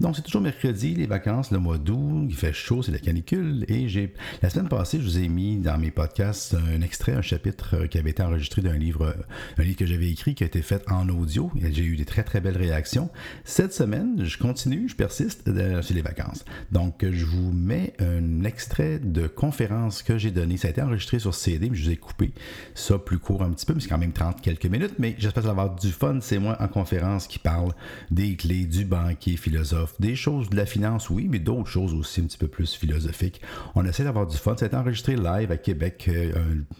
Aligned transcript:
Donc, 0.00 0.16
c'est 0.16 0.22
toujours 0.22 0.40
mercredi, 0.40 0.94
les 0.94 1.06
vacances, 1.06 1.50
le 1.50 1.58
mois 1.58 1.76
d'août, 1.76 2.24
il 2.26 2.34
fait 2.34 2.54
chaud, 2.54 2.82
c'est 2.82 2.90
la 2.90 2.98
canicule. 2.98 3.66
Et 3.68 3.86
j'ai 3.88 4.14
la 4.42 4.48
semaine 4.48 4.68
passée, 4.68 4.98
je 4.98 5.04
vous 5.04 5.18
ai 5.18 5.28
mis 5.28 5.58
dans 5.58 5.76
mes 5.76 5.90
podcasts 5.90 6.54
un 6.54 6.80
extrait, 6.80 7.12
un 7.12 7.20
chapitre 7.20 7.76
euh, 7.76 7.86
qui 7.86 7.98
avait 7.98 8.10
été 8.10 8.22
enregistré 8.22 8.62
d'un 8.62 8.78
livre, 8.78 9.14
un 9.58 9.62
livre 9.62 9.76
que 9.76 9.84
j'avais 9.84 10.10
écrit, 10.10 10.34
qui 10.34 10.42
a 10.42 10.46
été 10.46 10.62
fait 10.62 10.82
en 10.90 11.10
audio. 11.10 11.50
J'ai 11.54 11.84
eu 11.84 11.96
des 11.96 12.06
très, 12.06 12.22
très 12.22 12.40
belles 12.40 12.56
réactions. 12.56 13.10
Cette 13.44 13.74
semaine, 13.74 14.24
je 14.24 14.38
continue, 14.38 14.88
je 14.88 14.96
persiste 14.96 15.46
euh, 15.48 15.82
sur 15.82 15.94
les 15.94 16.02
vacances. 16.02 16.46
Donc, 16.72 17.04
je 17.04 17.26
vous 17.26 17.52
mets 17.52 17.92
un 17.98 18.44
extrait 18.44 19.00
de 19.00 19.26
conférence 19.26 20.02
que 20.02 20.16
j'ai 20.16 20.30
donné. 20.30 20.56
Ça 20.56 20.68
a 20.68 20.70
été 20.70 20.80
enregistré 20.80 21.18
sur 21.18 21.34
CD, 21.34 21.68
mais 21.68 21.76
je 21.76 21.84
vous 21.84 21.90
ai 21.90 21.96
coupé 21.96 22.32
ça 22.74 22.98
plus 22.98 23.18
court 23.18 23.42
un 23.42 23.50
petit 23.50 23.66
peu, 23.66 23.74
mais 23.74 23.80
c'est 23.80 23.88
quand 23.88 23.98
même 23.98 24.12
30 24.12 24.40
quelques 24.40 24.64
minutes. 24.64 24.94
Mais 24.98 25.14
j'espère 25.18 25.46
avoir 25.46 25.74
du 25.74 25.90
fun. 25.90 26.20
C'est 26.22 26.38
moi 26.38 26.56
en 26.58 26.68
conférence 26.68 27.26
qui 27.26 27.38
parle 27.38 27.72
des 28.10 28.36
clés 28.36 28.64
du 28.64 28.86
banquier 28.86 29.36
philosophe 29.36 29.89
des 29.98 30.16
choses 30.16 30.50
de 30.50 30.56
la 30.56 30.66
finance, 30.66 31.10
oui, 31.10 31.28
mais 31.30 31.38
d'autres 31.38 31.68
choses 31.68 31.94
aussi 31.94 32.20
un 32.20 32.24
petit 32.24 32.38
peu 32.38 32.48
plus 32.48 32.74
philosophiques. 32.74 33.40
On 33.74 33.84
essaie 33.84 34.04
d'avoir 34.04 34.26
du 34.26 34.36
fun. 34.36 34.54
Été 34.60 34.76
enregistré 34.76 35.16
live 35.16 35.50
à 35.50 35.56
Québec 35.56 36.08
euh, 36.08 36.32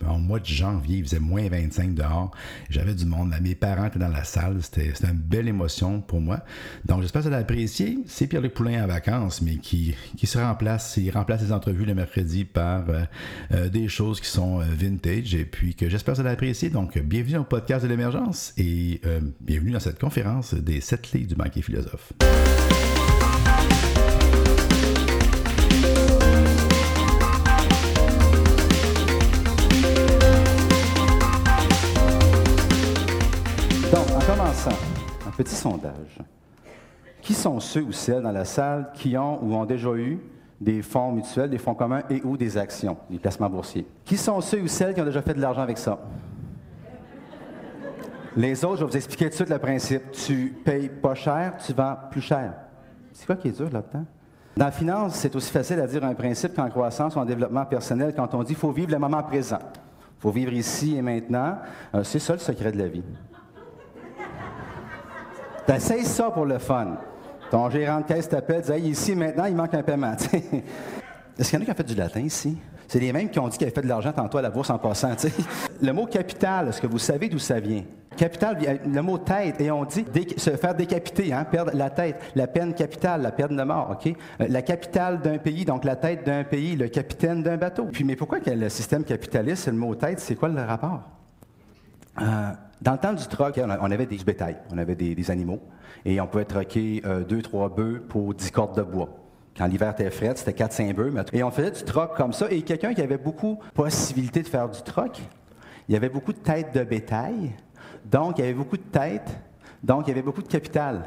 en 0.06 0.18
mois 0.18 0.38
de 0.38 0.44
janvier. 0.44 0.98
Il 0.98 1.04
faisait 1.04 1.20
moins 1.20 1.48
25 1.48 1.94
dehors. 1.94 2.30
J'avais 2.68 2.94
du 2.94 3.06
monde. 3.06 3.34
Mes 3.40 3.54
parents 3.54 3.86
étaient 3.86 3.98
dans 3.98 4.08
la 4.08 4.24
salle. 4.24 4.58
C'était 4.60 4.92
une 5.02 5.16
belle 5.16 5.48
émotion 5.48 6.00
pour 6.00 6.20
moi. 6.20 6.40
Donc, 6.84 7.00
j'espère 7.02 7.22
que 7.22 7.28
vous 7.28 7.34
allez 7.34 7.42
apprécier. 7.42 7.98
C'est 8.06 8.26
Pierre-Luc 8.26 8.52
Poulain 8.52 8.84
en 8.84 8.86
vacances, 8.86 9.40
mais 9.40 9.56
qui, 9.56 9.94
qui 10.16 10.26
se 10.26 10.38
remplace. 10.38 10.96
Il 10.98 11.10
remplace 11.10 11.42
les 11.42 11.52
entrevues 11.52 11.86
le 11.86 11.94
mercredi 11.94 12.44
par 12.44 12.90
euh, 12.90 13.04
euh, 13.52 13.68
des 13.68 13.88
choses 13.88 14.20
qui 14.20 14.28
sont 14.28 14.58
vintage 14.58 15.34
et 15.34 15.44
puis 15.44 15.74
que 15.74 15.88
j'espère 15.88 16.14
que 16.14 16.20
vous 16.20 16.26
allez 16.26 16.34
apprécier. 16.34 16.68
Donc, 16.68 16.98
bienvenue 16.98 17.38
au 17.38 17.44
podcast 17.44 17.84
de 17.84 17.88
l'émergence 17.88 18.52
et 18.58 19.00
bienvenue 19.40 19.72
dans 19.72 19.80
cette 19.80 19.98
conférence 19.98 20.54
des 20.54 20.80
sept 20.80 21.02
clés 21.02 21.24
du 21.24 21.34
banquier 21.34 21.62
philosophe. 21.62 22.12
Un 34.68 35.30
petit 35.30 35.54
sondage. 35.54 36.18
Qui 37.22 37.34
sont 37.34 37.60
ceux 37.60 37.82
ou 37.82 37.92
celles 37.92 38.22
dans 38.22 38.32
la 38.32 38.44
salle 38.44 38.90
qui 38.94 39.16
ont 39.16 39.42
ou 39.42 39.54
ont 39.54 39.64
déjà 39.64 39.90
eu 39.94 40.18
des 40.60 40.82
fonds 40.82 41.12
mutuels, 41.12 41.48
des 41.48 41.58
fonds 41.58 41.74
communs 41.74 42.02
et 42.10 42.20
ou 42.22 42.36
des 42.36 42.58
actions, 42.58 42.96
des 43.08 43.18
placements 43.18 43.48
boursiers? 43.48 43.86
Qui 44.04 44.16
sont 44.16 44.40
ceux 44.40 44.60
ou 44.60 44.68
celles 44.68 44.94
qui 44.94 45.00
ont 45.00 45.06
déjà 45.06 45.22
fait 45.22 45.34
de 45.34 45.40
l'argent 45.40 45.62
avec 45.62 45.78
ça? 45.78 45.98
Les 48.36 48.64
autres, 48.64 48.76
je 48.76 48.84
vais 48.84 48.90
vous 48.90 48.96
expliquer 48.96 49.24
tout 49.24 49.30
de 49.30 49.34
suite 49.34 49.50
le 49.50 49.58
principe. 49.58 50.10
Tu 50.12 50.54
payes 50.64 50.88
pas 50.88 51.14
cher, 51.14 51.54
tu 51.64 51.72
vends 51.72 51.96
plus 52.10 52.20
cher. 52.20 52.54
C'est 53.12 53.26
quoi 53.26 53.36
qui 53.36 53.48
est 53.48 53.56
dur 53.56 53.70
là-dedans? 53.70 54.04
Dans 54.56 54.66
la 54.66 54.72
finance, 54.72 55.14
c'est 55.14 55.34
aussi 55.34 55.50
facile 55.50 55.80
à 55.80 55.86
dire 55.86 56.04
un 56.04 56.14
principe 56.14 56.54
qu'en 56.54 56.68
croissance 56.68 57.16
ou 57.16 57.18
en 57.18 57.24
développement 57.24 57.64
personnel 57.64 58.14
quand 58.14 58.34
on 58.34 58.40
dit 58.40 58.48
qu'il 58.48 58.56
faut 58.56 58.72
vivre 58.72 58.90
le 58.90 58.98
moment 58.98 59.22
présent. 59.22 59.58
Il 60.18 60.20
faut 60.20 60.30
vivre 60.30 60.52
ici 60.52 60.96
et 60.96 61.02
maintenant. 61.02 61.56
Euh, 61.94 62.04
c'est 62.04 62.18
ça 62.18 62.34
le 62.34 62.38
secret 62.38 62.72
de 62.72 62.78
la 62.78 62.88
vie. 62.88 63.02
T'essayes 65.66 66.04
ça 66.04 66.30
pour 66.30 66.46
le 66.46 66.58
fun. 66.58 66.96
Ton 67.50 67.68
gérant 67.68 68.00
de 68.00 68.04
caisse 68.04 68.28
t'appelle, 68.28 68.62
dit 68.62 68.72
hey, 68.72 68.88
ici 68.88 69.14
maintenant, 69.14 69.44
il 69.46 69.54
manque 69.54 69.74
un 69.74 69.82
paiement. 69.82 70.12
Est-ce 71.38 71.50
qu'il 71.50 71.58
y 71.58 71.62
en 71.62 71.62
a 71.62 71.64
qui 71.64 71.70
ont 71.70 71.74
fait 71.74 71.84
du 71.84 71.94
latin 71.94 72.20
ici? 72.20 72.58
C'est 72.86 73.00
les 73.00 73.12
mêmes 73.12 73.30
qui 73.30 73.38
ont 73.38 73.48
dit 73.48 73.56
qu'ils 73.56 73.66
avaient 73.66 73.74
fait 73.74 73.82
de 73.82 73.88
l'argent 73.88 74.12
tantôt 74.12 74.38
à 74.38 74.42
la 74.42 74.50
bourse 74.50 74.70
en 74.70 74.78
passant. 74.78 75.12
Le 75.82 75.92
mot 75.92 76.06
capital, 76.06 76.68
est-ce 76.68 76.80
que 76.80 76.86
vous 76.86 76.98
savez 76.98 77.28
d'où 77.28 77.38
ça 77.38 77.60
vient? 77.60 77.84
Capital, 78.16 78.80
le 78.84 79.00
mot 79.00 79.16
tête, 79.16 79.60
et 79.60 79.70
on 79.70 79.84
dit 79.84 80.04
se 80.36 80.50
faire 80.50 80.74
décapiter, 80.74 81.32
hein, 81.32 81.44
perdre 81.44 81.70
la 81.72 81.88
tête, 81.88 82.20
la 82.34 82.48
peine 82.48 82.74
capitale, 82.74 83.22
la 83.22 83.30
peine 83.30 83.56
de 83.56 83.62
mort, 83.62 83.92
OK? 83.92 84.12
Euh, 84.40 84.46
la 84.48 84.62
capitale 84.62 85.20
d'un 85.20 85.38
pays, 85.38 85.64
donc 85.64 85.84
la 85.84 85.94
tête 85.96 86.26
d'un 86.26 86.42
pays, 86.42 86.74
le 86.74 86.88
capitaine 86.88 87.42
d'un 87.42 87.56
bateau. 87.56 87.86
Puis, 87.86 88.02
mais 88.02 88.16
pourquoi 88.16 88.40
le 88.44 88.68
système 88.68 89.04
capitaliste, 89.04 89.68
le 89.68 89.74
mot 89.74 89.94
tête, 89.94 90.18
c'est 90.18 90.34
quoi 90.34 90.48
le 90.48 90.60
rapport? 90.60 91.02
Euh, 92.20 92.50
dans 92.80 92.92
le 92.92 92.98
temps 92.98 93.12
du 93.12 93.26
troc, 93.26 93.58
on 93.58 93.90
avait 93.90 94.06
des 94.06 94.16
bétails, 94.18 94.56
on 94.72 94.78
avait 94.78 94.94
des, 94.94 95.30
animaux, 95.30 95.60
et 96.04 96.20
on 96.20 96.26
pouvait 96.26 96.44
troquer 96.44 97.02
euh, 97.04 97.24
deux, 97.24 97.42
trois 97.42 97.68
bœufs 97.68 98.02
pour 98.08 98.32
dix 98.34 98.50
cordes 98.50 98.76
de 98.76 98.82
bois. 98.82 99.10
Quand 99.56 99.66
l'hiver 99.66 99.90
était 99.90 100.10
frais, 100.10 100.32
c'était 100.34 100.54
quatre, 100.54 100.72
cinq 100.72 100.94
bœufs. 100.94 101.12
Et 101.32 101.42
on 101.42 101.50
faisait 101.50 101.72
du 101.72 101.82
troc 101.82 102.16
comme 102.16 102.32
ça. 102.32 102.46
Et 102.50 102.62
quelqu'un 102.62 102.94
qui 102.94 103.02
avait 103.02 103.18
beaucoup 103.18 103.58
de 103.62 103.72
possibilités 103.72 104.42
de 104.42 104.48
faire 104.48 104.68
du 104.68 104.80
troc, 104.82 105.20
il 105.88 105.92
y 105.92 105.96
avait 105.96 106.08
beaucoup 106.08 106.32
de 106.32 106.38
têtes 106.38 106.74
de 106.74 106.84
bétail, 106.84 107.52
donc 108.04 108.38
il 108.38 108.42
y 108.42 108.44
avait 108.44 108.54
beaucoup 108.54 108.76
de 108.76 108.82
têtes, 108.82 109.28
donc 109.82 110.06
il 110.06 110.08
y 110.08 110.12
avait 110.12 110.22
beaucoup 110.22 110.42
de 110.42 110.48
capital. 110.48 111.02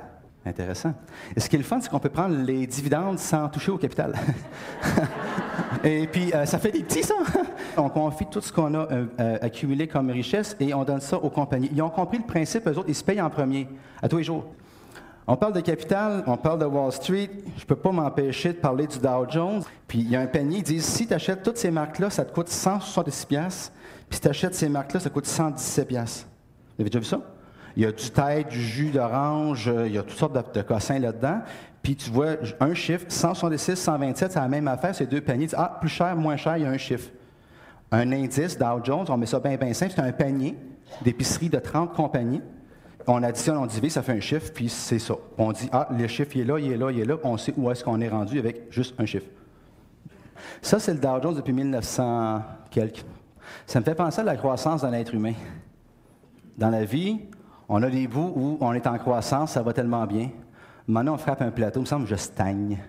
Intéressant. 0.46 0.94
Et 1.36 1.40
ce 1.40 1.48
qui 1.48 1.56
est 1.56 1.60
le 1.60 1.64
fun, 1.64 1.80
c'est 1.80 1.90
qu'on 1.90 2.00
peut 2.00 2.10
prendre 2.10 2.36
les 2.36 2.68
dividendes 2.68 3.18
sans 3.18 3.48
toucher 3.48 3.72
au 3.72 3.78
capital. 3.78 4.14
et 5.84 6.08
puis, 6.08 6.34
euh, 6.34 6.46
ça 6.46 6.60
fait 6.60 6.72
des 6.72 6.84
petits, 6.84 7.04
ça. 7.04 7.16
on 7.78 7.90
confie 7.90 8.26
tout 8.26 8.40
ce 8.40 8.54
qu'on 8.54 8.74
a 8.74 8.92
euh, 8.92 9.06
euh, 9.20 9.38
accumulé 9.42 9.88
comme 9.88 10.10
richesse 10.10 10.56
et 10.60 10.74
on 10.74 10.84
donne 10.86 11.02
ça 11.02 11.18
aux 11.18 11.30
compagnies. 11.30 11.70
Ils 11.74 11.82
ont 11.82 11.90
compris 11.90 12.20
le 12.20 12.24
principe, 12.24 12.68
eux 12.68 12.78
autres, 12.78 12.88
ils 12.88 12.96
se 12.96 13.04
payent 13.04 13.22
en 13.22 13.30
premier, 13.30 13.68
à 14.02 14.08
tous 14.08 14.18
les 14.18 14.24
jours. 14.24 14.46
On 15.28 15.36
parle 15.36 15.54
de 15.54 15.60
capital, 15.60 16.24
on 16.26 16.38
parle 16.38 16.60
de 16.60 16.66
Wall 16.66 16.92
Street. 16.92 17.30
Je 17.58 17.64
ne 17.64 17.66
peux 17.66 17.76
pas 17.76 17.92
m'empêcher 17.92 18.50
de 18.50 18.58
parler 18.58 18.88
du 18.88 18.98
Dow 18.98 19.26
Jones. 19.30 19.64
Puis 19.88 20.00
il 20.00 20.10
y 20.10 20.16
a 20.16 20.22
un 20.22 20.28
panier, 20.28 20.60
ils 20.60 20.64
disent 20.64 20.86
si 20.86 21.08
tu 21.08 21.14
achètes 21.14 21.44
toutes 21.44 21.58
ces 21.58 21.72
marques-là, 21.72 22.10
ça 22.10 22.24
te 22.24 22.34
coûte 22.34 22.50
166$. 22.50 23.28
Puis 23.28 24.16
si 24.16 24.22
tu 24.22 24.28
achètes 24.28 24.56
ces 24.56 24.70
marques-là, 24.70 25.00
ça 25.00 25.10
coûte 25.10 25.26
117$. 25.26 25.86
Vous 25.86 26.82
avez 26.82 26.90
déjà 26.90 27.00
vu 27.00 27.06
ça? 27.06 27.20
Il 27.76 27.84
y 27.84 27.86
a 27.86 27.92
du 27.92 28.10
thé, 28.10 28.46
du 28.50 28.62
jus 28.62 28.92
d'orange, 28.92 29.72
il 29.86 29.94
y 29.94 29.98
a 29.98 30.04
toutes 30.04 30.18
sortes 30.18 30.34
de, 30.34 30.60
de 30.60 30.62
cossins 30.62 31.00
là-dedans. 31.00 31.40
Puis 31.84 31.98
tu 31.98 32.10
vois 32.10 32.38
un 32.62 32.74
chiffre, 32.74 33.06
166, 33.10 33.76
127, 33.76 34.32
c'est 34.32 34.40
la 34.40 34.48
même 34.48 34.70
affaire, 34.70 34.96
c'est 34.96 35.06
deux 35.06 35.20
paniers. 35.20 35.50
ah, 35.56 35.78
plus 35.82 35.90
cher, 35.90 36.16
moins 36.16 36.38
cher, 36.38 36.56
il 36.58 36.64
y 36.64 36.66
a 36.66 36.70
un 36.70 36.78
chiffre. 36.78 37.10
Un 37.92 38.12
indice, 38.14 38.58
Dow 38.58 38.82
Jones, 38.82 39.06
on 39.10 39.18
met 39.18 39.26
ça 39.26 39.40
bien, 39.40 39.58
bien 39.58 39.74
simple, 39.74 39.92
c'est 39.94 40.02
un 40.02 40.14
panier 40.14 40.56
d'épicerie 41.02 41.50
de 41.50 41.60
30 41.60 41.94
compagnies. 41.94 42.42
On 43.06 43.22
additionne, 43.22 43.58
on 43.58 43.66
divise, 43.66 43.94
ça 43.94 44.02
fait 44.02 44.14
un 44.14 44.22
chiffre, 44.22 44.50
puis 44.54 44.70
c'est 44.70 44.98
ça. 44.98 45.16
On 45.38 45.52
dit, 45.52 45.70
ah, 45.74 45.90
le 45.92 46.08
chiffre, 46.08 46.32
il 46.36 46.42
est 46.42 46.46
là, 46.46 46.58
il 46.58 46.72
est 46.72 46.78
là, 46.78 46.90
il 46.90 47.00
est 47.02 47.06
là. 47.06 47.18
On 47.26 47.36
sait 47.36 47.54
où 47.58 47.70
est-ce 47.70 47.84
qu'on 47.84 48.00
est 48.00 48.08
rendu 48.08 48.40
avec 48.40 48.72
juste 48.72 48.96
un 48.98 49.06
chiffre. 49.06 49.28
Ça, 50.62 50.80
c'est 50.80 50.94
le 50.94 51.00
Dow 51.00 51.22
Jones 51.22 51.36
depuis 51.36 51.52
1900 51.52 52.42
quelque. 52.72 53.02
Ça 53.68 53.82
me 53.82 53.86
fait 53.86 53.96
penser 53.96 54.22
à 54.22 54.24
la 54.24 54.38
croissance 54.38 54.82
dans 54.82 54.90
l'être 54.90 55.14
humain. 55.14 55.34
Dans 56.58 56.70
la 56.70 56.86
vie, 56.86 57.20
on 57.68 57.84
a 57.84 57.90
des 57.90 58.08
bouts 58.08 58.32
où 58.36 58.58
on 58.62 58.72
est 58.72 58.88
en 58.88 58.98
croissance, 58.98 59.52
ça 59.52 59.62
va 59.62 59.74
tellement 59.74 60.06
bien. 60.06 60.30
Maintenant, 60.88 61.16
on 61.16 61.18
frappe 61.18 61.42
un 61.42 61.52
plateau, 61.52 61.80
il 61.80 61.84
me 61.84 61.88
semble 61.88 62.06
que 62.06 62.12
je 62.12 62.16
stagne. 62.16 62.80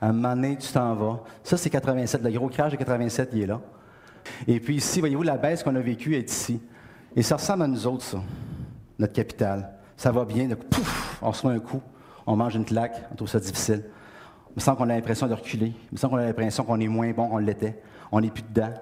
Un 0.00 0.12
moment 0.12 0.34
donné, 0.34 0.56
tu 0.56 0.70
t'en 0.72 0.94
vas. 0.94 1.22
Ça, 1.42 1.56
c'est 1.56 1.70
87. 1.70 2.22
Le 2.22 2.30
gros 2.30 2.48
crash 2.48 2.72
de 2.72 2.76
87, 2.76 3.30
il 3.32 3.42
est 3.42 3.46
là. 3.46 3.60
Et 4.46 4.60
puis 4.60 4.76
ici, 4.76 5.00
voyez-vous, 5.00 5.22
la 5.22 5.36
baisse 5.36 5.62
qu'on 5.62 5.74
a 5.76 5.80
vécue 5.80 6.14
est 6.14 6.30
ici. 6.30 6.60
Et 7.14 7.22
ça 7.22 7.36
ressemble 7.36 7.62
à 7.62 7.66
nous 7.66 7.86
autres, 7.86 8.04
ça 8.04 8.18
notre 8.98 9.12
capital. 9.12 9.68
Ça 9.96 10.10
va 10.10 10.24
bien, 10.24 10.48
pouf, 10.70 11.20
on 11.22 11.48
met 11.48 11.56
un 11.56 11.58
coup, 11.58 11.82
on 12.26 12.36
mange 12.36 12.54
une 12.54 12.64
claque, 12.64 13.04
on 13.12 13.16
trouve 13.16 13.28
ça 13.28 13.40
difficile. 13.40 13.82
Il 14.50 14.56
me 14.56 14.60
semble 14.60 14.78
qu'on 14.78 14.88
a 14.88 14.94
l'impression 14.94 15.26
de 15.26 15.34
reculer. 15.34 15.68
Il 15.90 15.92
me 15.92 15.96
semble 15.96 16.14
qu'on 16.14 16.20
a 16.20 16.24
l'impression 16.24 16.64
qu'on 16.64 16.80
est 16.80 16.88
moins 16.88 17.10
bon, 17.12 17.28
on 17.32 17.38
l'était. 17.38 17.80
On 18.10 18.20
n'est 18.20 18.30
plus 18.30 18.42
dedans. 18.42 18.72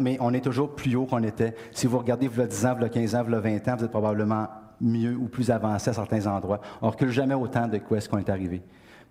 mais 0.00 0.16
on 0.20 0.34
est 0.34 0.40
toujours 0.40 0.74
plus 0.74 0.96
haut 0.96 1.06
qu'on 1.06 1.22
était. 1.22 1.54
Si 1.70 1.86
vous 1.86 1.98
regardez, 1.98 2.26
vous 2.26 2.42
10 2.42 2.66
ans, 2.66 2.74
vous 2.78 2.88
15 2.88 3.14
ans, 3.14 3.22
vous 3.22 3.40
20 3.40 3.68
ans, 3.68 3.76
vous 3.76 3.84
êtes 3.84 3.90
probablement 3.90 4.48
mieux 4.82 5.16
ou 5.16 5.28
plus 5.28 5.50
avancé 5.50 5.90
à 5.90 5.92
certains 5.94 6.26
endroits. 6.26 6.60
On 6.82 6.86
ne 6.86 6.92
recule 6.92 7.10
jamais 7.10 7.34
autant 7.34 7.68
de 7.68 7.78
quoi 7.78 7.98
est-ce 7.98 8.08
qu'on 8.08 8.18
est 8.18 8.28
arrivé. 8.28 8.60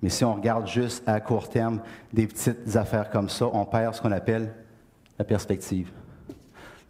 Mais 0.02 0.10
si 0.10 0.24
on 0.26 0.36
regarde 0.36 0.68
juste 0.68 1.08
à 1.08 1.20
court 1.20 1.50
terme 1.50 1.80
des 2.12 2.28
petites 2.28 2.76
affaires 2.76 3.10
comme 3.10 3.30
ça, 3.30 3.48
on 3.54 3.66
perd 3.66 3.96
ce 3.96 4.02
qu'on 4.02 4.12
appelle 4.12 4.54
la 5.18 5.26
perspective 5.26 5.92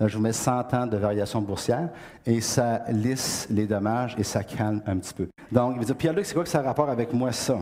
je 0.08 0.18
vous 0.18 0.24
mets 0.24 0.34
100 0.34 0.74
ans 0.74 0.88
de 0.88 0.97
variation 0.97 1.41
boursière 1.41 1.90
et 2.25 2.41
ça 2.41 2.84
lisse 2.90 3.47
les 3.50 3.68
dommages 3.68 4.16
et 4.18 4.24
ça 4.24 4.44
calme 4.44 4.81
un 4.86 4.97
petit 4.97 5.14
peu. 5.14 5.28
Donc, 5.52 5.74
il 5.75 5.80
va 5.80 5.86
dire, 5.86 5.96
Pierre-Luc, 5.96 6.25
c'est 6.25 6.34
quoi 6.34 6.44
que 6.44 6.50
ça 6.50 6.59
a 6.59 6.64
rapport 6.64 6.90
avec 6.90 7.14
moi, 7.14 7.31
ça? 7.31 7.59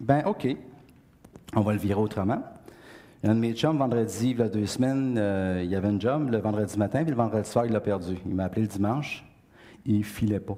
Ben, 0.00 0.22
OK. 0.26 0.46
On 1.54 1.60
va 1.60 1.72
le 1.72 1.78
virer 1.78 2.00
autrement. 2.00 2.42
Un 3.24 3.34
de 3.34 3.40
mes 3.40 3.52
chums, 3.52 3.78
vendredi, 3.78 4.30
il 4.30 4.38
y 4.38 4.42
a 4.42 4.48
deux 4.48 4.66
semaines, 4.66 5.16
euh, 5.16 5.60
il 5.62 5.70
y 5.70 5.76
avait 5.76 5.88
un 5.88 6.00
job 6.00 6.30
le 6.30 6.38
vendredi 6.38 6.76
matin, 6.76 7.02
puis 7.02 7.10
le 7.10 7.16
vendredi 7.16 7.48
soir, 7.48 7.66
il 7.66 7.72
l'a 7.72 7.80
perdu. 7.80 8.18
Il 8.26 8.34
m'a 8.34 8.44
appelé 8.44 8.62
le 8.62 8.68
dimanche, 8.68 9.24
il 9.84 9.98
ne 9.98 10.02
filait 10.02 10.40
pas. 10.40 10.56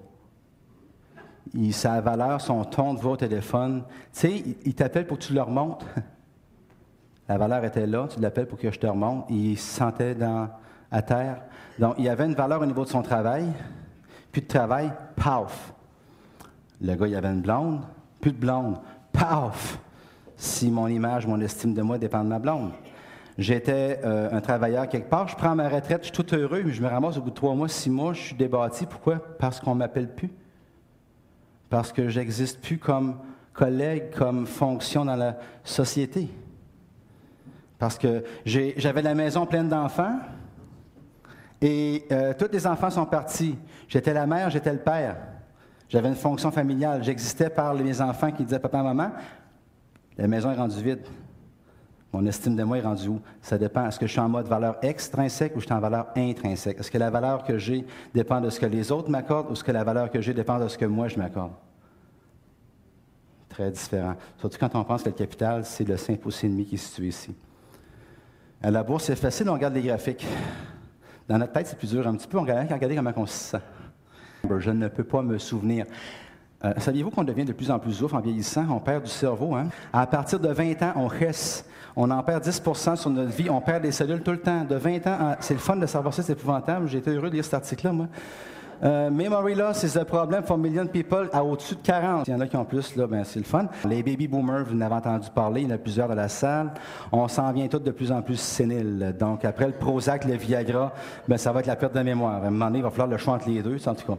Sa 1.70 2.00
valeur, 2.00 2.40
son 2.40 2.64
ton 2.64 2.94
de 2.94 3.00
voix 3.00 3.12
au 3.12 3.16
téléphone, 3.16 3.84
tu 4.12 4.20
sais, 4.20 4.44
il, 4.64 4.74
t'appelle 4.74 5.06
pour 5.06 5.18
que 5.18 5.24
tu 5.24 5.34
le 5.34 5.42
remontes. 5.42 5.84
La 7.28 7.38
valeur 7.38 7.64
était 7.64 7.86
là, 7.86 8.06
tu 8.08 8.20
l'appelles 8.20 8.46
pour 8.46 8.58
que 8.58 8.70
je 8.70 8.78
te 8.78 8.86
remonte. 8.86 9.26
Il 9.30 9.56
se 9.56 9.76
sentait 9.76 10.16
à 10.90 11.02
terre. 11.02 11.42
Donc, 11.78 11.94
il 11.98 12.08
avait 12.08 12.26
une 12.26 12.34
valeur 12.34 12.60
au 12.60 12.66
niveau 12.66 12.84
de 12.84 12.90
son 12.90 13.02
travail. 13.02 13.46
Plus 14.30 14.42
de 14.42 14.46
travail, 14.46 14.92
paf. 15.16 15.72
Le 16.80 16.94
gars, 16.94 17.06
il 17.06 17.14
avait 17.14 17.28
une 17.28 17.40
blonde. 17.40 17.80
Plus 18.20 18.32
de 18.32 18.36
blonde, 18.36 18.78
paf. 19.12 19.78
Si 20.36 20.70
mon 20.70 20.86
image, 20.88 21.26
mon 21.26 21.40
estime 21.40 21.72
de 21.72 21.82
moi 21.82 21.96
dépend 21.96 22.22
de 22.22 22.28
ma 22.28 22.38
blonde. 22.38 22.72
J'étais 23.36 24.00
euh, 24.04 24.28
un 24.30 24.40
travailleur 24.40 24.88
quelque 24.88 25.10
part, 25.10 25.26
je 25.26 25.34
prends 25.34 25.54
ma 25.56 25.68
retraite, 25.68 26.02
je 26.02 26.14
suis 26.14 26.24
tout 26.24 26.34
heureux, 26.34 26.62
mais 26.64 26.72
je 26.72 26.80
me 26.80 26.86
ramasse 26.86 27.16
au 27.16 27.20
bout 27.20 27.30
de 27.30 27.34
trois 27.34 27.54
mois, 27.54 27.68
six 27.68 27.90
mois, 27.90 28.12
je 28.12 28.20
suis 28.20 28.36
débattu. 28.36 28.86
Pourquoi? 28.86 29.16
Parce 29.38 29.58
qu'on 29.58 29.74
ne 29.74 29.80
m'appelle 29.80 30.14
plus. 30.14 30.30
Parce 31.68 31.92
que 31.92 32.08
j'existe 32.08 32.60
plus 32.60 32.78
comme, 32.78 33.16
collègue, 33.52 34.10
comme 34.16 34.46
fonction 34.46 35.04
dans 35.04 35.16
la 35.16 35.36
société. 35.64 36.28
Parce 37.78 37.98
que 37.98 38.22
j'avais 38.44 39.02
la 39.02 39.14
maison 39.14 39.46
pleine 39.46 39.68
d'enfants 39.68 40.18
et 41.60 42.04
euh, 42.12 42.34
tous 42.38 42.52
les 42.52 42.66
enfants 42.66 42.90
sont 42.90 43.06
partis. 43.06 43.56
J'étais 43.88 44.12
la 44.12 44.26
mère, 44.26 44.50
j'étais 44.50 44.72
le 44.72 44.78
père. 44.78 45.16
J'avais 45.88 46.08
une 46.08 46.14
fonction 46.14 46.50
familiale. 46.50 47.02
J'existais 47.02 47.50
par 47.50 47.74
mes 47.74 48.00
enfants 48.00 48.30
qui 48.30 48.44
disaient 48.44 48.58
Papa, 48.58 48.82
maman, 48.82 49.10
la 50.16 50.28
maison 50.28 50.50
est 50.50 50.56
rendue 50.56 50.82
vide. 50.82 51.06
Mon 52.14 52.24
estime 52.26 52.54
de 52.54 52.62
moi 52.62 52.78
est 52.78 52.80
rendue 52.80 53.08
où? 53.08 53.20
Ça 53.42 53.58
dépend. 53.58 53.88
Est-ce 53.88 53.98
que 53.98 54.06
je 54.06 54.12
suis 54.12 54.20
en 54.20 54.28
mode 54.28 54.46
valeur 54.46 54.76
extrinsèque 54.82 55.56
ou 55.56 55.58
je 55.58 55.64
suis 55.64 55.74
en 55.74 55.80
valeur 55.80 56.06
intrinsèque? 56.16 56.78
Est-ce 56.78 56.88
que 56.88 56.96
la 56.96 57.10
valeur 57.10 57.42
que 57.42 57.58
j'ai 57.58 57.84
dépend 58.14 58.40
de 58.40 58.50
ce 58.50 58.60
que 58.60 58.66
les 58.66 58.92
autres 58.92 59.10
m'accordent 59.10 59.50
ou 59.50 59.54
est-ce 59.54 59.64
que 59.64 59.72
la 59.72 59.82
valeur 59.82 60.08
que 60.12 60.20
j'ai 60.20 60.32
dépend 60.32 60.60
de 60.60 60.68
ce 60.68 60.78
que 60.78 60.84
moi 60.84 61.08
je 61.08 61.18
m'accorde? 61.18 61.50
Très 63.48 63.68
différent. 63.68 64.14
Surtout 64.38 64.58
quand 64.60 64.76
on 64.76 64.84
pense 64.84 65.02
que 65.02 65.08
le 65.08 65.16
capital, 65.16 65.64
c'est 65.64 65.82
le 65.82 65.96
simple 65.96 66.28
aussi 66.28 66.46
ennemi 66.46 66.64
qui 66.64 66.76
est 66.76 66.78
situé 66.78 67.08
ici. 67.08 67.34
À 68.62 68.70
la 68.70 68.84
bourse, 68.84 69.06
c'est 69.06 69.16
facile, 69.16 69.50
on 69.50 69.54
regarde 69.54 69.74
les 69.74 69.82
graphiques. 69.82 70.24
Dans 71.28 71.36
notre 71.36 71.52
tête, 71.52 71.66
c'est 71.66 71.76
plus 71.76 71.90
dur 71.90 72.06
un 72.06 72.14
petit 72.14 72.28
peu. 72.28 72.38
On 72.38 72.42
regarde, 72.42 72.70
regarder 72.70 72.94
comment 72.94 73.12
on 73.16 73.26
se 73.26 73.32
sent. 73.50 73.62
Je 74.60 74.70
ne 74.70 74.86
peux 74.86 75.02
pas 75.02 75.22
me 75.22 75.36
souvenir. 75.36 75.86
Euh, 76.64 76.72
saviez-vous 76.78 77.10
qu'on 77.10 77.24
devient 77.24 77.44
de 77.44 77.52
plus 77.52 77.70
en 77.70 77.78
plus 77.78 78.02
ouf 78.02 78.14
en 78.14 78.20
vieillissant? 78.20 78.64
On 78.70 78.80
perd 78.80 79.04
du 79.04 79.10
cerveau. 79.10 79.54
Hein? 79.54 79.68
À 79.92 80.06
partir 80.06 80.40
de 80.40 80.48
20 80.48 80.82
ans, 80.82 80.92
on 80.96 81.06
reste. 81.06 81.68
On 81.96 82.10
en 82.10 82.22
perd 82.22 82.42
10% 82.42 82.96
sur 82.96 83.10
notre 83.10 83.30
vie. 83.30 83.50
On 83.50 83.60
perd 83.60 83.82
des 83.82 83.92
cellules 83.92 84.22
tout 84.22 84.32
le 84.32 84.40
temps. 84.40 84.64
De 84.64 84.74
20 84.74 85.06
ans, 85.06 85.36
c'est 85.40 85.54
le 85.54 85.60
fun 85.60 85.76
de 85.76 85.86
savoir 85.86 86.14
ça, 86.14 86.22
c'est 86.22 86.32
épouvantable. 86.32 86.92
Été 86.94 87.10
heureux 87.10 87.28
de 87.28 87.34
lire 87.34 87.44
cet 87.44 87.54
article-là, 87.54 87.92
moi. 87.92 88.06
Euh, 88.82 89.10
memory 89.10 89.54
loss 89.54 89.82
is 89.82 89.96
a 89.96 90.04
problem 90.04 90.42
for 90.42 90.58
million 90.58 90.86
people 90.86 91.28
à 91.32 91.44
au-dessus 91.44 91.76
de 91.76 91.80
40. 91.80 92.26
Il 92.28 92.32
y 92.32 92.34
en 92.34 92.40
a 92.40 92.46
qui 92.46 92.56
ont 92.56 92.64
plus, 92.64 92.96
là, 92.96 93.06
ben, 93.06 93.24
c'est 93.24 93.38
le 93.38 93.44
fun. 93.44 93.66
Les 93.88 94.02
baby 94.02 94.28
boomers, 94.28 94.64
vous 94.64 94.76
en 94.76 94.80
avez 94.80 94.94
entendu 94.94 95.28
parler, 95.34 95.62
il 95.62 95.68
y 95.68 95.72
en 95.72 95.74
a 95.74 95.78
plusieurs 95.78 96.08
dans 96.08 96.14
la 96.14 96.28
salle. 96.28 96.72
On 97.12 97.28
s'en 97.28 97.50
vient 97.52 97.68
tous 97.68 97.78
de 97.78 97.90
plus 97.90 98.10
en 98.12 98.22
plus 98.22 98.38
séniles. 98.38 99.14
Donc, 99.18 99.44
après 99.44 99.66
le 99.66 99.72
Prozac, 99.72 100.24
le 100.24 100.34
Viagra, 100.34 100.92
ben, 101.28 101.36
ça 101.36 101.52
va 101.52 101.60
être 101.60 101.66
la 101.66 101.76
perte 101.76 101.94
de 101.94 102.00
mémoire. 102.00 102.42
À 102.42 102.46
un 102.46 102.50
moment 102.50 102.66
donné, 102.66 102.78
il 102.78 102.82
va 102.82 102.90
falloir 102.90 103.08
le 103.08 103.16
choix 103.16 103.34
entre 103.34 103.48
les 103.48 103.62
deux, 103.62 103.76
en 103.86 103.94
tout 103.94 104.06
cas. 104.06 104.18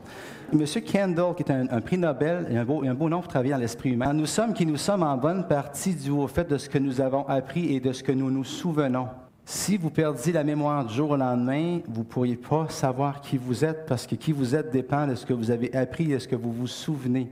Monsieur 0.54 0.81
Kendall, 0.81 1.36
qui 1.36 1.44
est 1.44 1.52
un, 1.52 1.81
prix 1.81 1.98
Nobel, 1.98 2.48
et 2.50 2.57
un 2.57 2.66
beau, 2.66 3.10
nom 3.10 3.19
pour 3.19 3.28
travailler 3.28 3.54
dans 3.54 3.60
l'esprit 3.60 3.92
humain. 3.92 4.13
Nous 4.13 4.25
sommes 4.25 4.54
qui 4.54 4.66
nous 4.66 4.78
sommes 4.78 5.04
en 5.04 5.18
bonne 5.18 5.48
partie 5.48 5.94
dû 5.94 6.12
au 6.12 6.28
fait 6.28 6.50
de 6.50 6.57
ce 6.57 6.69
que 6.69 6.78
nous 6.78 7.02
avons 7.02 7.28
appris 7.28 7.74
et 7.74 7.80
de 7.80 7.92
ce 7.92 8.04
que 8.04 8.12
nous 8.12 8.31
nous 8.31 8.44
souvenons. 8.44 9.07
Si 9.47 9.77
vous 9.77 9.92
perdiez 9.92 10.33
la 10.33 10.44
mémoire 10.44 10.83
du 10.83 10.95
jour 10.95 11.12
au 11.12 11.18
lendemain, 11.18 11.80
vous 11.88 12.00
ne 12.00 12.06
pourriez 12.06 12.36
pas 12.36 12.68
savoir 12.69 13.21
qui 13.21 13.38
vous 13.38 13.63
êtes 13.63 13.86
parce 13.86 14.07
que 14.07 14.15
qui 14.15 14.31
vous 14.31 14.56
êtes 14.56 14.71
dépend 14.71 15.06
de 15.06 15.13
ce 15.13 15.24
que 15.24 15.33
vous 15.33 15.51
avez 15.51 15.71
appris 15.75 16.12
et 16.12 16.15
de 16.15 16.19
ce 16.19 16.27
que 16.27 16.36
vous 16.36 16.51
vous 16.51 16.65
souvenez. 16.65 17.31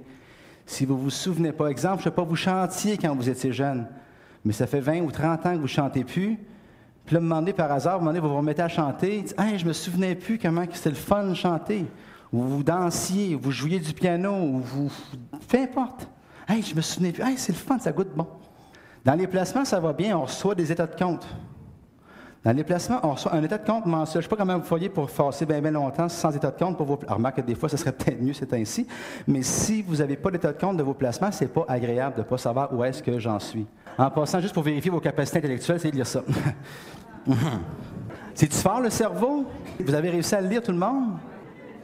Si 0.68 0.86
vous 0.86 0.96
ne 0.96 1.02
vous 1.02 1.10
souvenez 1.10 1.52
pas, 1.52 1.70
exemple, 1.70 2.04
je 2.04 2.10
ne 2.10 2.12
sais 2.12 2.16
pas, 2.16 2.22
vous 2.22 2.36
chantiez 2.36 2.98
quand 3.00 3.16
vous 3.16 3.30
étiez 3.30 3.52
jeune, 3.52 3.88
mais 4.46 4.54
ça 4.54 4.68
fait 4.68 4.80
20 4.80 5.02
ou 5.02 5.12
30 5.12 5.46
ans 5.48 5.52
que 5.54 5.58
vous 5.58 5.64
ne 5.64 5.68
chantez 5.68 6.04
plus. 6.04 6.38
Puis 7.04 7.16
là, 7.16 7.20
vous 7.20 7.26
demandez 7.26 7.52
par 7.52 7.72
hasard, 7.72 8.00
vous, 8.00 8.12
vous 8.12 8.30
vous 8.30 8.38
remettez 8.38 8.62
à 8.62 8.70
chanter. 8.70 9.26
Hey, 9.36 9.58
je 9.58 9.66
me 9.66 9.74
souvenais 9.74 10.14
plus 10.14 10.38
comment 10.38 10.66
c'était 10.72 10.90
le 10.92 10.96
fun 10.96 11.24
de 11.24 11.34
chanter. 11.34 11.84
Ou 12.32 12.44
vous 12.44 12.64
dansiez, 12.64 13.34
ou 13.34 13.40
vous 13.40 13.52
jouiez 13.52 13.80
du 13.80 13.92
piano, 13.92 14.32
ou 14.36 14.60
vous. 14.60 14.92
Peu 15.48 15.58
importe. 15.58 16.08
Hey, 16.48 16.62
je 16.62 16.76
me 16.76 16.82
souvenais 16.82 17.12
plus. 17.12 17.24
Hey, 17.24 17.40
c'est 17.40 17.54
le 17.54 17.58
fun, 17.58 17.80
ça 17.80 17.92
goûte 17.92 18.14
bon. 18.16 18.28
Dans 19.04 19.16
les 19.16 19.26
placements, 19.26 19.66
ça 19.66 19.80
va 19.80 19.94
bien, 19.94 20.16
on 20.16 20.22
reçoit 20.22 20.54
des 20.54 20.72
états 20.72 20.88
de 20.88 20.96
compte. 20.96 21.28
Dans 22.44 22.52
les 22.52 22.64
placements, 22.66 23.00
on 23.04 23.12
reçoit 23.12 23.34
un 23.34 23.44
état 23.44 23.58
de 23.58 23.66
compte 23.66 23.86
mensuel. 23.86 24.22
Je 24.22 24.28
ne 24.28 24.30
sais 24.30 24.36
pas 24.36 24.36
comment 24.36 24.58
vous 24.58 24.66
feriez 24.66 24.90
pour 24.90 25.10
passer 25.10 25.46
bien, 25.46 25.62
bien 25.62 25.72
longtemps 25.72 26.10
sans 26.10 26.36
état 26.36 26.52
de 26.52 26.60
compte 26.60 26.76
pour 26.76 26.86
vos 26.86 27.00
Alors, 27.04 27.16
remarque 27.16 27.38
que 27.38 27.42
des 27.42 27.56
fois, 27.56 27.70
ce 27.70 27.78
serait 27.78 27.92
peut-être 27.98 28.22
mieux, 28.22 28.34
c'est 28.34 28.52
ainsi. 28.54 28.86
Mais 29.26 29.44
si 29.44 29.82
vous 29.82 29.98
n'avez 29.98 30.18
pas 30.18 30.30
d'état 30.30 30.52
de 30.52 30.60
compte 30.60 30.76
de 30.76 30.84
vos 30.84 30.94
placements, 30.94 31.32
ce 31.32 31.46
n'est 31.46 31.50
pas 31.50 31.64
agréable 31.70 32.18
de 32.18 32.22
ne 32.22 32.26
pas 32.26 32.38
savoir 32.38 32.74
où 32.74 32.84
est-ce 32.84 33.02
que 33.02 33.18
j'en 33.18 33.40
suis. 33.40 33.66
En 33.98 34.10
passant, 34.10 34.42
juste 34.42 34.54
pour 34.54 34.64
vérifier 34.64 34.92
vos 34.92 35.00
capacités 35.00 35.38
intellectuelles, 35.38 35.80
c'est 35.80 35.92
de 35.92 35.96
lire 35.96 36.08
ça. 36.08 36.22
C'est-tu 38.34 38.58
fort, 38.58 38.82
le 38.82 38.90
cerveau? 38.90 39.46
Vous 39.80 39.94
avez 39.94 40.10
réussi 40.10 40.36
à 40.36 40.42
le 40.42 40.50
lire, 40.50 40.62
tout 40.62 40.72
le 40.72 40.78
monde? 40.78 41.14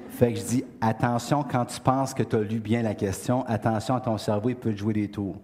Fait 0.09 0.33
que 0.33 0.39
je 0.39 0.43
dis, 0.43 0.63
attention 0.81 1.45
quand 1.49 1.63
tu 1.65 1.79
penses 1.79 2.13
que 2.13 2.23
tu 2.23 2.35
as 2.35 2.41
lu 2.41 2.59
bien 2.59 2.81
la 2.81 2.95
question, 2.95 3.45
attention 3.47 3.95
à 3.95 4.01
ton 4.01 4.17
cerveau, 4.17 4.49
il 4.49 4.55
peut 4.55 4.73
te 4.73 4.77
jouer 4.77 4.93
des 4.93 5.07
tours. 5.07 5.37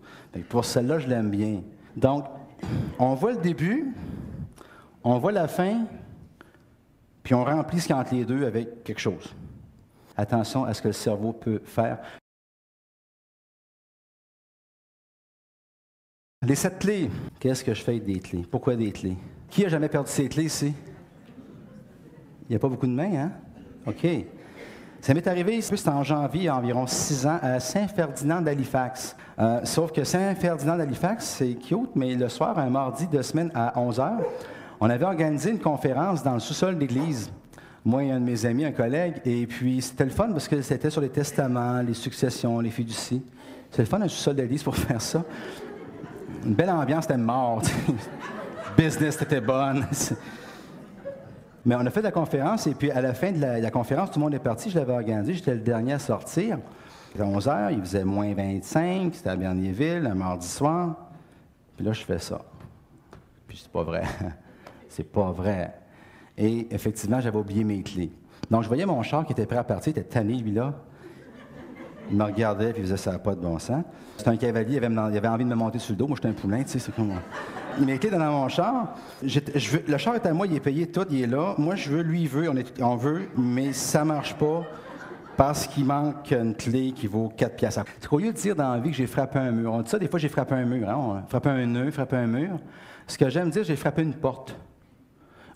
pour 0.50 0.66
celle-là, 0.66 1.00
je 1.00 1.08
l'aime 1.08 1.30
bien. 1.30 1.62
Donc, 1.96 2.26
on 3.00 3.14
voit 3.14 3.32
le 3.32 3.38
début, 3.38 3.94
on 5.06 5.19
voit 5.19 5.31
la 5.31 5.48
fin, 5.48 5.86
puis 7.22 7.36
on 7.36 7.44
remplit 7.44 7.80
ce 7.80 7.88
qui 7.88 7.94
entre 7.94 8.13
les 8.13 8.25
deux 8.25 8.46
avec 8.46 8.84
quelque 8.84 9.00
chose. 9.00 9.34
Attention 10.18 10.66
à 10.66 10.74
ce 10.74 10.81
que 10.81 10.88
le 10.88 10.94
cerveau 10.94 11.31
peut 11.31 11.62
faire. 11.63 12.00
Les 16.42 16.56
sept 16.56 16.80
clés. 16.80 17.10
Qu'est-ce 17.40 17.63
que 17.63 17.74
je 17.74 17.81
fais 17.81 17.92
avec 17.92 18.06
des 18.06 18.19
clés? 18.19 18.46
Pourquoi 18.50 18.75
des 18.75 18.92
clés? 18.92 19.18
Qui 19.50 19.66
a 19.66 19.69
jamais 19.69 19.90
perdu 19.90 20.10
ses 20.10 20.28
clés 20.28 20.46
ici? 20.46 20.74
Il 22.44 22.51
n'y 22.51 22.56
a 22.56 22.60
pas 22.60 22.69
beaucoup 22.69 22.88
de 22.88 22.92
mains, 22.92 23.16
hein? 23.16 23.31
OK. 23.86 24.08
Ça 25.01 25.13
m'est 25.13 25.28
arrivé, 25.28 25.62
c'était 25.62 25.90
en 25.90 26.04
janvier, 26.04 26.42
il 26.42 26.46
y 26.46 26.50
a 26.50 26.56
environ 26.56 26.88
six 26.88 27.28
ans, 27.28 27.38
à 27.42 27.60
Saint-Ferdinand 27.60 28.42
d'Halifax. 28.42 29.16
Euh, 29.38 29.62
sauf 29.63 29.92
que 29.92 30.04
Saint-Ferdinand 30.04 30.78
d'Halifax, 30.78 31.25
c'est 31.25 31.54
cute, 31.56 31.96
mais 31.96 32.16
le 32.16 32.28
soir, 32.28 32.58
un 32.58 32.69
mardi 32.72 33.08
de 33.08 33.22
semaine 33.22 33.51
à 33.54 33.80
11 33.80 34.00
h, 34.00 34.18
on 34.80 34.89
avait 34.89 35.06
organisé 35.06 35.51
une 35.51 35.60
conférence 35.60 36.24
dans 36.24 36.33
le 36.33 36.39
sous-sol 36.39 36.77
d'église. 36.77 37.31
Moi 37.83 38.04
et 38.04 38.12
un 38.12 38.19
de 38.19 38.25
mes 38.25 38.45
amis, 38.45 38.66
un 38.66 38.72
collègue, 38.72 39.22
et 39.25 39.45
puis 39.45 39.81
c'était 39.81 40.06
le 40.06 40.10
fun 40.10 40.30
parce 40.31 40.48
que 40.48 40.62
c'était 40.62 40.89
sur 40.89 41.01
les 41.01 41.10
testaments, 41.10 41.81
les 41.81 41.94
successions, 41.94 42.60
les 42.60 42.72
fiducies. 42.72 43.24
C'est 43.72 43.83
le 43.83 43.88
fun 43.88 44.01
un 44.01 44.07
sous-sol 44.07 44.36
d'église 44.36 44.63
pour 44.63 44.75
faire 44.75 45.01
ça. 45.01 45.24
Une 46.45 46.56
belle 46.56 46.69
ambiance, 46.69 47.06
c'était 47.06 47.18
mort. 47.18 47.62
Business 48.77 49.22
était 49.22 49.42
bonne. 49.42 49.86
Mais 51.66 51.75
on 51.75 51.86
a 51.86 51.89
fait 51.89 52.01
la 52.01 52.12
conférence, 52.12 52.68
et 52.68 52.75
puis 52.75 52.92
à 52.92 53.01
la 53.01 53.13
fin 53.13 53.31
de 53.31 53.39
la, 53.39 53.72
conférence, 53.72 54.12
tout 54.12 54.19
le 54.19 54.25
monde 54.25 54.36
est 54.36 54.39
parti. 54.39 54.69
Je 54.69 54.77
l'avais 54.77 54.94
organisé, 54.94 55.33
j'étais 55.33 55.56
le 55.56 55.62
dernier 55.62 55.94
à 55.94 56.00
sortir. 56.00 56.60
Il 57.13 57.22
était 57.22 57.24
11 57.24 57.48
h, 57.48 57.74
il 57.74 57.80
faisait 57.81 58.04
moins 58.04 58.31
25, 58.33 59.16
c'était 59.16 59.30
à 59.30 59.36
Bernierville, 59.36 60.06
un 60.06 60.13
mardi 60.13 60.48
soir. 60.48 60.95
Puis 61.75 61.86
là, 61.86 61.94
je 61.94 62.04
fais 62.04 62.19
ça. 62.19 62.42
Puis 63.48 63.60
c'est 63.63 63.72
pas 63.72 63.83
vrai. 63.83 64.04
C'est 64.96 65.04
pas 65.04 65.30
vrai. 65.30 65.74
Et 66.38 66.74
effectivement, 66.74 67.20
j'avais 67.20 67.38
oublié 67.38 67.66
mes 67.66 67.84
clés. 67.84 68.14
Donc, 68.50 68.64
je 68.64 68.70
voyais 68.70 68.86
mon 68.86 69.04
char 69.04 69.26
qui 69.26 69.34
était 69.34 69.46
prêt 69.46 69.58
à 69.58 69.64
partir, 69.66 69.92
il 69.94 70.00
était 70.00 70.08
tanné, 70.08 70.36
lui-là. 70.36 70.74
Il 72.10 72.16
me 72.16 72.24
regardait, 72.24 72.72
puis 72.72 72.82
il 72.82 72.86
faisait 72.86 72.96
ça 72.96 73.12
n'a 73.12 73.20
pas 73.20 73.36
de 73.36 73.42
bon 73.42 73.60
sens. 73.60 73.84
C'était 74.16 74.30
un 74.30 74.38
cavalier, 74.38 74.78
il 74.78 74.86
avait, 74.86 75.28
envie 75.28 75.44
de 75.44 75.50
me 75.50 75.56
monter 75.56 75.80
sur 75.80 75.92
le 75.92 75.98
dos. 75.98 76.08
Moi, 76.08 76.16
j'étais 76.16 76.30
un 76.30 76.40
poulain, 76.40 76.64
tu 76.64 76.70
sais, 76.70 76.80
c'est 76.80 76.96
comme... 76.96 77.12
Mes 77.78 77.98
clés 77.98 78.10
dans 78.10 78.20
mon 78.20 78.48
char. 78.48 78.96
Le 79.22 79.98
char 79.98 80.16
est 80.16 80.25
à 80.25 80.34
moi, 80.34 80.48
il 80.48 80.56
est 80.56 80.62
payé, 80.62 80.88
tout, 80.88 81.06
il 81.10 81.24
est 81.24 81.28
là. 81.28 81.56
Moi, 81.58 81.75
je 81.75 81.90
veux, 81.90 82.02
lui, 82.02 82.22
il 82.22 82.30
veut, 82.30 82.50
on 82.80 82.96
veut, 82.96 83.24
mais 83.36 83.74
ça 83.74 84.06
marche 84.06 84.34
pas 84.36 84.64
parce 85.36 85.68
qu'il 85.68 85.84
manque 85.84 86.32
une 86.32 86.56
clé 86.56 86.94
qui 86.94 87.08
vaut 87.08 87.28
4 87.36 87.58
piastres. 87.58 87.84
C'est 88.00 88.08
qu'au 88.08 88.20
lieu 88.20 88.32
de 88.32 88.38
dire 88.38 88.56
dans 88.56 88.72
la 88.72 88.80
vie 88.80 88.92
que 88.92 88.96
j'ai 88.96 89.08
frappé 89.08 89.40
un 89.40 89.52
mur, 89.52 89.74
on 89.74 89.82
dit 89.82 89.90
ça, 89.90 90.00
des 90.00 90.08
fois, 90.08 90.20
j'ai 90.20 90.30
frappé 90.30 90.56
un 90.56 90.64
mur. 90.64 90.90
Hein? 90.90 90.96
On 90.98 91.28
frappé 91.28 91.50
un 91.50 91.66
nœud, 91.66 91.92
frappé 91.92 92.16
un 92.16 92.28
mur. 92.28 92.60
Ce 93.08 93.18
que 93.18 93.30
j'aime 93.30 93.50
dire, 93.50 93.66
j'ai 93.66 93.75
frappé 93.75 94.04
une 94.04 94.14
porte. 94.14 94.56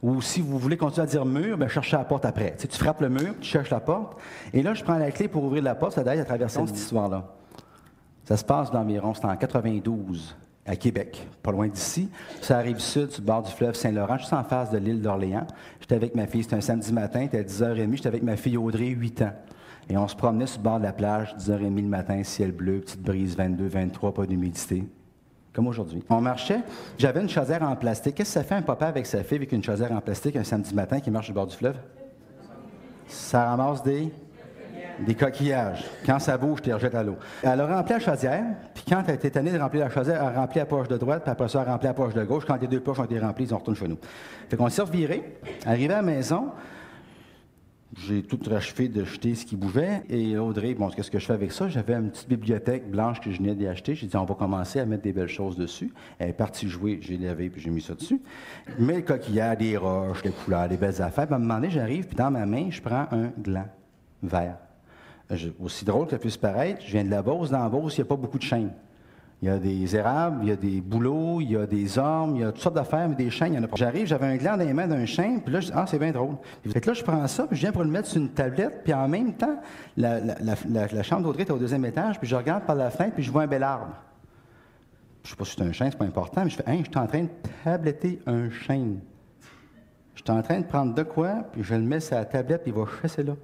Ou 0.01 0.21
si 0.21 0.41
vous 0.41 0.57
voulez 0.57 0.77
continuer 0.77 1.03
à 1.03 1.09
dire 1.09 1.25
mur, 1.25 1.57
bien, 1.57 1.67
cherchez 1.67 1.97
la 1.97 2.05
porte 2.05 2.25
après. 2.25 2.55
Tu, 2.57 2.67
tu 2.67 2.77
frappes 2.77 3.01
le 3.01 3.09
mur, 3.09 3.33
tu 3.39 3.49
cherches 3.49 3.69
la 3.69 3.81
porte. 3.81 4.17
Et 4.53 4.63
là, 4.63 4.73
je 4.73 4.83
prends 4.83 4.97
la 4.97 5.11
clé 5.11 5.27
pour 5.27 5.43
ouvrir 5.43 5.63
la 5.63 5.75
porte. 5.75 5.93
Ça 5.93 6.03
d'ailleurs 6.03 6.23
à 6.23 6.27
traverser 6.27 6.65
cette 6.65 6.77
histoire-là. 6.77 7.25
Ça 8.23 8.37
se 8.37 8.45
passe 8.45 8.71
d'environ, 8.71 9.13
c'est 9.13 9.25
en 9.25 9.35
92, 9.35 10.37
à 10.65 10.75
Québec, 10.75 11.27
pas 11.41 11.51
loin 11.51 11.67
d'ici. 11.67 12.09
Ça 12.41 12.57
arrive 12.59 12.79
sud, 12.79 13.11
sur 13.11 13.21
le 13.21 13.25
bord 13.25 13.41
du 13.41 13.51
fleuve 13.51 13.73
Saint-Laurent, 13.73 14.19
juste 14.19 14.33
en 14.33 14.43
face 14.43 14.69
de 14.69 14.77
l'île 14.77 15.01
d'Orléans. 15.01 15.47
J'étais 15.81 15.95
avec 15.95 16.15
ma 16.15 16.27
fille, 16.27 16.43
c'était 16.43 16.55
un 16.55 16.61
samedi 16.61 16.93
matin, 16.93 17.21
c'était 17.23 17.39
à 17.39 17.43
10h30, 17.43 17.95
j'étais 17.95 18.07
avec 18.07 18.23
ma 18.23 18.37
fille 18.37 18.55
Audrey, 18.55 18.89
8 18.89 19.23
ans. 19.23 19.33
Et 19.89 19.97
on 19.97 20.07
se 20.07 20.15
promenait 20.15 20.45
sur 20.45 20.59
le 20.59 20.63
bord 20.63 20.77
de 20.77 20.83
la 20.83 20.93
plage, 20.93 21.35
10h30 21.39 21.75
le 21.75 21.81
matin, 21.81 22.23
ciel 22.23 22.51
bleu, 22.51 22.81
petite 22.81 23.01
brise, 23.01 23.35
22, 23.35 23.67
23, 23.67 24.13
pas 24.13 24.25
d'humidité 24.27 24.85
comme 25.53 25.67
aujourd'hui. 25.67 26.03
On 26.09 26.21
marchait, 26.21 26.59
j'avais 26.97 27.21
une 27.21 27.29
chaudière 27.29 27.63
en 27.63 27.75
plastique. 27.75 28.15
Qu'est-ce 28.15 28.33
que 28.35 28.39
ça 28.39 28.43
fait 28.43 28.55
un 28.55 28.61
papa 28.61 28.87
avec 28.87 29.05
sa 29.05 29.23
fille 29.23 29.37
avec 29.37 29.51
une 29.51 29.63
chaudière 29.63 29.91
en 29.91 30.01
plastique 30.01 30.35
un 30.35 30.43
samedi 30.43 30.73
matin 30.73 30.99
qui 30.99 31.11
marche 31.11 31.29
au 31.29 31.33
bord 31.33 31.47
du 31.47 31.55
fleuve? 31.55 31.75
Ça 33.07 33.45
ramasse 33.45 33.81
des, 33.81 34.13
des 35.05 35.15
coquillages. 35.15 35.83
Quand 36.05 36.19
ça 36.19 36.37
bouge, 36.37 36.61
tu 36.61 36.69
les 36.69 36.73
rejettes 36.73 36.95
à 36.95 37.03
l'eau. 37.03 37.17
Elle 37.41 37.59
a 37.61 37.65
rempli 37.65 37.93
la 37.93 37.99
chaudière, 37.99 38.43
puis 38.73 38.83
quand 38.87 39.03
elle 39.07 39.15
était 39.15 39.31
tannée 39.31 39.51
de 39.51 39.59
remplir 39.59 39.85
la 39.85 39.89
chaudière, 39.89 40.21
elle 40.21 40.37
a 40.37 40.41
rempli 40.41 40.59
la 40.59 40.65
poche 40.65 40.87
de 40.87 40.97
droite, 40.97 41.23
puis 41.23 41.31
après 41.31 41.49
ça, 41.49 41.61
elle 41.63 41.69
a 41.69 41.71
rempli 41.71 41.87
la 41.87 41.93
poche 41.93 42.13
de 42.13 42.23
gauche. 42.23 42.45
Quand 42.45 42.61
les 42.61 42.67
deux 42.67 42.79
poches 42.79 42.99
ont 42.99 43.05
été 43.05 43.19
remplies, 43.19 43.45
ils 43.45 43.53
ont 43.53 43.57
retourné 43.57 43.79
chez 43.79 43.87
nous. 43.87 43.97
Fait 44.49 44.57
qu'on 44.57 44.69
s'est 44.69 44.81
reviré, 44.81 45.37
arrivé 45.65 45.93
à 45.93 45.97
la 45.97 46.03
maison, 46.03 46.49
j'ai 47.97 48.21
tout 48.21 48.39
rachevé 48.47 48.87
de 48.87 49.03
jeter 49.03 49.33
ce 49.33 49.45
qui 49.45 49.55
bougeait. 49.55 50.03
Et 50.09 50.37
Audrey, 50.37 50.75
bon, 50.75 50.89
qu'est-ce 50.89 51.09
que 51.09 51.17
je 51.17 51.25
fais 51.25 51.33
avec 51.33 51.51
ça? 51.51 51.69
J'avais 51.69 51.95
une 51.95 52.11
petite 52.11 52.29
bibliothèque 52.29 52.89
blanche 52.89 53.19
que 53.19 53.31
je 53.31 53.37
venais 53.37 53.55
d'acheter. 53.55 53.95
J'ai 53.95 54.05
dit, 54.05 54.15
on 54.15 54.25
va 54.25 54.35
commencer 54.35 54.79
à 54.79 54.85
mettre 54.85 55.03
des 55.03 55.13
belles 55.13 55.27
choses 55.27 55.57
dessus. 55.57 55.91
Elle 56.19 56.29
est 56.29 56.33
partie 56.33 56.69
jouer, 56.69 56.99
j'ai 57.01 57.17
lavé 57.17 57.49
puis 57.49 57.61
j'ai 57.61 57.71
mis 57.71 57.81
ça 57.81 57.95
dessus. 57.95 58.21
Mais 58.77 58.97
le 58.97 59.01
coquillard, 59.01 59.57
des 59.57 59.75
roches, 59.75 60.21
des 60.21 60.31
couleurs, 60.31 60.69
des 60.69 60.77
belles 60.77 61.01
affaires. 61.01 61.25
Puis 61.25 61.35
à 61.35 61.37
un 61.37 61.69
j'arrive, 61.69 62.05
puis 62.05 62.15
dans 62.15 62.29
ma 62.29 62.45
main, 62.45 62.69
je 62.69 62.81
prends 62.81 63.07
un 63.11 63.31
gland 63.41 63.67
vert. 64.21 64.57
aussi 65.59 65.83
drôle 65.83 66.05
que 66.05 66.11
ça 66.11 66.19
puisse 66.19 66.37
paraître, 66.37 66.81
je 66.85 66.91
viens 66.91 67.03
de 67.03 67.09
la 67.09 67.23
Beauce. 67.23 67.49
Dans 67.49 67.63
la 67.63 67.69
Beauce, 67.69 67.97
il 67.97 68.01
n'y 68.01 68.07
a 68.07 68.09
pas 68.09 68.17
beaucoup 68.17 68.37
de 68.37 68.43
chaînes. 68.43 68.71
Il 69.41 69.47
y 69.47 69.51
a 69.51 69.57
des 69.57 69.95
érables, 69.95 70.39
il 70.41 70.49
y 70.49 70.51
a 70.51 70.57
des 70.57 70.81
bouleaux, 70.81 71.39
il 71.39 71.51
y 71.51 71.55
a 71.55 71.65
des 71.65 71.97
ormes, 71.97 72.35
il 72.35 72.41
y 72.41 72.43
a 72.43 72.51
toutes 72.51 72.61
sortes 72.61 72.75
d'affaires, 72.75 73.07
mais 73.07 73.15
des 73.15 73.29
chaînes, 73.29 73.53
il 73.53 73.55
y 73.55 73.59
en 73.59 73.63
a 73.63 73.67
pas. 73.67 73.77
J'arrive, 73.77 74.05
j'avais 74.05 74.25
un 74.25 74.35
gland 74.35 74.57
dans 74.57 74.65
les 74.65 74.73
mains 74.73 74.87
d'un 74.87 75.05
chien, 75.05 75.39
puis 75.39 75.53
là, 75.53 75.61
je 75.61 75.67
dis, 75.67 75.71
ah, 75.73 75.85
c'est 75.87 75.97
bien 75.97 76.11
drôle. 76.11 76.35
Fait 76.67 76.81
que 76.81 76.87
là, 76.87 76.93
je 76.93 77.03
prends 77.03 77.25
ça, 77.27 77.47
puis 77.47 77.55
je 77.55 77.61
viens 77.61 77.71
pour 77.71 77.83
le 77.83 77.89
mettre 77.89 78.09
sur 78.09 78.21
une 78.21 78.29
tablette, 78.29 78.83
puis 78.83 78.93
en 78.93 79.07
même 79.07 79.33
temps, 79.33 79.57
la, 79.95 81.03
chambre 81.03 81.23
d'Audrey 81.23 81.43
est 81.43 81.51
au 81.51 81.57
deuxième 81.57 81.85
étage, 81.85 82.19
puis 82.19 82.27
je 82.27 82.35
regarde 82.35 82.65
par 82.65 82.75
la 82.75 82.89
fenêtre, 82.89 83.15
puis 83.15 83.23
je 83.23 83.31
vois 83.31 83.43
un 83.43 83.47
bel 83.47 83.63
arbre. 83.63 83.95
Je 85.23 85.29
sais 85.29 85.35
pas 85.37 85.45
si 85.45 85.55
c'est 85.55 85.63
un 85.63 85.71
chien, 85.71 85.87
c'est 85.89 85.97
pas 85.97 86.05
important, 86.05 86.43
mais 86.43 86.49
je 86.49 86.57
fais, 86.57 86.63
hein, 86.67 86.79
je 86.79 86.89
suis 86.89 86.99
en 86.99 87.07
train 87.07 87.23
de 87.23 87.29
tabletter 87.63 88.19
un 88.25 88.49
chêne. 88.49 88.99
Je 90.15 90.21
suis 90.21 90.31
en 90.37 90.41
train 90.41 90.59
de 90.59 90.65
prendre 90.65 90.93
de 90.93 91.03
quoi, 91.03 91.45
puis 91.53 91.63
je 91.63 91.75
le 91.75 91.81
mets 91.81 92.01
sur 92.01 92.17
la 92.17 92.25
tablette, 92.25 92.63
puis 92.63 92.73
il 92.75 92.77
va 92.77 92.85
chasser 93.01 93.23
là. 93.23 93.35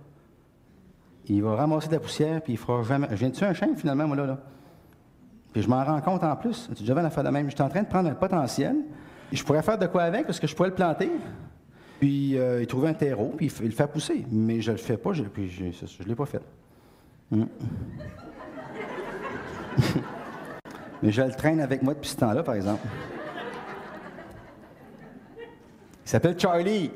Il 1.27 1.41
va 1.41 1.55
ramasser 1.55 1.87
de 1.87 1.93
la 1.93 1.99
poussière, 2.01 2.41
puis 2.41 2.53
il 2.53 2.57
fera 2.57 2.83
jamais. 2.83 3.07
Je 3.11 3.15
viens 3.15 3.29
de 3.29 3.33
tuer 3.33 3.45
un 3.45 3.53
chêne, 3.53 3.77
finalement, 3.77 4.07
moi, 4.07 4.17
là. 4.17 4.25
là? 4.25 4.39
Puis 5.55 5.61
je 5.63 5.69
m'en 5.69 5.81
rends 5.85 6.01
compte 6.01 6.21
en 6.21 6.35
plus. 6.35 6.69
Tu 6.75 6.83
déjà 6.83 6.93
la 6.95 7.09
faire 7.09 7.23
de 7.23 7.29
même? 7.29 7.49
Je 7.49 7.55
suis 7.55 7.63
en 7.63 7.69
train 7.69 7.81
de 7.81 7.87
prendre 7.87 8.09
un 8.09 8.13
potentiel. 8.13 8.75
Je 9.31 9.41
pourrais 9.41 9.61
faire 9.61 9.77
de 9.77 9.87
quoi 9.87 10.03
avec, 10.03 10.25
parce 10.25 10.37
que 10.37 10.47
je 10.47 10.53
pourrais 10.53 10.67
le 10.67 10.75
planter? 10.75 11.09
Puis 11.97 12.37
euh, 12.37 12.59
il 12.59 12.67
trouver 12.67 12.89
un 12.89 12.93
terreau, 12.93 13.33
puis 13.37 13.49
il 13.61 13.67
le 13.67 13.71
fait 13.71 13.87
pousser. 13.87 14.25
Mais 14.29 14.59
je 14.59 14.73
le 14.73 14.77
fais 14.77 14.97
pas, 14.97 15.13
je, 15.13 15.23
puis 15.23 15.49
je 15.49 15.63
ne 15.63 16.09
l'ai 16.09 16.15
pas 16.15 16.25
fait. 16.25 16.41
Hmm. 17.31 17.45
Mais 21.01 21.13
je 21.13 21.21
le 21.21 21.31
traîne 21.31 21.61
avec 21.61 21.81
moi 21.81 21.93
depuis 21.93 22.09
ce 22.09 22.17
temps-là, 22.17 22.43
par 22.43 22.55
exemple. 22.55 22.85
Il 25.37 26.09
s'appelle 26.09 26.37
Charlie. 26.37 26.91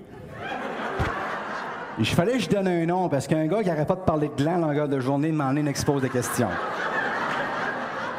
Il 1.98 2.06
fallait 2.06 2.34
que 2.34 2.39
je 2.39 2.50
donne 2.50 2.68
un 2.68 2.86
nom 2.86 3.08
parce 3.08 3.25
qu'un 3.25 3.48
gars 3.48 3.63
qui 3.63 3.70
n'arrête 3.70 3.88
pas 3.88 3.96
de 3.96 4.01
parler 4.01 4.28
de 4.28 4.36
gland 4.36 4.56
en 4.62 4.68
longueur 4.68 4.89
de 4.89 5.00
journée 5.00 5.32
m'en 5.32 5.56
expose 5.56 6.01
de 6.01 6.10
questions. 6.10 6.50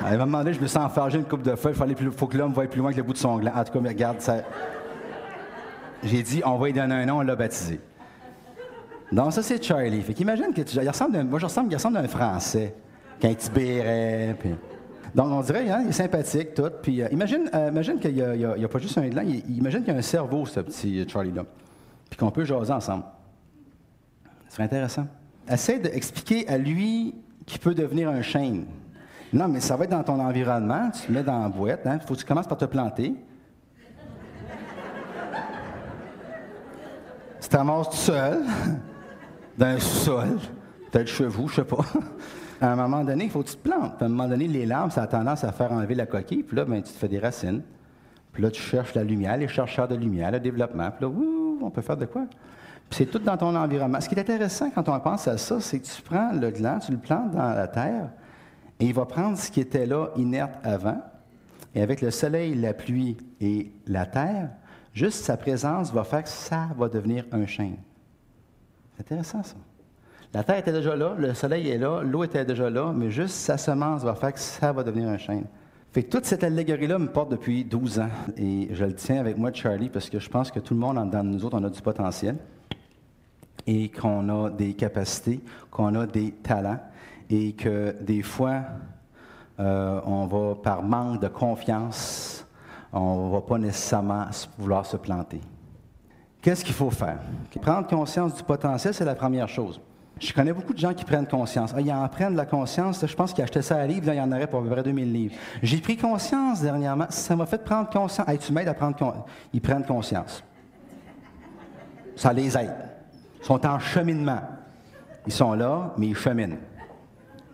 Il 0.03 0.17
m'a 0.17 0.25
demandé, 0.25 0.55
je 0.55 0.61
me 0.61 0.67
sens 0.67 0.85
enfargé 0.85 1.19
une 1.19 1.25
coupe 1.25 1.43
de 1.43 1.55
feu, 1.57 1.73
il 1.87 2.13
faut 2.13 2.27
que 2.27 2.37
l'homme 2.37 2.53
voie 2.53 2.67
plus 2.67 2.81
loin 2.81 2.91
que 2.91 2.97
le 2.97 3.03
bout 3.03 3.13
de 3.13 3.19
son 3.19 3.37
gland. 3.37 3.53
En 3.55 3.65
tout 3.65 3.73
cas, 3.73 3.89
regarde, 3.89 4.21
ça. 4.21 4.39
J'ai 6.03 6.23
dit, 6.23 6.41
on 6.45 6.57
va 6.57 6.67
lui 6.67 6.73
donner 6.73 6.95
un 6.95 7.07
nom, 7.07 7.19
on 7.19 7.21
l'a 7.21 7.37
baptisé. 7.37 7.81
Donc, 9.13 9.33
ça, 9.33 9.43
c'est 9.43 9.63
Charlie. 9.63 10.01
Fait 10.03 10.15
qu'imagine 10.15 10.53
que 10.55 10.63
tu. 10.63 10.79
Ressemble 10.79 11.23
moi, 11.25 11.39
je 11.39 11.45
ressemble, 11.45 11.71
il 11.71 11.75
ressemble 11.75 11.99
à 11.99 12.01
un 12.01 12.09
Français. 12.09 12.75
Petit 13.19 13.51
béret, 13.51 14.37
puis. 14.39 14.55
Donc, 15.15 15.27
on 15.27 15.41
dirait, 15.43 15.69
hein, 15.69 15.81
il 15.83 15.89
est 15.89 15.93
sympathique, 15.93 16.55
tout. 16.55 16.71
Puis, 16.83 17.03
euh, 17.03 17.09
imagine, 17.11 17.51
euh, 17.53 17.69
imagine 17.71 17.99
qu'il 17.99 18.15
n'y 18.15 18.23
a, 18.23 18.69
pas 18.69 18.79
juste 18.79 18.97
un 18.97 19.09
gland, 19.09 19.25
il, 19.27 19.57
imagine 19.57 19.81
qu'il 19.81 19.93
y 19.93 19.97
a 19.97 19.99
un 19.99 20.03
cerveau, 20.03 20.47
ce 20.47 20.61
petit 20.61 21.05
Charlie-là. 21.09 21.45
Puis 22.09 22.17
qu'on 22.17 22.31
peut 22.31 22.45
jaser 22.45 22.73
ensemble. 22.73 23.05
Ce 24.49 24.55
serait 24.55 24.65
intéressant. 24.65 25.07
Essaie 25.49 25.81
d'expliquer 25.81 26.49
à 26.49 26.57
lui 26.57 27.15
qu'il 27.45 27.59
peut 27.59 27.75
devenir 27.75 28.09
un 28.09 28.23
chêne. 28.23 28.67
Non, 29.33 29.47
mais 29.47 29.61
ça 29.61 29.77
va 29.77 29.85
être 29.85 29.91
dans 29.91 30.03
ton 30.03 30.19
environnement. 30.19 30.91
Tu 30.91 31.07
te 31.07 31.13
mets 31.13 31.23
dans 31.23 31.43
la 31.43 31.49
boîte. 31.49 31.83
Il 31.85 31.89
hein. 31.89 31.99
faut 32.05 32.15
que 32.15 32.19
tu 32.19 32.25
commences 32.25 32.49
par 32.49 32.59
te 32.59 32.65
planter. 32.65 33.15
tu 37.41 37.49
te 37.49 37.57
tout 37.57 37.97
seul, 37.97 38.43
dans 39.57 39.67
un 39.67 39.79
sol, 39.79 40.39
peut-être 40.91 41.09
chez 41.09 41.27
vous, 41.27 41.49
je 41.49 41.57
sais 41.57 41.65
pas. 41.65 41.85
À 42.61 42.73
un 42.73 42.77
moment 42.77 43.03
donné, 43.03 43.25
il 43.25 43.31
faut 43.31 43.43
que 43.43 43.49
tu 43.49 43.57
te 43.57 43.69
plantes. 43.69 44.03
à 44.03 44.05
un 44.05 44.09
moment 44.09 44.29
donné, 44.29 44.47
les 44.47 44.67
larmes, 44.67 44.91
ça 44.91 45.03
a 45.03 45.07
tendance 45.07 45.45
à 45.45 45.53
faire 45.53 45.73
enlever 45.73 45.95
la 45.95 46.05
coquille. 46.05 46.43
Puis 46.43 46.57
là, 46.57 46.67
ben, 46.67 46.83
tu 46.83 46.93
te 46.93 46.99
fais 46.99 47.09
des 47.09 47.19
racines. 47.19 47.63
Puis 48.33 48.43
là, 48.43 48.51
tu 48.51 48.61
cherches 48.61 48.95
la 48.95 49.03
lumière, 49.03 49.37
les 49.39 49.49
chercheurs 49.49 49.89
de 49.89 49.95
lumière, 49.95 50.31
le 50.31 50.41
développement. 50.41 50.91
Puis 50.91 51.07
là, 51.07 51.13
on 51.63 51.71
peut 51.71 51.81
faire 51.81 51.97
de 51.97 52.05
quoi? 52.05 52.27
Puis 52.91 52.99
c'est 52.99 53.07
tout 53.07 53.19
dans 53.19 53.37
ton 53.37 53.57
environnement. 53.57 54.01
Ce 54.01 54.09
qui 54.09 54.15
est 54.15 54.21
intéressant 54.21 54.71
quand 54.71 54.89
on 54.89 55.01
pense 55.01 55.27
à 55.27 55.39
ça, 55.39 55.61
c'est 55.61 55.79
que 55.79 55.87
tu 55.87 56.03
prends 56.03 56.33
le 56.33 56.51
gland, 56.51 56.79
tu 56.81 56.93
le 56.93 56.99
plantes 56.99 57.31
dans 57.31 57.55
la 57.55 57.69
terre, 57.69 58.11
et 58.81 58.87
il 58.87 58.95
va 58.95 59.05
prendre 59.05 59.37
ce 59.39 59.51
qui 59.51 59.61
était 59.61 59.87
là 59.87 60.09
inerte 60.17 60.55
avant, 60.63 61.01
et 61.75 61.83
avec 61.83 62.01
le 62.01 62.11
soleil, 62.11 62.55
la 62.55 62.75
pluie 62.75 63.17
et 63.41 63.71
la 63.87 64.07
terre, 64.07 64.51
juste 64.93 65.25
sa 65.25 65.37
présence 65.37 65.93
va 65.93 66.03
faire 66.03 66.25
que 66.25 66.29
ça 66.29 66.69
va 66.77 66.89
devenir 66.89 67.25
un 67.31 67.47
chêne. 67.47 67.77
C'est 68.97 69.03
intéressant 69.03 69.43
ça. 69.43 69.57
La 70.33 70.45
terre 70.45 70.59
était 70.59 70.73
déjà 70.73 70.97
là, 70.97 71.15
le 71.19 71.35
soleil 71.35 71.69
est 71.69 71.79
là, 71.79 72.03
l'eau 72.03 72.25
était 72.25 72.45
déjà 72.45 72.71
là, 72.71 72.93
mais 72.95 73.11
juste 73.11 73.35
sa 73.35 73.59
semence 73.59 74.03
va 74.03 74.15
faire 74.15 74.33
que 74.33 74.41
ça 74.41 74.73
va 74.73 74.83
devenir 74.83 75.09
un 75.09 75.19
chêne. 75.19 75.45
Fait 75.93 76.05
que 76.05 76.11
toute 76.11 76.25
cette 76.25 76.45
allégorie-là 76.45 76.99
me 77.01 77.09
porte 77.09 77.33
depuis 77.33 77.65
12 77.65 77.99
ans. 77.99 78.11
Et 78.37 78.69
je 78.71 78.85
le 78.85 78.95
tiens 78.95 79.19
avec 79.19 79.37
moi, 79.37 79.53
Charlie, 79.53 79.89
parce 79.89 80.09
que 80.09 80.21
je 80.21 80.29
pense 80.29 80.53
que 80.53 80.61
tout 80.61 80.75
le 80.75 80.79
monde, 80.79 81.11
dans 81.11 81.25
nous 81.25 81.45
autres, 81.45 81.59
on 81.59 81.65
a 81.65 81.71
du 81.71 81.83
potentiel 81.83 82.37
et 83.67 83.91
qu'on 83.91 84.29
a 84.29 84.51
des 84.51 84.75
capacités, 84.75 85.41
qu'on 85.69 85.97
a 85.97 86.07
des 86.07 86.31
talents 86.31 86.79
et 87.31 87.53
que 87.53 87.97
des 88.01 88.23
fois, 88.23 88.63
euh, 89.61 90.01
on 90.05 90.27
va, 90.27 90.57
par 90.57 90.83
manque 90.83 91.21
de 91.21 91.29
confiance, 91.29 92.45
on 92.93 93.29
ne 93.29 93.33
va 93.33 93.41
pas 93.41 93.57
nécessairement 93.57 94.27
vouloir 94.59 94.85
se 94.85 94.97
planter. 94.97 95.41
Qu'est-ce 96.43 96.65
qu'il 96.65 96.75
faut 96.75 96.91
faire? 96.91 97.19
Prendre 97.63 97.87
conscience 97.87 98.35
du 98.35 98.43
potentiel, 98.43 98.93
c'est 98.93 99.05
la 99.05 99.15
première 99.15 99.49
chose. 99.49 99.81
Je 100.19 100.33
connais 100.33 100.53
beaucoup 100.53 100.75
de 100.75 100.79
gens 100.79 100.93
qui 100.93 101.05
prennent 101.05 101.27
conscience. 101.27 101.73
Ah, 101.75 101.81
ils 101.81 101.93
en 101.93 102.07
prennent 102.09 102.37
la 102.37 102.45
conscience. 102.45 103.07
Je 103.07 103.15
pense 103.15 103.33
qu'ils 103.33 103.43
achetaient 103.43 103.63
ça 103.63 103.77
à 103.77 103.87
livre, 103.87 104.13
il 104.13 104.17
y 104.17 104.21
en 104.21 104.31
aurait 104.33 104.47
pour 104.47 104.61
à 104.61 104.63
peu 104.63 104.71
près 104.71 104.83
2000 104.83 105.13
livres. 105.13 105.35
J'ai 105.63 105.79
pris 105.79 105.97
conscience 105.97 106.61
dernièrement. 106.61 107.07
Ça 107.09 107.37
m'a 107.37 107.47
fait 107.47 107.63
prendre 107.63 107.89
conscience. 107.89 108.27
Tu 108.41 108.53
m'aides 108.53 108.69
à 108.69 108.75
prendre 108.75 108.97
conscience. 108.97 109.25
Ils 109.53 109.61
prennent 109.61 109.85
conscience. 109.85 110.43
Ça 112.17 112.33
les 112.33 112.57
aide. 112.57 112.75
Ils 113.41 113.47
sont 113.47 113.65
en 113.67 113.79
cheminement. 113.79 114.41
Ils 115.27 115.33
sont 115.33 115.55
là, 115.55 115.95
mais 115.97 116.09
ils 116.09 116.17
cheminent. 116.17 116.57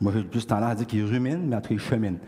Moi, 0.00 0.12
j'ai 0.14 0.22
plus 0.22 0.46
tendance 0.46 0.70
à 0.70 0.74
dire 0.74 0.86
qu'ils 0.86 1.04
ruminent, 1.04 1.42
mais 1.46 1.56
en 1.56 1.60
tout 1.60 1.68
cas, 1.68 1.74
ils 1.74 1.80
cheminent. 1.80 2.18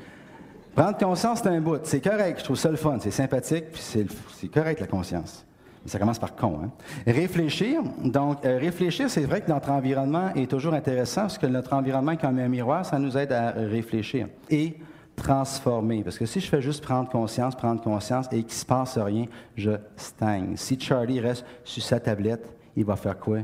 Prendre 0.75 0.97
conscience, 0.97 1.41
c'est 1.43 1.49
un 1.49 1.61
bout. 1.61 1.81
C'est 1.85 2.01
correct. 2.01 2.39
Je 2.39 2.45
trouve 2.45 2.57
ça 2.57 2.71
le 2.71 2.77
fun. 2.77 2.99
C'est 3.01 3.11
sympathique, 3.11 3.73
puis 3.73 3.83
c'est 3.83 4.49
correct, 4.49 4.81
la 4.81 4.87
conscience. 4.87 5.45
Mais 5.85 5.91
ça 5.91 5.99
commence 5.99 6.19
par 6.19 6.35
con. 6.35 6.61
Hein? 6.65 6.71
Réfléchir. 7.07 7.83
Donc, 8.05 8.45
euh, 8.45 8.59
réfléchir, 8.59 9.11
c'est 9.11 9.25
vrai 9.25 9.41
que 9.41 9.51
notre 9.51 9.71
environnement 9.71 10.33
est 10.35 10.51
toujours 10.51 10.75
intéressant 10.75 11.23
parce 11.23 11.39
que 11.39 11.47
notre 11.47 11.73
environnement, 11.73 12.17
comme 12.17 12.39
un 12.39 12.49
miroir, 12.49 12.87
ça 12.87 12.99
nous 12.99 13.17
aide 13.17 13.33
à 13.33 13.51
réfléchir. 13.51 14.29
Et 14.51 14.77
transformer. 15.19 16.03
Parce 16.03 16.17
que 16.17 16.27
si 16.27 16.41
je 16.41 16.49
fais 16.49 16.63
juste 16.63 16.83
prendre 16.83 17.09
conscience, 17.09 17.55
prendre 17.55 17.83
conscience 17.83 18.27
et 18.27 18.37
qu'il 18.37 18.47
ne 18.47 18.51
se 18.51 18.65
passe 18.65 18.97
rien, 18.99 19.27
je 19.57 19.73
stagne. 19.97 20.57
Si 20.57 20.79
Charlie 20.79 21.21
reste 21.21 21.45
sur 21.65 21.83
sa 21.83 22.01
tablette, 22.01 22.49
il 22.77 22.85
va 22.85 22.97
faire 22.97 23.19
quoi? 23.19 23.41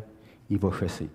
Il 0.48 0.58
va 0.58 0.70
chasser. 0.70 1.08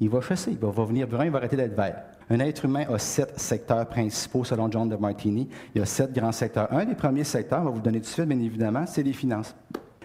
Il 0.00 0.08
va 0.08 0.20
chasser, 0.20 0.52
il 0.52 0.58
va, 0.58 0.70
venir 0.84 1.06
brun, 1.06 1.26
il 1.26 1.30
va 1.30 1.38
arrêter 1.38 1.56
d'être 1.56 1.76
vert. 1.76 2.02
Un 2.30 2.40
être 2.40 2.64
humain 2.64 2.84
a 2.88 2.98
sept 2.98 3.38
secteurs 3.38 3.86
principaux 3.86 4.44
selon 4.44 4.70
John 4.70 4.88
de 4.88 4.96
Martini. 4.96 5.48
Il 5.74 5.78
y 5.78 5.82
a 5.82 5.86
sept 5.86 6.12
grands 6.12 6.32
secteurs. 6.32 6.72
Un 6.72 6.84
des 6.84 6.94
premiers 6.94 7.24
secteurs, 7.24 7.60
on 7.60 7.64
va 7.64 7.70
vous 7.70 7.80
donner 7.80 7.98
tout 7.98 8.06
de 8.06 8.10
suite, 8.10 8.26
bien 8.26 8.38
évidemment, 8.38 8.86
c'est 8.86 9.02
les 9.02 9.12
finances. 9.12 9.54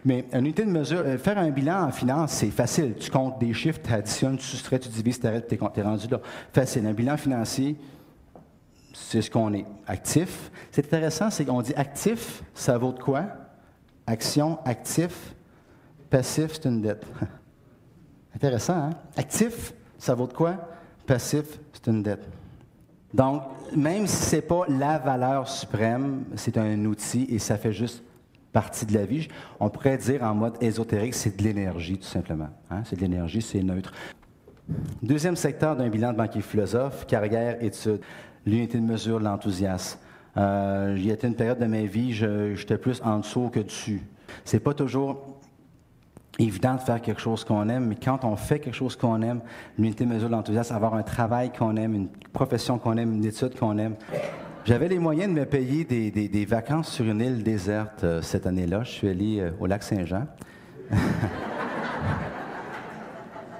Mais 0.04 0.26
une 0.34 0.40
unité 0.40 0.66
de 0.66 0.70
mesure, 0.70 1.02
euh, 1.06 1.18
faire 1.18 1.38
un 1.38 1.50
bilan 1.50 1.86
en 1.88 1.92
finance, 1.92 2.34
c'est 2.34 2.52
facile. 2.52 2.94
Tu 3.00 3.10
comptes 3.10 3.40
des 3.40 3.54
chiffres, 3.54 3.80
tu 3.84 3.92
additionnes, 3.92 4.38
tu 4.38 4.46
soustrais, 4.46 4.80
tu 4.80 4.90
divises, 4.90 5.20
tu 5.20 5.28
arrêtes, 5.28 5.48
tu 5.48 5.56
es 5.56 5.84
rendu 5.84 6.08
là. 6.08 6.20
Facile. 6.54 6.86
Un 6.86 6.94
bilan 6.94 7.18
financier, 7.18 7.76
c'est 8.94 9.22
ce 9.22 9.32
qu'on 9.32 9.54
est. 9.54 9.66
Actif. 9.88 10.52
C'est 10.72 10.86
intéressant, 10.86 11.30
c'est 11.30 11.46
qu'on 11.46 11.62
dit 11.62 11.74
actif, 11.76 12.44
ça 12.54 12.78
vaut 12.78 12.92
de 12.92 13.00
quoi? 13.00 13.24
Action, 14.06 14.60
actif, 14.66 15.36
Passif, 16.10 16.54
c'est 16.54 16.66
une 16.66 16.82
dette. 16.82 17.06
Intéressant, 18.36 18.76
hein? 18.76 18.90
Actif, 19.18 19.74
ça 19.98 20.14
vaut 20.14 20.28
de 20.28 20.34
quoi? 20.34 20.56
Passif, 21.06 21.60
c'est 21.74 21.88
une 21.88 22.04
dette. 22.04 22.28
Donc, 23.14 23.44
même 23.76 24.08
si 24.08 24.30
ce 24.30 24.36
n'est 24.36 24.42
pas 24.42 24.64
la 24.68 24.98
valeur 24.98 25.48
suprême, 25.48 26.26
c'est 26.36 26.58
un 26.58 26.84
outil 26.86 27.26
et 27.30 27.40
ça 27.40 27.58
fait 27.58 27.72
juste 27.72 28.04
partie 28.52 28.86
de 28.86 28.94
la 28.94 29.06
vie. 29.06 29.28
On 29.60 29.70
pourrait 29.70 29.98
dire 29.98 30.24
en 30.24 30.34
mode 30.34 30.56
ésotérique, 30.62 31.14
c'est 31.14 31.38
de 31.38 31.44
l'énergie, 31.44 31.98
tout 31.98 32.08
simplement. 32.08 32.50
Hein? 32.70 32.84
C'est 32.86 32.96
de 32.96 33.02
l'énergie, 33.02 33.42
c'est 33.42 33.62
neutre. 33.62 33.94
Deuxième 35.02 35.36
secteur 35.36 35.76
d'un 35.76 35.90
bilan 35.90 36.12
de 36.12 36.18
banquier 36.18 36.42
philosophe, 36.42 37.06
carrière, 37.06 37.62
études, 37.62 38.02
l'unité 38.46 38.80
de 38.80 38.84
mesure, 38.84 39.20
l'enthousiasme. 39.20 40.00
Euh, 40.38 40.96
il 40.98 41.06
y 41.06 41.12
a 41.12 41.16
une 41.24 41.36
période 41.36 41.60
de 41.60 41.66
ma 41.66 41.84
vie, 41.84 42.14
j'étais 42.14 42.78
plus 42.78 43.02
en 43.04 43.20
dessous 43.20 43.50
que 43.50 43.60
dessus. 43.60 44.02
C'est 44.44 44.60
pas 44.60 44.74
toujours 44.74 45.35
évident 46.40 46.76
de 46.76 46.82
faire 46.82 47.02
quelque 47.02 47.22
chose 47.22 47.44
qu'on 47.44 47.70
aime, 47.70 47.88
mais 47.88 47.96
quand 47.96 48.24
on 48.26 48.36
fait 48.36 48.60
quelque 48.60 48.76
chose 48.76 48.96
qu'on 48.96 49.22
aime, 49.22 49.42
l'unité 49.78 50.06
mesure 50.06 50.30
l'enthousiasme, 50.30 50.76
avoir 50.76 50.96
un 50.96 51.04
travail 51.04 51.52
qu'on 51.52 51.76
aime, 51.78 51.96
une 51.96 52.10
profession 52.34 52.78
qu'on 52.78 52.98
aime, 52.98 53.14
une 53.14 53.26
étude 53.26 53.58
qu'on 53.58 53.78
aime. 53.78 53.96
J'avais 54.66 54.88
les 54.88 55.00
moyens 55.00 55.34
de 55.34 55.40
me 55.40 55.46
payer 55.46 55.86
des, 55.86 56.46
vacances 56.46 56.90
sur 56.92 57.06
une 57.06 57.22
île 57.22 57.44
déserte 57.44 58.04
euh, 58.04 58.22
cette 58.22 58.48
année-là. 58.48 58.84
Je 58.84 58.90
suis 58.90 59.08
allé 59.08 59.40
euh, 59.40 59.52
au 59.60 59.68
lac 59.68 59.84
Saint-Jean. 59.84 60.26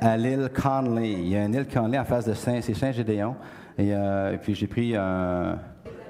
à 0.02 0.18
l'île 0.18 0.50
Conley. 0.54 1.12
Il 1.12 1.28
y 1.28 1.36
a 1.36 1.46
une 1.46 1.54
île 1.54 1.68
Conley 1.68 2.00
en 2.00 2.06
face 2.06 2.26
de 2.26 2.34
Saint, 2.34 2.60
c'est 2.62 2.74
Saint-Gédéon. 2.74 3.36
Et, 3.78 3.94
euh, 3.94 4.34
et, 4.34 4.38
puis 4.38 4.56
j'ai 4.56 4.68
pris 4.68 4.96
un 4.96 5.60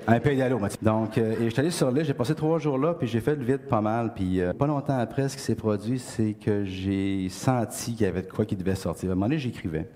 un 0.08 0.20
pédalo, 0.20 0.60
Donc, 0.82 1.18
euh, 1.18 1.34
et 1.40 1.46
je 1.46 1.50
suis 1.50 1.60
allé 1.60 1.72
sur 1.72 1.90
l'île, 1.90 2.06
j'ai 2.06 2.14
passé 2.14 2.36
trois 2.36 2.60
jours 2.60 2.78
là, 2.78 2.94
puis 2.94 3.08
j'ai 3.08 3.22
fait 3.22 3.36
le 3.36 3.44
vide 3.44 3.68
pas 3.68 3.82
mal. 3.82 4.14
Puis 4.14 4.40
euh, 4.40 4.54
pas 4.54 4.68
longtemps 4.68 4.98
après, 4.98 5.30
ce 5.30 5.36
qui 5.36 5.42
s'est 5.42 5.56
produit, 5.56 6.00
c'est 6.00 6.34
que 6.34 6.64
j'ai 6.64 7.28
senti 7.30 7.94
qu'il 7.94 8.06
y 8.06 8.10
avait 8.10 8.22
de 8.22 8.30
quoi 8.30 8.46
qui 8.46 8.56
devait 8.56 8.76
sortir. 8.76 9.10
À 9.10 9.12
un 9.14 9.16
moment 9.16 9.28
donné, 9.28 9.40
j'écrivais. 9.40 9.90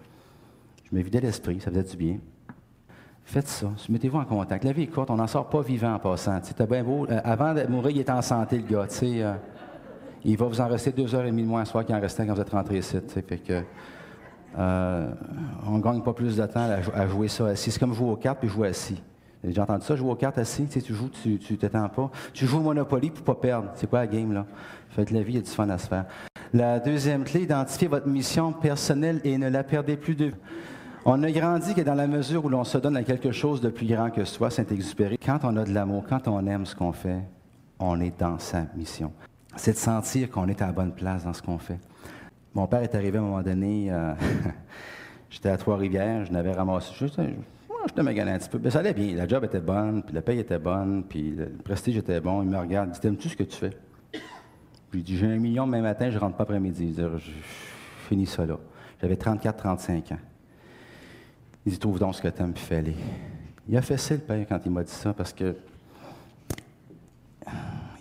Je 0.89 0.96
me 0.96 1.01
vidais 1.04 1.22
l'esprit, 1.22 1.60
ça 1.62 1.70
faisait 1.70 1.84
du 1.84 1.98
bien. 1.98 2.18
Faites 3.24 3.48
ça. 3.48 3.68
Mettez-vous 3.88 4.18
en 4.18 4.25
contact. 4.25 4.63
La 4.63 4.72
vie 4.72 4.84
est 4.84 4.88
courte, 4.88 5.12
on 5.12 5.18
n'en 5.18 5.28
sort 5.28 5.50
pas 5.50 5.62
vivant 5.62 5.94
en 5.94 6.00
passant. 6.00 6.39
Tu 6.42 6.54
bien 6.66 6.84
beau. 6.84 7.06
euh, 7.10 7.22
avant 7.24 7.54
de 7.54 7.63
mourir, 7.68 7.92
il 7.92 8.00
est 8.00 8.10
en 8.10 8.24
santé, 8.24 8.58
le 8.58 8.63
gars. 8.63 8.86
sais, 8.89 9.22
euh, 9.22 9.34
il 10.25 10.36
va 10.36 10.48
vous 10.48 10.60
en 10.60 10.68
rester 10.68 10.92
deux 10.92 11.13
heures 11.13 11.25
et 11.25 11.30
demie 11.30 11.44
de 11.44 11.48
moins 11.48 11.62
à 11.62 11.66
soir 11.66 11.86
qu'il 11.86 11.94
en 11.94 12.01
restait 12.01 12.25
quand 12.25 12.34
vous 12.34 12.42
êtes 12.42 12.50
rentré 12.50 12.80
ici. 12.80 12.98
Fait 13.08 13.38
que, 13.38 13.62
on 14.58 15.78
ne 15.78 15.82
gagne 15.82 16.01
pas 16.01 16.13
plus 16.13 16.36
de 16.36 16.46
temps 16.48 16.68
à 16.96 17.08
jouer 17.08 17.28
ça 17.28 17.48
assis. 17.48 17.70
C'est 17.70 17.80
comme 17.80 17.94
jouer 17.94 18.10
aux 18.10 18.16
cartes 18.16 18.39
puis 18.39 18.50
jouer 18.50 18.70
assis. 18.70 19.00
Déjà 19.43 19.63
entendu 19.63 19.86
ça, 19.86 19.96
jouer 19.96 20.12
aux 20.12 20.15
cartes 20.15 20.38
assis? 20.38 20.65
Tu, 20.65 20.93
joues, 20.93 21.10
tu 21.10 21.39
tu 21.39 21.58
t'étends 21.58 21.88
pas. 21.88 22.12
Tu 22.34 22.46
joues 22.46 22.58
au 22.58 22.62
Monopoly 22.62 23.10
pour 23.10 23.24
pas 23.24 23.36
perdre. 23.36 23.69
C'est 23.75 23.89
quoi 23.89 24.00
la 24.00 24.08
game, 24.08 24.34
là? 24.34 24.46
Faites 24.89 25.12
la 25.12 25.22
vie, 25.22 25.34
il 25.34 25.36
y 25.36 25.39
a 25.39 25.41
du 25.41 25.50
fun 25.50 25.69
à 25.69 25.77
se 25.77 25.88
faire. 25.88 26.05
La 26.53 26.79
deuxième 26.79 27.24
clé, 27.24 27.43
identifiez 27.43 27.88
votre 27.88 28.08
mission 28.08 28.51
personnelle 28.51 29.22
et 29.24 29.38
ne 29.38 29.50
la 29.50 29.63
perdez 29.63 29.96
plus 29.96 30.15
de. 30.15 30.31
On 31.05 31.24
a 31.24 31.31
grandi 31.31 31.74
que 31.74 31.81
dans 31.81 31.93
la 31.93 32.08
mesure 32.08 32.43
où 32.43 32.50
l'on 32.50 32.63
se 32.63 32.77
donne 32.77 32.98
à 32.98 33.03
quelque 33.03 33.31
chose 33.31 33.62
de 33.62 33.69
plus 33.69 33.86
grand 33.86 34.10
que 34.10 34.25
soi, 34.25 34.50
Saint-Exupéry, 34.50 35.17
quand 35.17 35.39
on 35.43 35.55
a 35.55 35.63
de 35.63 35.74
l'amour, 35.74 36.03
quand 36.10 36.27
on 36.27 36.46
aime 36.46 36.65
ce 36.65 36.75
qu'on 36.75 36.91
fait, 36.91 37.22
on 37.79 38.01
est 38.01 38.19
dans 38.19 38.39
sa 38.39 38.65
mission. 38.75 39.13
C'est 39.55 39.74
de 39.74 39.77
sentir 39.77 40.29
qu'on 40.29 40.48
est 40.50 40.62
à 40.62 40.67
la 40.67 40.72
bonne 40.74 40.91
place 40.91 41.24
dans 41.24 41.34
ce 41.34 41.41
qu'on 41.41 41.58
fait. 41.58 41.79
Mon 42.53 42.67
père 42.67 42.81
est 42.81 42.93
arrivé 42.96 43.17
à 43.17 43.22
un 43.22 43.24
moment 43.24 43.41
donné, 43.41 43.91
euh, 43.91 44.13
j'étais 45.29 45.50
à 45.50 45.58
Trois-Rivières, 45.58 46.25
je 46.25 46.31
n'avais 46.31 46.51
ramassé, 46.51 46.91
je, 46.96 47.08
je, 47.08 47.22
je 47.88 47.93
te 47.93 48.01
magané 48.01 48.31
un 48.31 48.38
petit 48.39 48.50
peu. 48.50 48.59
Mais 48.62 48.69
ça 48.69 48.79
allait 48.79 48.93
bien, 48.93 49.15
la 49.15 49.27
job 49.27 49.43
était 49.43 49.59
bonne, 49.59 50.03
puis 50.03 50.13
la 50.13 50.21
paye 50.21 50.39
était 50.39 50.59
bonne, 50.59 51.03
puis 51.07 51.31
le 51.31 51.48
prestige 51.63 51.98
était 51.98 52.19
bon. 52.19 52.41
Il 52.43 52.50
me 52.50 52.57
regarde, 52.57 52.89
il 52.89 52.93
dit 52.93 53.00
T'aimes-tu 53.00 53.29
ce 53.29 53.36
que 53.38 53.43
tu 53.43 53.55
fais? 53.57 53.71
Puis 54.91 55.00
il 55.00 55.03
dit 55.03 55.17
J'ai 55.17 55.27
un 55.27 55.38
million 55.38 55.65
demain 55.65 55.81
matin, 55.81 56.09
je 56.09 56.17
rentre 56.17 56.36
pas 56.38 56.43
après-midi. 56.43 56.93
Je, 56.98 57.17
je 57.17 57.31
finis 58.07 58.25
ça 58.25 58.45
là. 58.45 58.57
J'avais 59.01 59.15
34-35 59.15 60.13
ans. 60.13 60.17
Il 61.65 61.71
dit 61.71 61.79
Trouve 61.79 62.00
donc 62.00 62.15
ce 62.15 62.21
que 62.21 62.27
tu 62.27 62.41
aimes, 62.41 62.53
puis 62.53 62.63
fais-le. 62.63 62.93
Il 63.67 63.77
a 63.77 63.81
fait 63.81 63.98
ça, 63.98 64.15
père, 64.17 64.45
quand 64.48 64.59
il 64.65 64.71
m'a 64.71 64.83
dit 64.83 64.91
ça, 64.91 65.13
parce 65.13 65.31
que 65.33 65.55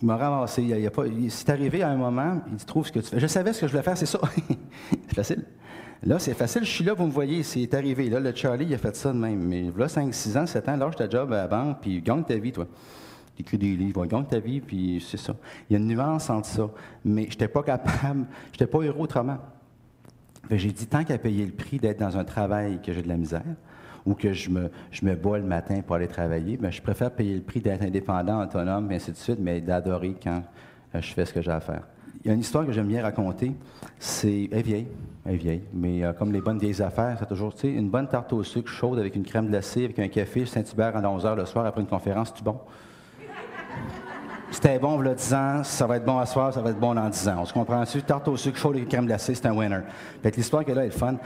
il 0.01 0.07
m'a 0.07 0.17
ramassé. 0.17 0.63
Il, 0.63 0.91
il- 1.25 1.31
c'est 1.31 1.51
arrivé 1.51 1.83
à 1.83 1.91
un 1.91 1.97
moment, 1.97 2.41
il 2.49 2.55
dit 2.57 2.65
Trouve 2.65 2.87
ce 2.87 2.93
que 2.93 3.01
tu 3.01 3.07
fais. 3.09 3.21
Je 3.21 3.27
savais 3.27 3.53
ce 3.53 3.61
que 3.61 3.67
je 3.67 3.73
voulais 3.73 3.83
faire, 3.83 3.97
c'est 3.97 4.07
ça. 4.07 4.21
c'est 5.09 5.15
facile. 5.15 5.45
Là, 6.05 6.19
c'est 6.19 6.35
facile. 6.35 6.65
Je 6.65 6.71
suis 6.71 6.85
là, 6.85 6.95
vous 6.95 7.07
me 7.07 7.11
voyez, 7.11 7.43
c'est 7.43 7.73
arrivé. 7.75 8.09
Là, 8.09 8.21
le 8.21 8.35
Charlie, 8.35 8.67
il 8.67 8.75
a 8.75 8.79
fait 8.79 8.95
ça 8.95 9.13
de 9.13 9.19
même. 9.19 9.41
Mais 9.41 9.71
là, 9.77 9.89
5, 9.89 10.15
6 10.15 10.37
ans, 10.37 10.47
7 10.47 10.69
ans, 10.69 10.77
lâche 10.77 10.97
ta 10.97 11.09
job 11.09 11.33
à 11.33 11.37
la 11.37 11.49
banque, 11.49 11.79
puis 11.81 12.01
gagne 12.01 12.23
ta 12.23 12.37
vie, 12.37 12.53
toi. 12.53 12.67
Écris 13.39 13.59
des 13.59 13.77
livres, 13.77 14.05
gagne 14.07 14.25
ta 14.25 14.39
vie, 14.39 14.61
puis 14.61 15.05
c'est 15.07 15.17
ça. 15.17 15.35
Il 15.69 15.73
y 15.73 15.77
a 15.77 15.79
une 15.79 15.89
nuance 15.89 16.31
entre 16.31 16.47
ça. 16.47 16.71
Mais 17.05 17.25
je 17.25 17.31
n'étais 17.31 17.49
pas 17.49 17.63
capable, 17.63 18.27
je 18.47 18.53
n'étais 18.53 18.67
pas 18.67 18.79
heureux 18.79 19.03
autrement. 19.03 19.39
J'ai 20.51 20.71
dit, 20.71 20.87
tant 20.87 21.05
qu'à 21.05 21.19
payer 21.19 21.45
le 21.45 21.53
prix 21.53 21.79
d'être 21.79 21.99
dans 21.99 22.17
un 22.17 22.25
travail 22.25 22.81
que 22.81 22.93
j'ai 22.93 23.03
de 23.03 23.09
la 23.09 23.17
misère, 23.17 23.43
ou 24.07 24.15
que 24.15 24.33
je 24.33 24.51
me, 24.51 24.71
je 24.91 25.05
me 25.05 25.15
bats 25.15 25.37
le 25.37 25.45
matin 25.45 25.83
pour 25.83 25.97
aller 25.97 26.09
travailler, 26.09 26.57
ben, 26.57 26.71
je 26.71 26.81
préfère 26.81 27.11
payer 27.11 27.35
le 27.35 27.43
prix 27.43 27.61
d'être 27.61 27.83
indépendant, 27.83 28.43
autonome, 28.43 28.91
et 28.91 28.97
ainsi 28.97 29.11
de 29.11 29.17
suite, 29.17 29.39
mais 29.41 29.61
d'adorer 29.61 30.17
quand 30.23 30.43
euh, 30.95 31.01
je 31.01 31.13
fais 31.13 31.27
ce 31.27 31.35
que 31.35 31.43
j'ai 31.43 31.51
à 31.51 31.61
faire. 31.61 31.83
Il 32.25 32.29
y 32.29 32.31
a 32.31 32.35
une 32.35 32.41
histoire 32.41 32.67
que 32.67 32.73
j'aime 32.73 32.89
bien 32.89 33.03
raconter. 33.03 33.53
C'est, 33.99 34.49
elle 34.51 34.59
est 34.59 34.63
vieille, 34.63 34.87
elle 35.25 35.35
est 35.35 35.39
vieille, 35.39 35.63
mais 35.73 36.05
euh, 36.05 36.13
comme 36.13 36.33
les 36.33 36.41
bonnes 36.41 36.59
vieilles 36.59 36.83
affaires, 36.83 37.17
c'est 37.19 37.29
toujours, 37.29 37.55
tu 37.55 37.61
sais, 37.61 37.73
une 37.73 37.91
bonne 37.91 38.09
tarte 38.09 38.33
au 38.33 38.43
sucre 38.43 38.71
chaude 38.71 38.99
avec 38.99 39.15
une 39.15 39.25
crème 39.25 39.49
glacée, 39.49 39.85
avec 39.85 39.99
un 39.99 40.09
café 40.09 40.45
Saint-Hubert 40.45 40.97
à 40.97 41.11
11 41.11 41.25
h 41.25 41.37
le 41.37 41.47
soir 41.47 41.67
après 41.67 41.81
une 41.81 41.87
conférence, 41.87 42.33
c'est 42.35 42.45
bon? 42.45 42.59
C'était 44.51 44.79
bon, 44.79 45.01
a 45.01 45.15
10 45.15 45.35
ans, 45.35 45.63
ça 45.63 45.87
va 45.87 45.97
être 45.97 46.05
bon 46.05 46.19
à 46.19 46.27
soir, 46.27 46.53
ça 46.53 46.61
va 46.61 46.71
être 46.71 46.81
bon 46.81 46.95
dans 46.95 47.09
10 47.09 47.29
ans. 47.29 47.37
On 47.41 47.45
se 47.45 47.53
comprend-tu? 47.53 48.03
Tarte 48.03 48.27
au 48.29 48.37
sucre 48.37 48.59
chaud 48.59 48.75
et 48.75 48.85
crème 48.85 49.07
glacée, 49.07 49.35
c'est 49.35 49.47
un 49.47 49.55
winner. 49.55 49.81
Fait 50.23 50.31
que 50.31 50.37
l'histoire 50.37 50.65
que 50.65 50.73
là 50.73 50.87
est 50.87 50.91
fun. 50.91 51.17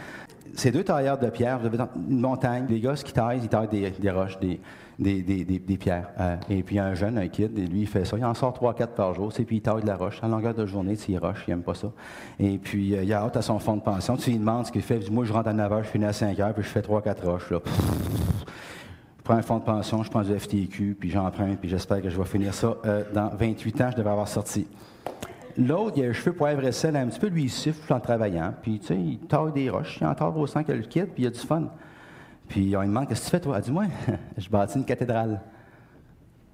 C'est 0.55 0.71
deux 0.71 0.85
tailleurs 0.85 1.19
de 1.19 1.31
pierre, 1.31 1.59
vous 1.59 1.67
avez 1.67 1.79
une 2.09 2.21
montagne, 2.21 2.67
des 2.67 2.81
gars 2.81 2.95
qui 2.95 3.13
taillent, 3.13 3.41
ils 3.43 3.49
taillent 3.49 3.69
des, 3.69 3.91
des 3.91 4.11
roches, 4.11 4.39
des, 4.39 4.61
des, 4.99 5.23
des, 5.23 5.77
pierres. 5.77 6.09
Euh, 6.21 6.37
et 6.51 6.63
puis 6.63 6.77
y 6.77 6.79
un 6.79 6.95
jeune, 6.95 7.19
un 7.19 7.29
kid, 7.29 7.59
et 7.59 7.67
lui, 7.67 7.83
il 7.83 7.87
fait 7.87 8.05
ça. 8.05 8.17
Il 8.17 8.25
en 8.25 8.35
sort 8.35 8.53
3-4 8.53 8.89
par 8.89 9.15
jour, 9.15 9.33
sais, 9.33 9.45
puis 9.45 9.57
il 9.57 9.61
taille 9.63 9.83
de 9.83 9.87
la 9.87 9.97
roche. 9.97 10.19
En 10.23 10.29
longueur 10.29 10.55
de 10.55 10.67
journée, 10.67 10.97
il 11.09 11.19
roche, 11.19 11.45
il 11.49 11.53
aime 11.53 11.63
pas 11.63 11.75
ça. 11.75 11.91
Et 12.39 12.59
puis 12.59 12.95
euh, 12.95 13.03
il 13.03 13.13
a 13.13 13.23
hâte 13.23 13.37
à 13.37 13.43
son 13.43 13.59
fond 13.59 13.77
de 13.77 13.83
pension. 13.83 14.17
Tu 14.17 14.31
lui 14.31 14.39
demandes 14.39 14.67
ce 14.67 14.73
qu'il 14.73 14.83
fait. 14.83 14.97
Il 14.97 15.05
dit, 15.05 15.11
moi, 15.11 15.25
je 15.25 15.33
rentre 15.33 15.49
à 15.49 15.53
9 15.53 15.73
h, 15.73 15.83
je 15.85 15.89
finis 15.89 16.05
à 16.05 16.13
5 16.13 16.37
h, 16.37 16.53
puis 16.53 16.63
je 16.63 16.69
fais 16.69 16.81
3-4 16.81 17.25
roches. 17.25 17.51
Là. 17.51 17.59
Je 19.23 19.25
prends 19.25 19.35
un 19.35 19.43
fonds 19.43 19.59
de 19.59 19.65
pension, 19.65 20.03
je 20.03 20.11
prends 20.11 20.23
du 20.23 20.37
FTQ, 20.37 20.97
puis 20.99 21.09
j'emprunte, 21.09 21.61
puis 21.61 21.69
j'espère 21.69 22.03
que 22.03 22.11
je 22.11 22.19
vais 22.19 22.25
finir 22.25 22.53
ça 22.53 22.75
euh, 22.85 23.05
dans 23.15 23.29
28 23.29 23.81
ans, 23.81 23.91
je 23.93 23.97
devais 23.97 24.11
avoir 24.11 24.27
sorti. 24.27 24.67
L'autre, 25.57 25.93
il 25.97 26.03
a 26.03 26.09
les 26.09 26.13
cheveux 26.13 26.33
poivre 26.33 26.65
et 26.65 26.73
sel, 26.73 26.97
un 26.97 27.07
petit 27.07 27.21
peu, 27.21 27.29
lui, 27.29 27.45
il 27.45 27.51
siffle 27.51 27.93
en 27.93 28.01
travaillant, 28.01 28.53
puis 28.61 28.81
tu 28.81 28.89
sais, 28.89 28.97
il 28.97 29.19
taille 29.21 29.53
des 29.53 29.71
roches, 29.71 29.99
il 30.01 30.09
en 30.09 30.15
taille 30.17 30.33
autant 30.35 30.65
que 30.65 30.73
le 30.73 30.83
kid, 30.83 31.07
puis 31.07 31.23
il 31.23 31.27
a 31.29 31.31
du 31.31 31.39
fun. 31.39 31.69
Puis 32.53 32.77
on 32.77 32.83
lui 32.83 32.89
demande, 32.89 33.09
qu'est-ce 33.09 33.21
que 33.23 33.25
tu 33.25 33.31
fais, 33.31 33.41
toi? 33.41 33.57
Elle 33.57 33.63
dit, 33.63 33.73
moi, 33.73 33.87
je 34.37 34.47
bâtis 34.51 34.77
une 34.77 34.85
cathédrale. 34.85 35.41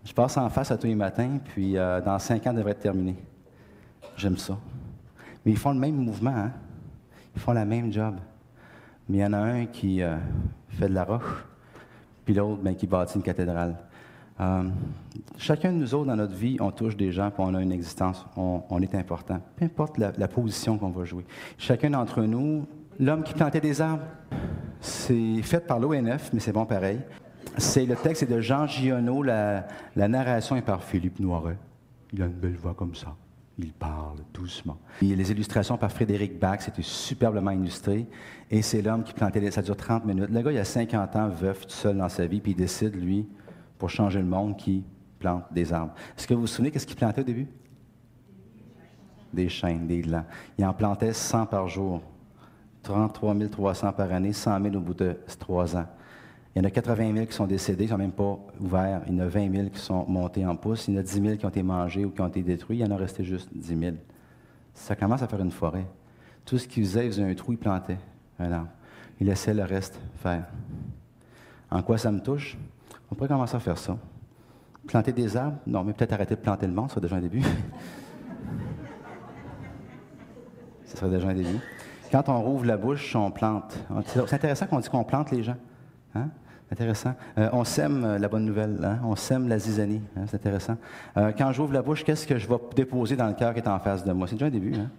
Je 0.04 0.12
passe 0.12 0.36
en 0.36 0.48
face 0.48 0.70
à 0.70 0.78
tous 0.78 0.86
les 0.86 0.94
matins, 0.94 1.40
puis 1.44 1.76
euh, 1.76 2.00
dans 2.00 2.20
cinq 2.20 2.46
ans, 2.46 2.50
ça 2.50 2.52
devrait 2.52 2.70
être 2.70 2.78
terminé. 2.78 3.16
J'aime 4.16 4.36
ça. 4.36 4.56
Mais 5.44 5.50
ils 5.50 5.58
font 5.58 5.72
le 5.72 5.80
même 5.80 5.96
mouvement, 5.96 6.30
hein? 6.30 6.52
Ils 7.34 7.40
font 7.40 7.50
la 7.50 7.64
même 7.64 7.92
job. 7.92 8.14
Mais 9.08 9.18
il 9.18 9.20
y 9.22 9.24
en 9.24 9.32
a 9.32 9.38
un 9.38 9.66
qui 9.66 10.00
euh, 10.00 10.14
fait 10.68 10.88
de 10.88 10.94
la 10.94 11.02
roche, 11.02 11.44
puis 12.24 12.32
l'autre 12.32 12.62
ben, 12.62 12.76
qui 12.76 12.86
bâtit 12.86 13.16
une 13.16 13.24
cathédrale. 13.24 13.74
Euh, 14.38 14.68
chacun 15.36 15.72
de 15.72 15.78
nous 15.78 15.94
autres, 15.96 16.06
dans 16.06 16.16
notre 16.16 16.36
vie, 16.36 16.58
on 16.60 16.70
touche 16.70 16.96
des 16.96 17.10
gens, 17.10 17.32
puis 17.32 17.42
on 17.44 17.56
a 17.56 17.60
une 17.60 17.72
existence, 17.72 18.24
on, 18.36 18.80
est 18.80 18.94
important. 18.94 19.40
Peu 19.56 19.64
importe 19.64 19.98
la 19.98 20.28
position 20.28 20.78
qu'on 20.78 20.90
va 20.90 21.04
jouer. 21.04 21.26
Chacun 21.58 21.90
d'entre 21.90 22.22
nous, 22.22 22.68
l'homme 22.98 23.22
qui 23.22 23.34
plantait 23.34 23.60
des 23.60 23.80
arbres, 23.80 24.04
c'est 24.80 25.42
fait 25.42 25.60
par 25.60 25.78
l'ONF, 25.78 26.30
mais 26.32 26.40
c'est 26.40 26.52
bon 26.52 26.66
pareil. 26.66 27.00
C'est 27.56 27.86
le 27.86 27.96
texte 27.96 28.22
est 28.22 28.26
de 28.26 28.40
Jean 28.40 28.66
Giono, 28.66 29.22
la, 29.22 29.66
narration 29.96 30.56
est 30.56 30.62
par 30.62 30.82
Philippe 30.82 31.18
Noiret. 31.18 31.56
Il 32.12 32.22
a 32.22 32.26
une 32.26 32.32
belle 32.32 32.56
voix 32.56 32.74
comme 32.74 32.94
ça. 32.94 33.16
Il 33.58 33.72
parle 33.72 34.18
doucement. 34.32 34.78
Les 35.02 35.32
illustrations 35.32 35.76
par 35.76 35.90
Frédéric 35.90 36.38
Bach, 36.38 36.60
c'était 36.60 36.82
superbement 36.82 37.50
illustré. 37.50 38.06
Et 38.50 38.62
c'est 38.62 38.82
l'homme 38.82 39.02
qui 39.02 39.12
plantait 39.12 39.40
des... 39.40 39.50
Ça 39.50 39.62
dure 39.62 39.76
30 39.76 40.04
minutes. 40.04 40.30
Le 40.30 40.42
gars, 40.42 40.52
il 40.52 40.58
a 40.58 40.64
50 40.64 41.16
ans, 41.16 41.28
veuf, 41.28 41.66
tout 41.66 41.72
seul 41.72 41.96
dans 41.96 42.08
sa 42.08 42.26
vie, 42.26 42.40
puis 42.40 42.52
il 42.52 42.54
décide, 42.54 42.94
lui, 42.94 43.28
pour 43.76 43.90
changer 43.90 44.20
le 44.20 44.26
monde, 44.26 44.56
qu'il 44.56 44.84
plante 45.18 45.42
des 45.52 45.72
arbres. 45.72 45.92
Est-ce 46.16 46.28
que 46.28 46.34
vous 46.34 46.42
vous 46.42 46.46
souvenez 46.46 46.70
qu'est-ce 46.70 46.86
qu'il 46.86 46.96
plantait 46.96 47.22
au 47.22 47.24
début? 47.24 47.48
Des 49.32 49.48
chênes, 49.48 49.88
des 49.88 50.02
glands. 50.02 50.24
Il 50.56 50.64
en 50.64 50.72
plantait 50.72 51.12
100 51.12 51.46
par 51.46 51.66
jour. 51.66 52.00
33 52.88 53.34
300 53.50 53.92
par 53.92 54.12
année, 54.12 54.32
100 54.32 54.62
000 54.62 54.76
au 54.76 54.80
bout 54.80 54.94
de 54.94 55.14
3 55.38 55.76
ans. 55.76 55.86
Il 56.54 56.62
y 56.62 56.64
en 56.64 56.64
a 56.64 56.70
80 56.70 57.12
000 57.14 57.26
qui 57.26 57.34
sont 57.34 57.46
décédés, 57.46 57.84
ils 57.84 57.86
ne 57.88 57.92
sont 57.92 57.98
même 57.98 58.12
pas 58.12 58.38
ouverts. 58.58 59.02
Il 59.06 59.14
y 59.14 59.20
en 59.20 59.24
a 59.24 59.28
20 59.28 59.52
000 59.52 59.68
qui 59.68 59.78
sont 59.78 60.06
montés 60.08 60.46
en 60.46 60.56
pouce. 60.56 60.88
Il 60.88 60.94
y 60.94 60.96
en 60.96 61.00
a 61.00 61.02
10 61.02 61.12
000 61.20 61.36
qui 61.36 61.44
ont 61.44 61.50
été 61.50 61.62
mangés 61.62 62.06
ou 62.06 62.10
qui 62.10 62.22
ont 62.22 62.28
été 62.28 62.42
détruits. 62.42 62.78
Il 62.78 62.80
y 62.80 62.84
en 62.84 62.90
a 62.90 62.96
resté 62.96 63.24
juste 63.24 63.50
10 63.54 63.78
000. 63.78 63.96
Ça 64.72 64.96
commence 64.96 65.20
à 65.22 65.28
faire 65.28 65.40
une 65.42 65.50
forêt. 65.50 65.84
Tout 66.46 66.56
ce 66.56 66.66
qu'il 66.66 66.82
faisait, 66.84 67.04
il 67.04 67.12
faisait 67.12 67.30
un 67.30 67.34
trou, 67.34 67.52
il 67.52 67.58
plantait 67.58 67.98
un 68.38 68.50
arbre. 68.50 68.70
Il 69.20 69.26
laissait 69.26 69.52
le 69.52 69.64
reste 69.64 70.00
faire. 70.22 70.46
En 71.70 71.82
quoi 71.82 71.98
ça 71.98 72.10
me 72.10 72.20
touche? 72.20 72.56
On 73.10 73.14
pourrait 73.14 73.28
commencer 73.28 73.56
à 73.56 73.60
faire 73.60 73.76
ça. 73.76 73.98
Planter 74.86 75.12
des 75.12 75.36
arbres? 75.36 75.58
Non, 75.66 75.84
mais 75.84 75.92
peut-être 75.92 76.14
arrêter 76.14 76.36
de 76.36 76.40
planter 76.40 76.66
le 76.66 76.72
monde, 76.72 76.88
ça 76.88 76.94
serait 76.94 77.02
déjà 77.02 77.16
un 77.16 77.20
début. 77.20 77.42
Ce 80.86 80.96
serait 80.96 81.10
déjà 81.10 81.28
un 81.28 81.34
début. 81.34 81.60
Quand 82.10 82.28
on 82.28 82.40
rouvre 82.40 82.64
la 82.64 82.76
bouche, 82.76 83.14
on 83.14 83.30
plante. 83.30 83.78
C'est 84.06 84.34
intéressant 84.34 84.66
qu'on 84.66 84.78
dise 84.78 84.88
qu'on 84.88 85.04
plante 85.04 85.30
les 85.30 85.42
gens. 85.42 85.56
Hein? 86.14 86.28
Intéressant. 86.70 87.14
Euh, 87.38 87.48
on 87.52 87.64
sème 87.64 88.04
euh, 88.04 88.18
la 88.18 88.28
bonne 88.28 88.44
nouvelle. 88.44 88.78
Hein? 88.82 88.98
On 89.04 89.16
sème 89.16 89.48
la 89.48 89.58
zizanie. 89.58 90.02
Hein? 90.16 90.24
C'est 90.26 90.36
intéressant. 90.36 90.76
Euh, 91.16 91.32
quand 91.36 91.50
j'ouvre 91.52 91.72
la 91.72 91.82
bouche, 91.82 92.04
qu'est-ce 92.04 92.26
que 92.26 92.38
je 92.38 92.46
vais 92.46 92.56
déposer 92.76 93.16
dans 93.16 93.26
le 93.26 93.34
cœur 93.34 93.54
qui 93.54 93.60
est 93.60 93.68
en 93.68 93.78
face 93.78 94.04
de 94.04 94.12
moi? 94.12 94.26
C'est 94.26 94.34
déjà 94.34 94.46
un 94.46 94.50
début. 94.50 94.74
Hein? 94.74 94.90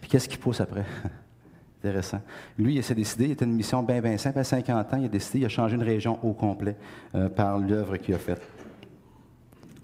Puis 0.00 0.10
qu'est-ce 0.10 0.28
qui 0.28 0.36
pousse 0.36 0.60
après? 0.60 0.84
Intéressant. 1.82 2.20
Lui, 2.58 2.76
il 2.76 2.82
s'est 2.82 2.94
décidé, 2.94 3.26
il 3.26 3.30
était 3.32 3.44
une 3.44 3.54
mission 3.54 3.82
bien, 3.82 4.00
bien 4.00 4.16
simple. 4.18 4.38
À 4.38 4.44
50 4.44 4.94
ans, 4.94 4.96
il 4.98 5.04
a 5.06 5.08
décidé, 5.08 5.40
il 5.40 5.44
a 5.44 5.48
changé 5.48 5.76
une 5.76 5.82
région 5.82 6.18
au 6.22 6.32
complet 6.32 6.76
euh, 7.14 7.28
par 7.28 7.58
l'œuvre 7.58 7.96
qu'il 7.96 8.14
a 8.14 8.18
faite. 8.18 8.42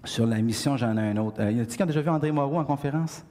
Sur 0.03 0.25
la 0.25 0.41
mission, 0.41 0.75
j'en 0.75 0.97
ai 0.97 1.01
un 1.01 1.17
autre. 1.17 1.41
Y 1.41 1.61
a-t-il 1.61 1.85
déjà 1.85 2.01
vu 2.01 2.09
André 2.09 2.31
Moreau 2.31 2.57
en 2.57 2.65
conférence? 2.65 3.23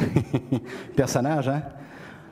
Oui. 0.00 0.60
Personnage, 0.96 1.48
hein? 1.48 1.62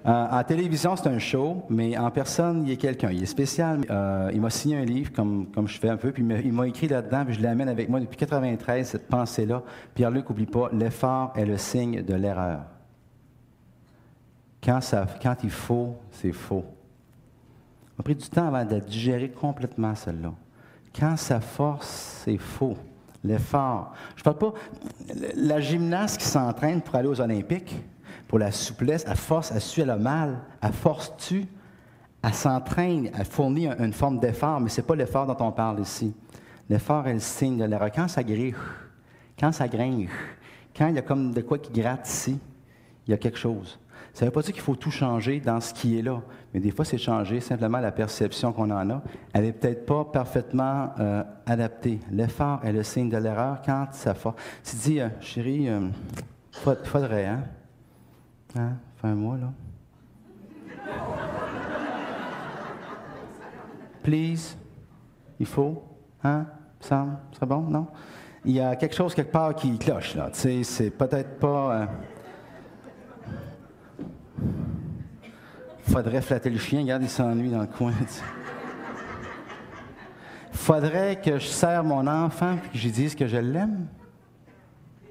Euh, 0.07 0.27
en 0.31 0.45
télévision, 0.45 0.95
c'est 0.95 1.09
un 1.09 1.19
show, 1.19 1.65
mais 1.69 1.99
en 1.99 2.11
personne, 2.13 2.63
il 2.65 2.71
est 2.71 2.77
quelqu'un. 2.77 3.11
Il 3.11 3.23
est 3.25 3.27
spécial. 3.27 3.81
Euh, 3.91 4.31
il 4.33 4.41
m'a 4.41 4.51
signé 4.51 4.77
un 4.77 4.85
livre, 4.85 5.13
comme, 5.13 5.47
comme 5.53 5.67
je 5.67 5.79
fais 5.79 5.89
un 5.89 5.97
peu, 5.97 6.13
puis 6.13 6.25
il 6.45 6.53
m'a- 6.53 6.67
écrit 6.69 6.87
là-dedans, 6.87 7.25
puis 7.25 7.35
je 7.35 7.43
l'amène 7.43 7.69
avec 7.69 7.89
moi 7.89 7.99
depuis 7.99 8.17
93, 8.17 8.87
cette 8.89 9.09
pensée-là. 9.09 9.63
Pierre-Luc, 9.95 10.31
oublie 10.31 10.47
pas, 10.47 10.69
l'effort 10.73 11.33
est 11.35 11.45
le 11.45 11.57
signe 11.59 12.03
de 12.03 12.15
l'erreur. 12.15 12.61
Quand, 14.63 14.81
ça, 14.81 15.07
quand 15.23 15.37
il 15.43 15.51
faut, 15.51 15.97
c'est 16.13 16.33
faux. 16.33 16.65
Ça 17.87 17.93
m'a 17.99 18.03
pris 18.05 18.15
du 18.15 18.29
temps 18.29 18.47
avant 18.47 18.65
de 18.65 18.79
digérer 18.79 19.31
complètement, 19.31 19.95
celle-là. 19.95 20.33
Quand 20.99 21.17
ça 21.17 21.41
force, 21.41 22.23
c'est 22.25 22.39
faux. 22.39 22.77
L'effort. 23.25 23.93
Je 24.15 24.21
ne 24.21 24.25
parle 24.25 24.39
pas. 24.39 24.55
La 25.35 25.61
gymnaste 25.61 26.19
qui 26.21 26.27
s'entraîne 26.27 26.81
pour 26.81 26.95
aller 26.95 27.09
aux 27.09 27.21
Olympiques, 27.21 27.75
pour 28.29 28.39
la 28.39 28.51
souplesse, 28.51 29.07
à 29.07 29.15
force, 29.15 29.53
elle 29.53 29.61
suit, 29.61 29.83
a 29.83 29.97
mal. 29.97 30.39
À 30.61 30.73
force-tu, 30.73 31.47
elle 32.23 32.35
s'entraîne, 32.35 33.11
elle 33.17 33.25
fournit 33.25 33.69
une 33.69 33.93
forme 33.93 34.19
d'effort, 34.19 34.61
mais 34.61 34.69
ce 34.69 34.81
n'est 34.81 34.87
pas 34.87 34.97
l'effort 34.97 35.27
dont 35.27 35.37
on 35.45 35.53
parle 35.53 35.81
ici. 35.81 36.15
L'effort 36.69 37.07
est 37.07 37.15
le 37.15 37.21
signe 37.21 37.59
de 37.59 37.65
l'erreur. 37.65 37.93
Quand 37.93 38.09
ça 38.09 38.25
grille, 38.25 38.55
quand 39.39 39.53
ça 39.53 39.69
gringe, 39.69 40.09
quand 40.77 40.89
il 40.89 40.97
y 40.97 40.99
a 40.99 41.03
comme 41.03 41.33
de 41.33 41.41
quoi 41.41 41.59
qui 41.59 41.73
gratte 41.73 42.09
ici, 42.09 42.39
il 43.07 43.11
y 43.13 43.15
a 43.15 43.17
quelque 43.17 43.39
chose. 43.39 43.79
Ça 44.13 44.25
ne 44.25 44.31
veut 44.31 44.33
pas 44.33 44.41
dire 44.41 44.55
qu'il 44.55 44.63
faut 44.63 44.75
tout 44.77 44.91
changer 44.91 45.41
dans 45.41 45.61
ce 45.61 45.75
qui 45.75 45.99
est 45.99 46.03
là, 46.03 46.23
mais 46.53 46.59
des 46.59 46.71
fois, 46.71 46.87
c'est 46.87 46.97
changer 46.97 47.39
simplement 47.41 47.79
la 47.79 47.93
perception 47.93 48.53
qu'on 48.53 48.71
en 48.71 48.91
a. 48.91 49.03
Elle 49.35 49.45
n'est 49.45 49.53
peut-être 49.53 49.85
pas 49.85 50.07
parfaitement 50.07 50.91
euh, 50.99 51.23
adaptée. 51.45 52.01
L'effort 52.11 52.61
est 52.65 52.73
le 52.73 52.83
signe 52.83 53.11
de 53.11 53.19
l'erreur 53.19 53.61
quand 53.65 53.89
ça 53.93 54.15
fait. 54.15 54.31
Tu 54.65 54.77
dis, 54.77 55.01
euh, 55.01 55.09
chérie, 55.21 55.69
euh, 55.69 55.89
faudrait, 56.51 57.27
hein? 57.27 57.45
Hein? 58.59 58.77
Fais 58.97 59.09
un 59.09 59.15
mois, 59.15 59.37
là. 59.37 59.53
Please, 64.03 64.57
il 65.41 65.47
faut, 65.47 65.83
hein? 66.23 66.47
Ça 66.81 67.07
serait 67.33 67.47
bon, 67.47 67.63
non? 67.63 67.89
Il 68.45 68.53
y 68.53 68.61
a 68.61 68.77
quelque 68.77 68.95
chose 68.95 69.15
quelque 69.15 69.33
part 69.33 69.55
qui 69.55 69.77
cloche, 69.79 70.15
là. 70.15 70.31
Tu 70.33 70.39
sais, 70.39 70.63
c'est 70.63 70.91
peut-être 70.91 71.39
pas. 71.39 71.89
Faudrait 75.83 76.23
flatter 76.23 76.51
le 76.51 76.59
chien, 76.59 76.83
regarde, 76.83 77.03
il 77.03 77.09
s'ennuie 77.09 77.51
dans 77.51 77.63
le 77.63 77.67
coin. 77.67 77.93
Faudrait 80.53 81.21
que 81.21 81.39
je 81.39 81.47
serre 81.47 81.85
mon 81.85 82.07
enfant 82.07 82.55
et 82.55 82.69
que 82.71 82.79
je 82.79 82.89
dise 82.89 83.15
que 83.15 83.27
je 83.27 83.37
l'aime. 83.37 83.87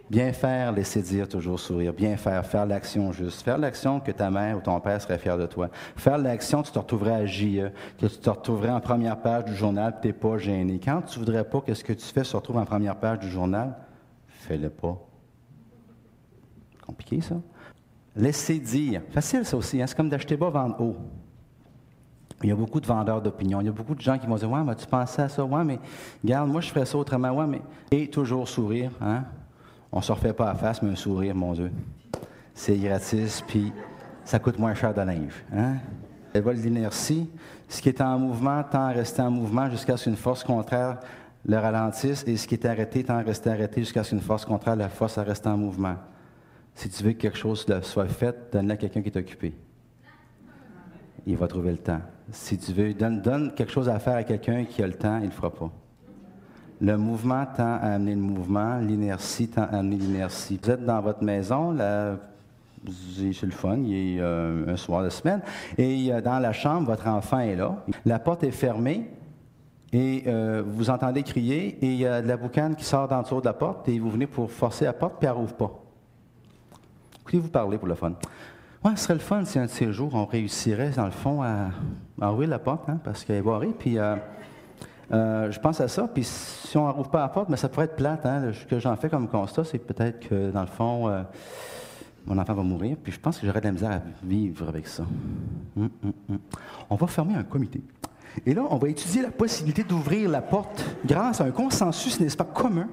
Bien 0.09 0.31
faire, 0.33 0.71
laisser 0.71 1.01
dire, 1.01 1.27
toujours 1.27 1.59
sourire. 1.59 1.91
Bien 1.91 2.15
faire, 2.15 2.45
faire 2.45 2.65
l'action 2.65 3.11
juste. 3.11 3.41
Faire 3.41 3.57
l'action 3.57 3.99
que 3.99 4.11
ta 4.11 4.29
mère 4.29 4.57
ou 4.57 4.61
ton 4.61 4.79
père 4.79 5.01
serait 5.01 5.17
fier 5.17 5.35
de 5.37 5.47
toi. 5.47 5.69
Faire 5.95 6.19
l'action 6.19 6.61
tu 6.61 6.71
te 6.71 6.77
retrouverais 6.77 7.15
à 7.15 7.25
JE, 7.25 7.71
que 7.99 8.05
tu 8.05 8.17
te 8.17 8.29
retrouverais 8.29 8.69
en 8.69 8.79
première 8.79 9.19
page 9.19 9.45
du 9.45 9.55
journal, 9.55 9.95
tu 10.01 10.07
n'es 10.07 10.13
pas 10.13 10.37
gêné. 10.37 10.79
Quand 10.83 11.01
tu 11.01 11.17
voudrais 11.17 11.43
pas 11.43 11.59
que 11.61 11.73
ce 11.73 11.83
que 11.83 11.93
tu 11.93 12.05
fais 12.05 12.23
se 12.23 12.35
retrouve 12.35 12.57
en 12.57 12.65
première 12.65 12.95
page 12.95 13.19
du 13.19 13.29
journal, 13.29 13.75
fais-le 14.27 14.69
pas. 14.69 14.95
Compliqué, 16.85 17.21
ça? 17.21 17.35
Laisser 18.15 18.59
dire. 18.59 19.01
Facile, 19.09 19.43
ça 19.43 19.57
aussi. 19.57 19.81
Hein? 19.81 19.87
C'est 19.87 19.97
comme 19.97 20.09
d'acheter 20.09 20.37
bas, 20.37 20.49
vendre 20.51 20.79
haut. 20.79 20.95
Il 22.43 22.49
y 22.49 22.51
a 22.51 22.55
beaucoup 22.55 22.79
de 22.79 22.85
vendeurs 22.85 23.23
d'opinion. 23.23 23.59
Il 23.59 23.65
y 23.65 23.69
a 23.69 23.71
beaucoup 23.71 23.95
de 23.95 24.01
gens 24.01 24.19
qui 24.19 24.27
vont 24.27 24.35
dire 24.35 24.51
Ouais, 24.51 24.63
mais 24.63 24.75
tu 24.75 24.85
pensais 24.85 25.23
à 25.23 25.29
ça? 25.29 25.43
Ouais, 25.43 25.63
mais 25.63 25.79
regarde, 26.23 26.47
moi, 26.47 26.61
je 26.61 26.69
ferais 26.69 26.85
ça 26.85 26.95
autrement. 26.95 27.31
Ouais, 27.31 27.47
mais. 27.47 27.61
Et 27.89 28.07
toujours 28.07 28.47
sourire. 28.47 28.91
Hein? 29.01 29.23
On 29.91 29.97
ne 29.97 30.03
se 30.03 30.11
refait 30.11 30.33
pas 30.33 30.49
à 30.49 30.55
face, 30.55 30.81
mais 30.81 30.91
un 30.91 30.95
sourire, 30.95 31.35
mon 31.35 31.53
Dieu. 31.53 31.71
C'est 32.53 32.77
gratis, 32.77 33.43
puis 33.47 33.71
ça 34.23 34.39
coûte 34.39 34.57
moins 34.59 34.73
cher 34.73 34.93
de 34.93 35.01
linge. 35.01 35.43
Hein? 35.55 35.75
Elle 36.33 36.43
de 36.43 36.51
l'inertie. 36.51 37.29
Ce 37.69 37.81
qui 37.81 37.89
est 37.89 38.01
en 38.01 38.19
mouvement 38.19 38.63
tend 38.63 38.87
à 38.87 38.89
rester 38.89 39.21
en 39.21 39.31
mouvement 39.31 39.69
jusqu'à 39.69 39.95
ce 39.97 40.05
qu'une 40.05 40.17
force 40.17 40.43
contraire 40.43 40.99
le 41.47 41.57
ralentisse, 41.57 42.23
et 42.27 42.37
ce 42.37 42.47
qui 42.47 42.55
est 42.55 42.65
arrêté 42.65 43.03
tend 43.03 43.17
à 43.17 43.21
rester 43.21 43.51
arrêté 43.51 43.81
jusqu'à 43.81 44.03
ce 44.03 44.09
qu'une 44.09 44.19
force 44.19 44.45
contraire 44.45 44.75
la 44.75 44.89
force 44.89 45.17
à 45.17 45.23
rester 45.23 45.47
en 45.47 45.57
mouvement. 45.57 45.95
Si 46.73 46.89
tu 46.89 47.03
veux 47.03 47.13
que 47.13 47.19
quelque 47.19 47.37
chose 47.37 47.65
soit 47.83 48.07
fait, 48.07 48.51
donne-le 48.51 48.73
à 48.73 48.77
quelqu'un 48.77 49.01
qui 49.01 49.09
est 49.09 49.17
occupé. 49.17 49.53
Il 51.25 51.37
va 51.37 51.47
trouver 51.47 51.71
le 51.71 51.77
temps. 51.77 52.01
Si 52.31 52.57
tu 52.57 52.73
veux, 52.73 52.93
donne, 52.93 53.21
donne 53.21 53.53
quelque 53.53 53.71
chose 53.71 53.87
à 53.87 53.99
faire 53.99 54.15
à 54.15 54.23
quelqu'un 54.23 54.65
qui 54.65 54.83
a 54.83 54.87
le 54.87 54.93
temps, 54.93 55.17
il 55.17 55.23
ne 55.23 55.27
le 55.27 55.31
fera 55.31 55.53
pas. 55.53 55.71
Le 56.81 56.97
mouvement 56.97 57.45
tend 57.55 57.79
à 57.81 57.93
amener 57.93 58.15
le 58.15 58.21
mouvement, 58.21 58.77
l'inertie 58.79 59.47
tend 59.47 59.63
à 59.63 59.77
amener 59.77 59.97
l'inertie. 59.97 60.59
Vous 60.61 60.69
êtes 60.69 60.85
dans 60.85 61.01
votre 61.01 61.23
maison, 61.23 61.71
là, 61.71 62.17
c'est 63.15 63.43
le 63.43 63.51
fun, 63.51 63.77
il 63.77 63.93
est 63.93 64.19
euh, 64.19 64.73
un 64.73 64.75
soir 64.75 65.03
de 65.03 65.09
semaine, 65.09 65.41
et 65.77 66.11
euh, 66.11 66.21
dans 66.21 66.39
la 66.39 66.53
chambre, 66.53 66.87
votre 66.87 67.07
enfant 67.07 67.39
est 67.39 67.55
là. 67.55 67.77
La 68.05 68.19
porte 68.19 68.43
est 68.43 68.51
fermée, 68.51 69.09
et 69.93 70.23
euh, 70.27 70.63
vous 70.65 70.89
entendez 70.89 71.23
crier, 71.23 71.77
et 71.81 71.87
il 71.87 71.95
y 71.95 72.05
a 72.05 72.21
de 72.21 72.27
la 72.27 72.37
boucane 72.37 72.75
qui 72.75 72.83
sort 72.83 73.07
d'en 73.07 73.21
dessous 73.21 73.39
de 73.39 73.45
la 73.45 73.53
porte, 73.53 73.87
et 73.87 73.97
vous 73.97 74.09
venez 74.09 74.27
pour 74.27 74.51
forcer 74.51 74.85
la 74.85 74.93
porte, 74.93 75.15
puis 75.19 75.27
elle 75.27 75.33
rouvre 75.33 75.55
pas. 75.55 75.71
Écoutez-vous 77.21 77.49
parler 77.49 77.77
pour 77.77 77.87
le 77.87 77.95
fun. 77.95 78.13
Ouais, 78.83 78.91
ce 78.95 79.03
serait 79.03 79.15
le 79.15 79.19
fun 79.19 79.43
si 79.45 79.57
un 79.57 79.65
de 79.65 79.71
ces 79.71 79.91
jours, 79.91 80.13
on 80.13 80.25
réussirait, 80.25 80.91
dans 80.91 81.05
le 81.05 81.11
fond, 81.11 81.41
à, 81.41 82.31
ouvrir 82.31 82.49
la 82.49 82.59
porte, 82.59 82.87
hein, 82.87 82.99
parce 83.03 83.23
qu'elle 83.23 83.37
est 83.37 83.41
barrée. 83.41 83.73
Puis, 83.79 83.97
euh, 83.97 84.15
euh, 85.11 85.51
je 85.51 85.59
pense 85.59 85.79
à 85.81 85.87
ça. 85.87 86.07
Puis, 86.07 86.23
si 86.23 86.77
on 86.77 86.91
rouvre 86.91 87.09
pas 87.09 87.21
la 87.21 87.29
porte, 87.29 87.49
mais 87.49 87.57
ça 87.57 87.69
pourrait 87.69 87.85
être 87.85 87.95
plate. 87.95 88.25
Hein, 88.25 88.51
ce 88.53 88.65
que 88.65 88.79
j'en 88.79 88.95
fais 88.95 89.09
comme 89.09 89.27
constat, 89.27 89.63
c'est 89.63 89.79
peut-être 89.79 90.27
que, 90.27 90.51
dans 90.51 90.61
le 90.61 90.67
fond, 90.67 91.07
euh, 91.07 91.21
mon 92.25 92.37
enfant 92.37 92.53
va 92.53 92.63
mourir. 92.63 92.97
Puis, 93.01 93.11
je 93.11 93.19
pense 93.19 93.37
que 93.37 93.45
j'aurais 93.45 93.61
de 93.61 93.65
la 93.65 93.71
misère 93.71 93.91
à 93.91 94.01
vivre 94.23 94.67
avec 94.67 94.87
ça. 94.87 95.03
Hum, 95.77 95.89
hum, 96.03 96.13
hum. 96.29 96.39
On 96.89 96.95
va 96.95 97.07
former 97.07 97.35
un 97.35 97.43
comité. 97.43 97.81
Et 98.45 98.53
là, 98.53 98.63
on 98.69 98.77
va 98.77 98.89
étudier 98.89 99.21
la 99.21 99.31
possibilité 99.31 99.83
d'ouvrir 99.83 100.29
la 100.29 100.41
porte 100.41 100.83
grâce 101.05 101.39
à 101.39 101.45
un 101.45 101.51
consensus, 101.51 102.19
n'est-ce 102.19 102.35
pas, 102.35 102.43
commun 102.43 102.87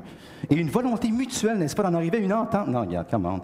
et 0.51 0.57
une 0.57 0.71
volonté 0.71 1.11
mutuelle, 1.11 1.59
n'est-ce 1.59 1.75
pas, 1.75 1.83
d'en 1.83 1.95
arriver 1.95 2.19
à 2.19 2.21
une 2.21 2.33
entente. 2.33 2.69
Non, 2.69 2.81
regarde, 2.83 3.07
comment 3.11 3.41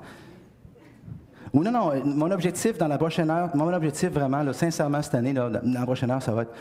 ou 1.52 1.62
non, 1.62 1.70
non, 1.70 1.92
mon 2.04 2.30
objectif 2.30 2.78
dans 2.78 2.88
la 2.88 2.98
prochaine 2.98 3.30
heure, 3.30 3.50
mon 3.54 3.72
objectif 3.72 4.11
vraiment, 4.11 4.52
sincèrement, 4.52 5.02
cette 5.02 5.14
année, 5.14 5.32
dans 5.32 5.50
la 5.62 5.82
prochaine 5.82 6.11
heure, 6.11 6.22
ça 6.22 6.32
va 6.32 6.42
être, 6.42 6.52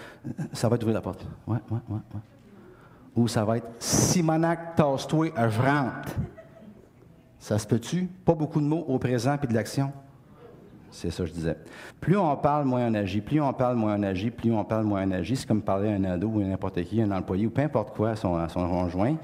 ça 0.53 0.69
va 0.69 0.75
être 0.75 0.81
d'ouvrir 0.81 0.95
la 0.95 1.01
porte. 1.01 1.25
Ouais, 1.47 1.57
ouais, 1.69 1.79
ouais, 1.89 1.99
ouais. 2.13 2.21
Ou 3.15 3.27
ça 3.27 3.43
va 3.43 3.57
être 3.57 3.67
Simonac, 3.79 4.75
tasse-toi, 4.75 5.31
je 5.35 5.61
rentre. 5.61 6.15
Ça 7.39 7.57
se 7.57 7.65
peut-tu? 7.65 8.07
Pas 8.25 8.35
beaucoup 8.35 8.59
de 8.59 8.65
mots 8.65 8.85
au 8.87 8.99
présent 8.99 9.37
puis 9.37 9.47
de 9.47 9.53
l'action. 9.53 9.91
C'est 10.91 11.11
ça 11.11 11.23
que 11.23 11.29
je 11.29 11.33
disais. 11.33 11.57
Plus 11.99 12.17
on 12.17 12.35
parle, 12.37 12.65
moins 12.65 12.87
on 12.87 12.93
agit. 12.93 13.21
Plus 13.21 13.41
on 13.41 13.53
parle, 13.53 13.75
moins 13.75 13.97
on 13.97 14.03
agit. 14.03 14.31
Plus 14.31 14.51
on 14.51 14.63
parle, 14.63 14.85
moins 14.85 15.07
on 15.07 15.11
agit. 15.11 15.35
C'est 15.35 15.47
comme 15.47 15.61
parler 15.61 15.89
à 15.89 15.95
un 15.95 16.03
ado 16.05 16.27
ou 16.27 16.41
n'importe 16.41 16.81
qui, 16.83 17.01
un 17.01 17.11
employé 17.11 17.45
ou 17.45 17.49
peu 17.49 17.61
importe 17.61 17.95
quoi 17.95 18.11
à 18.11 18.15
son, 18.15 18.47
son 18.49 18.67
conjoint. 18.67 19.15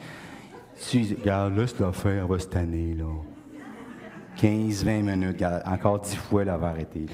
Tu 0.90 1.02
dis, 1.02 1.16
regarde, 1.20 1.56
là, 1.56 1.68
cette 1.68 1.82
affaire 1.82 2.28
va 2.28 2.40
cette 2.40 2.56
année, 2.56 2.94
là. 2.94 3.06
15, 4.38 4.84
20 4.84 5.02
minutes, 5.02 5.44
encore 5.66 6.00
10 6.00 6.16
fois, 6.16 6.44
là, 6.44 6.58
va 6.58 6.70
arrêter. 6.70 7.06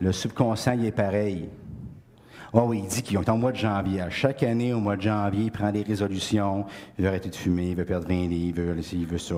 Le 0.00 0.12
subconscient, 0.12 0.72
il 0.72 0.86
est 0.86 0.92
pareil. 0.92 1.48
Oh 2.52 2.64
oui, 2.68 2.80
il 2.84 2.88
dit 2.88 3.02
qu'il 3.02 3.18
est 3.18 3.28
en 3.28 3.36
mois 3.36 3.52
de 3.52 3.56
janvier. 3.56 4.04
Chaque 4.08 4.42
année, 4.42 4.72
au 4.72 4.80
mois 4.80 4.96
de 4.96 5.02
janvier, 5.02 5.44
il 5.44 5.50
prend 5.50 5.70
des 5.70 5.82
résolutions. 5.82 6.64
Il 6.96 7.02
veut 7.02 7.08
arrêter 7.08 7.28
de 7.28 7.34
fumer, 7.34 7.70
il 7.70 7.76
veut 7.76 7.84
perdre 7.84 8.08
20 8.08 8.28
livres, 8.28 8.58
il 8.58 8.64
veut, 8.64 8.76
il 8.92 9.06
veut 9.06 9.18
ça. 9.18 9.34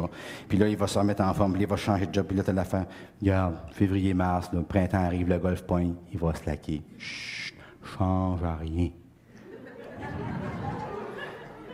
Puis 0.49 0.59
là, 0.59 0.69
il 0.69 0.77
va 0.77 0.87
se 0.87 0.99
remettre 0.99 1.23
en 1.23 1.33
forme, 1.35 1.55
puis 1.55 1.63
il 1.63 1.69
va 1.69 1.77
changer 1.77 2.07
de 2.07 2.15
job, 2.15 2.27
puis 2.27 2.37
là, 2.37 2.45
tu 2.45 2.53
la 2.53 2.65
fin. 2.65 2.87
Regarde, 3.21 3.57
février, 3.73 4.15
mars, 4.15 4.51
le 4.53 4.63
printemps 4.63 4.99
arrive, 5.03 5.29
le 5.29 5.39
golf 5.39 5.63
point, 5.63 5.91
il 6.13 6.19
va 6.19 6.35
se 6.35 6.47
laquer. 6.47 6.83
Chut, 6.99 7.57
change 7.83 8.43
à 8.45 8.55
rien. 8.57 8.91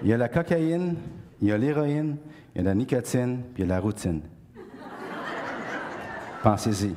Il 0.03 0.09
y 0.09 0.13
a 0.13 0.17
la 0.17 0.29
cocaïne, 0.29 0.97
il 1.43 1.49
y 1.49 1.53
a 1.53 1.59
l'héroïne, 1.59 2.17
il 2.55 2.59
y 2.59 2.61
a 2.61 2.65
la 2.65 2.75
nicotine, 2.75 3.43
puis 3.53 3.65
il 3.65 3.69
y 3.69 3.71
a 3.71 3.75
la 3.75 3.81
routine. 3.81 4.23
Pensez-y. 6.45 6.95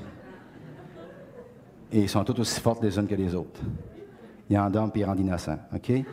Et 1.93 2.01
ils 2.01 2.09
sont 2.09 2.21
toutes 2.25 2.39
aussi 2.39 2.59
fortes 2.59 2.83
les 2.83 2.99
unes 2.99 3.07
que 3.07 3.15
les 3.15 3.33
autres. 3.33 3.61
Ils 4.49 4.59
endorment 4.59 4.91
puis 4.91 4.99
ils 4.99 5.05
rendent 5.05 5.21
innocents. 5.21 5.57
OK? 5.73 6.03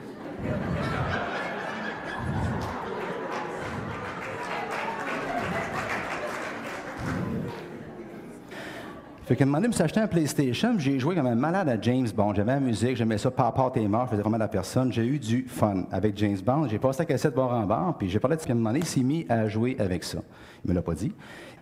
Fait 9.26 9.36
qu'à 9.36 9.44
un 9.44 9.46
donné, 9.46 9.62
je 9.62 9.68
me 9.68 9.72
suis 9.72 9.82
acheté 9.82 10.00
un 10.00 10.06
PlayStation, 10.06 10.74
j'ai 10.76 10.98
joué 10.98 11.14
comme 11.14 11.26
un 11.26 11.34
malade 11.34 11.66
à 11.70 11.80
James 11.80 12.06
Bond. 12.14 12.34
J'aimais 12.34 12.52
la 12.52 12.60
musique, 12.60 12.94
j'aimais 12.94 13.16
ça, 13.16 13.30
par 13.30 13.72
t'es 13.72 13.88
mort, 13.88 14.04
je 14.04 14.10
faisais 14.10 14.20
vraiment 14.20 14.36
la 14.36 14.48
personne. 14.48 14.92
J'ai 14.92 15.06
eu 15.06 15.18
du 15.18 15.46
fun 15.48 15.84
avec 15.90 16.14
James 16.18 16.36
Bond. 16.44 16.68
J'ai 16.68 16.78
passé 16.78 16.98
la 16.98 17.04
cassette 17.06 17.34
bord 17.34 17.50
en 17.50 17.62
bord, 17.62 17.96
puis 17.96 18.10
j'ai 18.10 18.20
parlé 18.20 18.36
de 18.36 18.42
ce 18.42 18.46
qu'à 18.46 18.52
un 18.52 18.56
moment 18.56 18.68
donné, 18.68 18.80
il 18.80 18.86
s'est 18.86 19.00
mis 19.00 19.24
à 19.30 19.48
jouer 19.48 19.76
avec 19.78 20.04
ça. 20.04 20.18
Il 20.62 20.70
me 20.70 20.74
l'a 20.74 20.82
pas 20.82 20.92
dit. 20.92 21.10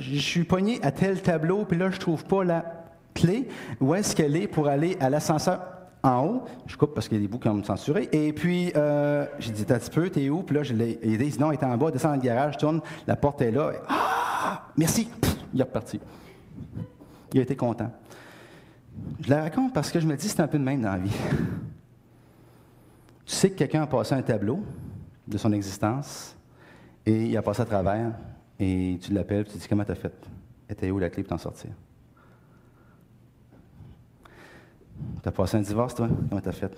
Je 0.01 0.18
suis 0.18 0.42
pogné 0.42 0.81
à 0.83 0.90
tel 0.90 1.22
tableau, 1.22 1.64
puis 1.64 1.79
là, 1.79 1.88
je 1.92 2.01
trouve 2.01 2.25
pas 2.25 2.42
la 2.42 2.64
clé. 3.14 3.46
Où 3.81 3.94
est-ce 3.94 4.16
qu'elle 4.16 4.35
est 4.35 4.48
pour 4.48 4.66
aller 4.66 4.96
à 4.98 5.09
l'ascenseur? 5.09 5.61
En 6.03 6.27
haut. 6.27 6.42
Je 6.66 6.77
coupe 6.77 6.94
parce 6.94 7.07
qu'il 7.07 7.18
y 7.18 7.20
a 7.20 7.22
des 7.22 7.29
bouts 7.29 7.38
qui 7.38 7.46
ont 7.46 7.62
censuré. 7.62 8.09
Et 8.11 8.33
puis, 8.33 8.72
euh, 8.75 9.25
j'ai 9.38 9.53
dit, 9.53 9.64
t'as 9.64 9.77
un 9.77 9.79
petit 9.79 9.90
peu, 9.90 10.11
t'es 10.11 10.29
où? 10.31 10.42
Puis 10.42 10.57
là. 10.57 10.62
Il 11.05 11.16
dit, 11.16 11.38
non, 11.38 11.53
il 11.53 11.55
est 11.55 11.64
en 11.64 11.77
bas, 11.77 11.92
descend 11.92 12.16
dans 12.16 12.16
le 12.16 12.22
garage, 12.27 12.57
tourne, 12.57 12.81
la 13.07 13.14
porte 13.14 13.40
est 13.40 13.53
là. 13.53 13.70
Ah! 13.88 14.62
Merci! 14.77 15.09
il 15.55 15.61
est 15.61 15.64
reparti. 15.64 16.01
Il 17.33 17.40
a 17.40 17.42
été 17.42 17.57
content. 17.57 17.90
Je 19.21 19.31
la 19.31 19.42
raconte 19.42 19.73
parce 19.73 19.90
que 19.90 19.99
je 20.01 20.07
me 20.07 20.16
dis, 20.16 20.29
c'est 20.29 20.40
un 20.40 20.49
peu 20.49 20.59
de 20.59 20.64
même 20.64 20.83
dans 20.83 20.92
la 20.92 20.99
vie. 20.99 21.16
Tu 23.25 23.35
sais 23.35 23.51
que 23.51 23.57
quelqu'un 23.57 23.83
a 23.83 23.87
passé 23.87 24.14
un 24.14 24.23
tableau 24.23 24.62
de 25.27 25.38
son 25.38 25.53
existence 25.53 26.37
et 27.07 27.27
il 27.27 27.37
a 27.37 27.42
passé 27.42 27.62
à 27.62 27.64
travers 27.64 28.12
et 28.59 28.99
tu 29.01 29.12
l'appelles, 29.12 29.47
tu 29.47 29.53
te 29.53 29.59
dis 29.59 29.68
comment 29.68 29.85
t'as 29.85 29.95
fait? 29.95 30.12
Était 30.68 30.90
où 30.90 30.99
la 30.99 31.09
clé 31.09 31.23
pour 31.23 31.31
t'en 31.31 31.38
sortir? 31.38 31.71
T'as 35.23 35.31
passé 35.31 35.57
un 35.57 35.62
divorce, 35.62 35.95
toi? 35.95 36.09
Comment 36.29 36.40
t'as 36.40 36.53
fait? 36.53 36.77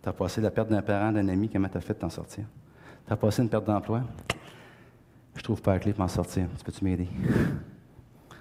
T'as 0.00 0.12
passé 0.12 0.40
la 0.40 0.50
perte 0.50 0.70
d'un 0.70 0.82
parent, 0.82 1.12
d'un 1.12 1.28
ami, 1.28 1.48
comment 1.48 1.68
t'as 1.68 1.80
fait 1.80 1.94
de 1.94 1.98
t'en 1.98 2.10
sortir? 2.10 2.44
T'as 3.06 3.16
passé 3.16 3.42
une 3.42 3.48
perte 3.48 3.66
d'emploi? 3.66 4.02
Je 5.34 5.42
trouve 5.42 5.60
pas 5.60 5.72
la 5.74 5.80
clé 5.80 5.92
pour 5.92 6.02
m'en 6.02 6.08
sortir. 6.08 6.46
Tu 6.56 6.64
peux-tu 6.64 6.84
m'aider? 6.84 7.08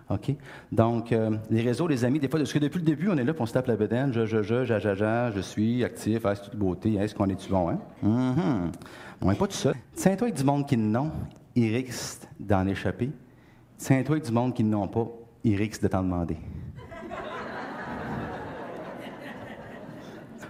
OK? 0.09 0.35
Donc, 0.71 1.11
euh, 1.11 1.37
les 1.49 1.61
réseaux, 1.61 1.87
les 1.87 2.03
amis, 2.03 2.19
des 2.19 2.27
fois, 2.27 2.39
parce 2.39 2.51
que 2.51 2.59
depuis 2.59 2.79
le 2.79 2.85
début, 2.85 3.09
on 3.09 3.17
est 3.17 3.23
là, 3.23 3.33
puis 3.33 3.43
on 3.43 3.45
se 3.45 3.53
tape 3.53 3.67
la 3.67 3.75
bedaine, 3.75 4.11
je, 4.11 4.25
je, 4.25 4.41
je, 4.41 4.65
ja, 4.65 4.79
ja, 4.79 4.95
ja, 4.95 5.31
je 5.31 5.39
suis 5.39 5.83
actif, 5.83 6.25
ah, 6.25 6.33
c'est 6.35 6.49
toute 6.49 6.55
beauté, 6.55 6.95
est-ce 6.95 7.13
qu'on 7.13 7.29
est-tu 7.29 7.49
bon, 7.49 7.69
hein? 7.69 7.79
Mhm. 8.01 8.71
On 9.21 9.29
n'est 9.29 9.37
pas 9.37 9.47
tout 9.47 9.53
seul. 9.53 9.75
Tiens-toi 9.93 10.27
avec 10.27 10.37
du 10.37 10.43
monde 10.43 10.65
qui 10.65 10.77
n'ont, 10.77 11.11
ils 11.55 11.75
risquent 11.75 12.27
d'en 12.39 12.65
échapper. 12.65 13.11
Tiens-toi 13.77 14.15
avec 14.15 14.25
du 14.25 14.31
monde 14.31 14.55
qui 14.55 14.63
n'ont 14.63 14.87
pas, 14.87 15.07
ils 15.43 15.55
risquent 15.55 15.83
de 15.83 15.89
t'en 15.89 16.01
demander. 16.01 16.37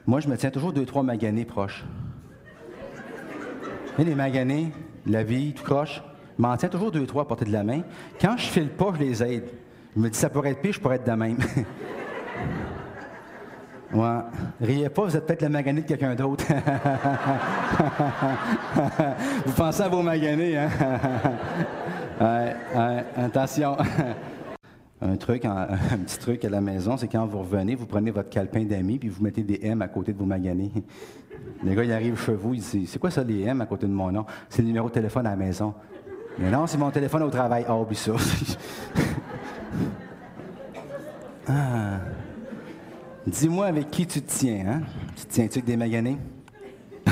Moi, 0.08 0.22
je 0.22 0.30
me 0.30 0.38
tiens 0.38 0.52
toujours 0.52 0.72
deux, 0.72 0.86
trois 0.86 1.04
maganés 1.04 1.46
proches. 1.46 1.84
Et 3.98 4.06
les 4.06 4.16
maganés, 4.16 4.72
la 5.06 5.24
vie, 5.24 5.54
tout 5.54 5.64
croche, 5.64 6.02
je 6.02 6.09
m'en 6.42 6.58
tiens 6.58 6.70
toujours 6.70 6.92
deux, 6.92 7.06
trois 7.06 7.24
à 7.24 7.26
portée 7.26 7.46
de 7.46 7.52
la 7.52 7.64
main. 7.64 7.82
Quand 8.20 8.36
je 8.38 8.46
file 8.46 8.70
pas, 8.70 8.94
je 8.96 9.04
les 9.04 9.24
aide. 9.24 9.50
Je 9.96 10.02
me 10.02 10.10
dis, 10.10 10.18
ça 10.18 10.30
pourrait 10.30 10.52
être 10.52 10.62
pire, 10.62 10.74
je 10.74 10.80
pourrais 10.80 10.96
être 10.96 11.08
de 11.08 11.12
même. 11.12 11.38
Riez 14.62 14.90
pas, 14.90 15.04
vous 15.04 15.18
êtes 15.18 15.26
peut-être 15.26 15.42
le 15.42 15.50
magané 15.50 15.82
de 15.82 15.88
quelqu'un 15.88 16.14
d'autre. 16.14 16.46
vous 19.46 19.54
pensez 19.54 19.82
à 19.82 19.90
vos 19.90 20.04
maganés, 20.04 20.58
hein? 20.58 20.70
attention. 23.18 23.78
Un 25.02 25.16
truc, 25.16 25.46
un, 25.46 25.68
petit 26.06 26.20
truc 26.20 26.46
à 26.46 26.50
la 26.50 26.62
maison, 26.62 26.98
c'est 26.98 27.08
quand 27.08 27.26
vous 27.26 27.40
revenez, 27.40 27.76
vous 27.76 27.86
prenez 27.86 28.12
votre 28.12 28.30
calepin 28.30 28.64
d'amis 28.64 29.00
puis 29.00 29.10
vous 29.10 29.24
mettez 29.24 29.44
des 29.44 29.60
M 29.64 29.82
à 29.82 29.88
côté 29.88 30.14
de 30.14 30.18
vos 30.18 30.26
maganés. 30.26 30.72
Les 31.64 31.74
gars, 31.74 31.84
ils 31.84 31.94
arrivent 31.94 32.20
chez 32.20 32.34
vous, 32.34 32.54
ils 32.54 32.62
disent 32.62 32.90
C'est 32.90 33.00
quoi 33.00 33.10
ça, 33.10 33.24
les 33.24 33.42
M 33.42 33.62
à 33.62 33.66
côté 33.66 33.88
de 33.88 33.92
mon 33.92 34.12
nom? 34.12 34.26
C'est 34.50 34.62
le 34.62 34.68
numéro 34.68 34.90
de 34.90 34.94
téléphone 34.94 35.26
à 35.26 35.32
la 35.32 35.36
maison. 35.36 35.74
Mais 36.38 36.52
non, 36.52 36.68
c'est 36.68 36.78
mon 36.78 36.92
téléphone 36.92 37.24
au 37.24 37.30
travail. 37.30 37.66
Oh, 37.70 37.82
oublie 37.82 37.96
ça. 37.96 38.12
ah. 41.48 42.00
Dis-moi 43.28 43.68
avec 43.68 43.92
qui 43.92 44.08
tu 44.08 44.22
te 44.22 44.32
tiens, 44.32 44.66
hein? 44.68 44.82
Tu 45.16 45.26
te 45.26 45.34
tiens-tu 45.34 45.60
avec 45.60 45.66
des 45.66 45.78
maganés? 45.78 46.18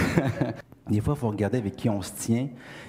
Des 0.90 1.02
fois, 1.02 1.16
il 1.16 1.20
faut 1.20 1.28
regarder 1.28 1.58
avec 1.58 1.76
qui 1.76 1.90
on 1.90 2.02
se 2.02 2.14
tient. 2.14 2.48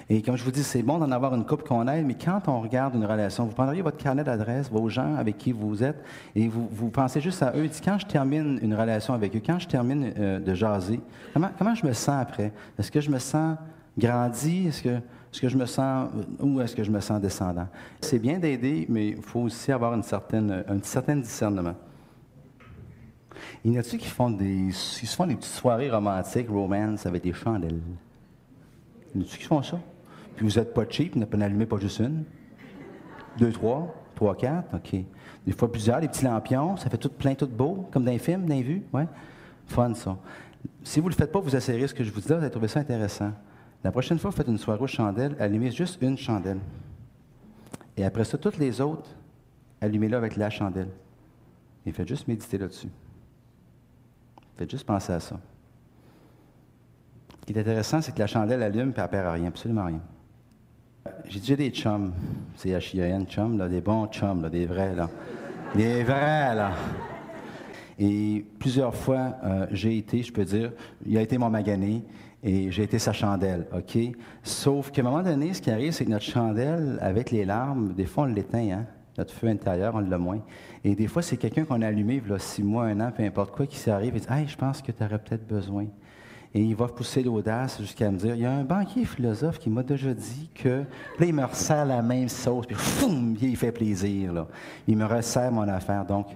Et 0.09 0.21
comme 0.21 0.37
je 0.37 0.43
vous 0.43 0.51
dis, 0.51 0.63
c'est 0.63 0.81
bon 0.81 0.99
d'en 0.99 1.11
avoir 1.11 1.35
une 1.35 1.45
coupe 1.45 1.67
qu'on 1.67 1.85
aide, 1.87 2.05
mais 2.05 2.15
quand 2.15 2.47
on 2.47 2.61
regarde 2.61 2.95
une 2.95 3.05
relation, 3.05 3.45
vous 3.45 3.51
prendriez 3.51 3.81
votre 3.81 3.97
carnet 3.97 4.23
d'adresse, 4.23 4.71
vos 4.71 4.87
gens 4.87 5.15
avec 5.15 5.37
qui 5.37 5.51
vous 5.51 5.83
êtes, 5.83 6.01
et 6.33 6.47
vous, 6.47 6.67
vous 6.71 6.89
pensez 6.89 7.19
juste 7.19 7.43
à 7.43 7.53
eux. 7.55 7.67
Dites, 7.67 7.81
quand 7.83 7.99
je 7.99 8.05
termine 8.05 8.57
une 8.61 8.73
relation 8.73 9.13
avec 9.13 9.35
eux, 9.35 9.41
quand 9.45 9.59
je 9.59 9.67
termine 9.67 10.13
euh, 10.17 10.39
de 10.39 10.53
jaser, 10.53 11.01
comment, 11.33 11.49
comment 11.57 11.75
je 11.75 11.85
me 11.85 11.93
sens 11.93 12.21
après? 12.21 12.53
Est-ce 12.77 12.91
que 12.91 13.01
je 13.01 13.09
me 13.09 13.19
sens 13.19 13.57
grandi? 13.97 14.67
Est-ce 14.67 14.81
que, 14.81 14.99
est-ce 15.31 15.41
que 15.41 15.49
je 15.49 15.57
me 15.57 15.65
sens, 15.65 16.09
ou 16.39 16.59
est-ce 16.59 16.75
que 16.75 16.83
je 16.83 16.91
me 16.91 16.99
sens 16.99 17.21
descendant? 17.21 17.67
C'est 18.01 18.19
bien 18.19 18.39
d'aider, 18.39 18.85
mais 18.89 19.09
il 19.09 19.21
faut 19.21 19.41
aussi 19.41 19.71
avoir 19.71 19.93
une 19.93 20.03
certaine, 20.03 20.63
un 20.67 20.81
certain 20.81 21.15
discernement. 21.15 21.75
Il 23.63 23.73
y 23.73 23.77
en 23.77 23.79
a-tu 23.79 23.97
qui 23.97 24.07
font 24.07 24.29
des, 24.29 24.45
ils 24.45 24.73
se 24.73 25.15
font 25.15 25.27
des 25.27 25.35
petites 25.35 25.53
soirées 25.53 25.89
romantiques, 25.89 26.49
romance, 26.49 27.05
avec 27.05 27.23
des 27.23 27.33
chandelles? 27.33 27.79
Il 29.13 29.21
y 29.21 29.23
en 29.23 29.27
a-tu 29.27 29.37
qui 29.37 29.45
font 29.45 29.61
ça? 29.61 29.79
Puis 30.35 30.47
vous 30.47 30.59
n'êtes 30.59 30.73
pas 30.73 30.85
cheap, 30.89 31.15
vous 31.15 31.19
n'en 31.19 31.41
allumez 31.41 31.65
pas 31.65 31.77
juste 31.77 31.99
une? 31.99 32.23
Deux, 33.37 33.51
trois? 33.51 33.93
Trois, 34.15 34.35
quatre? 34.35 34.75
OK. 34.75 34.95
Des 35.45 35.51
fois 35.51 35.71
plusieurs, 35.71 36.01
des 36.01 36.07
petits 36.07 36.25
lampions, 36.25 36.75
ça 36.77 36.89
fait 36.89 36.97
tout 36.97 37.09
plein, 37.09 37.35
tout 37.35 37.47
beau, 37.47 37.87
comme 37.91 38.03
dans 38.03 38.11
les 38.11 38.19
films, 38.19 38.45
dans 38.45 38.55
les 38.55 38.63
vues, 38.63 38.83
ouais? 38.93 39.07
Fun, 39.67 39.93
ça. 39.93 40.17
Si 40.83 40.99
vous 40.99 41.05
ne 41.05 41.11
le 41.11 41.15
faites 41.15 41.31
pas, 41.31 41.39
vous 41.39 41.55
essayerez 41.55 41.87
ce 41.87 41.93
que 41.93 42.03
je 42.03 42.11
vous 42.11 42.19
dis 42.19 42.27
là, 42.27 42.35
vous 42.35 42.41
allez 42.41 42.51
trouver 42.51 42.67
ça 42.67 42.79
intéressant. 42.79 43.31
La 43.83 43.91
prochaine 43.91 44.19
fois 44.19 44.29
vous 44.29 44.35
faites 44.35 44.47
une 44.47 44.57
soirée 44.57 44.81
aux 44.81 44.87
chandelles, 44.87 45.35
allumez 45.39 45.71
juste 45.71 46.01
une 46.01 46.17
chandelle. 46.17 46.59
Et 47.95 48.03
après 48.03 48.23
ça, 48.23 48.37
toutes 48.37 48.57
les 48.57 48.81
autres, 48.81 49.09
allumez-la 49.81 50.17
avec 50.17 50.35
la 50.35 50.49
chandelle. 50.49 50.89
Et 51.85 51.91
faites 51.91 52.07
juste 52.07 52.27
méditer 52.27 52.57
là-dessus. 52.57 52.89
Faites 54.57 54.69
juste 54.69 54.85
penser 54.85 55.13
à 55.13 55.19
ça. 55.19 55.39
Ce 57.41 57.45
qui 57.45 57.53
est 57.53 57.61
intéressant, 57.61 58.01
c'est 58.01 58.13
que 58.13 58.19
la 58.19 58.27
chandelle 58.27 58.61
allume 58.61 58.89
et 58.95 58.99
elle 58.99 59.07
perd 59.07 59.33
rien, 59.33 59.47
absolument 59.47 59.85
rien. 59.85 60.01
J'ai 61.25 61.39
déjà 61.39 61.55
des 61.55 61.69
chums, 61.69 62.13
c'est 62.55 62.69
H-I-A-N, 62.69 63.25
chums, 63.25 63.57
là, 63.57 63.67
des 63.67 63.81
bons 63.81 64.07
chums, 64.07 64.49
des 64.49 64.65
vrais. 64.65 64.95
Des 65.75 66.03
vrais, 66.03 66.55
là. 66.55 66.71
Et 67.97 68.45
plusieurs 68.59 68.95
fois, 68.95 69.35
euh, 69.43 69.67
j'ai 69.71 69.97
été, 69.97 70.23
je 70.23 70.31
peux 70.31 70.45
dire, 70.45 70.71
il 71.05 71.17
a 71.17 71.21
été 71.21 71.37
mon 71.37 71.49
magané 71.49 72.03
et 72.43 72.71
j'ai 72.71 72.83
été 72.83 72.99
sa 72.99 73.11
chandelle, 73.11 73.67
OK? 73.75 73.97
Sauf 74.43 74.91
qu'à 74.91 75.01
un 75.01 75.05
moment 75.05 75.23
donné, 75.23 75.53
ce 75.53 75.61
qui 75.61 75.71
arrive, 75.71 75.91
c'est 75.91 76.05
que 76.05 76.09
notre 76.09 76.25
chandelle, 76.25 76.97
avec 77.01 77.31
les 77.31 77.43
larmes, 77.45 77.93
des 77.93 78.05
fois, 78.05 78.23
on 78.23 78.27
l'éteint, 78.27 78.71
hein? 78.71 78.85
Notre 79.17 79.33
feu 79.33 79.47
intérieur, 79.47 79.95
on 79.95 79.99
l'a 79.99 80.17
moins. 80.17 80.39
Et 80.85 80.95
des 80.95 81.07
fois, 81.07 81.21
c'est 81.21 81.35
quelqu'un 81.35 81.65
qu'on 81.65 81.81
a 81.81 81.87
allumé, 81.87 82.21
a 82.33 82.39
six 82.39 82.63
mois, 82.63 82.85
un 82.85 83.01
an, 83.01 83.11
peu 83.11 83.23
importe 83.23 83.53
quoi, 83.53 83.67
qui 83.67 83.75
s'arrive 83.75 84.15
et 84.15 84.19
dit 84.21 84.27
Hey, 84.29 84.47
je 84.47 84.55
pense 84.55 84.81
que 84.81 84.93
tu 84.93 85.03
aurais 85.03 85.19
peut-être 85.19 85.45
besoin. 85.45 85.87
Et 86.53 86.61
il 86.61 86.75
va 86.75 86.87
pousser 86.87 87.21
l'audace 87.21 87.79
jusqu'à 87.81 88.09
me 88.09 88.17
dire 88.17 88.35
Il 88.35 88.41
y 88.41 88.45
a 88.45 88.51
un 88.51 88.63
banquier 88.63 89.03
philosophe 89.03 89.59
qui 89.59 89.69
m'a 89.69 89.83
déjà 89.83 90.13
dit 90.13 90.49
que. 90.55 90.85
Là, 91.19 91.25
il 91.25 91.33
me 91.33 91.43
resserre 91.43 91.85
la 91.85 92.01
même 92.01 92.29
sauce, 92.29 92.65
puis 92.65 92.77
foum, 92.77 93.35
il 93.41 93.57
fait 93.57 93.73
plaisir. 93.73 94.31
Là. 94.31 94.47
Il 94.87 94.95
me 94.95 95.05
resserre 95.05 95.51
mon 95.51 95.67
affaire. 95.67 96.05
Donc, 96.05 96.27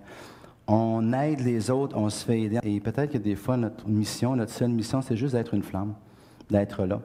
on 0.67 1.13
aide 1.13 1.41
les 1.41 1.69
autres, 1.69 1.97
on 1.97 2.09
se 2.09 2.25
fait 2.25 2.41
aider. 2.41 2.59
Et 2.63 2.79
peut-être 2.79 3.11
que 3.11 3.17
des 3.17 3.35
fois, 3.35 3.57
notre 3.57 3.87
mission, 3.87 4.35
notre 4.35 4.51
seule 4.51 4.69
mission, 4.69 5.01
c'est 5.01 5.17
juste 5.17 5.33
d'être 5.33 5.53
une 5.53 5.63
flamme, 5.63 5.93
d'être 6.49 6.85
là. 6.85 7.01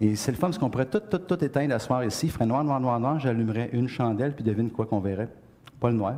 Et 0.00 0.16
c'est 0.16 0.30
le 0.30 0.36
fun 0.36 0.48
parce 0.48 0.58
qu'on 0.58 0.70
pourrait 0.70 0.86
tout, 0.86 1.00
tout, 1.00 1.18
tout 1.18 1.44
éteindre 1.44 1.74
à 1.74 1.78
soir 1.78 2.04
ici. 2.04 2.26
Il 2.26 2.32
ferait 2.32 2.46
noir, 2.46 2.62
noir, 2.62 2.80
noir, 2.80 3.00
noir. 3.00 3.18
J'allumerais 3.18 3.70
une 3.72 3.88
chandelle, 3.88 4.34
puis 4.34 4.44
devine 4.44 4.70
quoi 4.70 4.86
qu'on 4.86 5.00
verrait. 5.00 5.28
Pas 5.80 5.90
le 5.90 5.96
noir. 5.96 6.14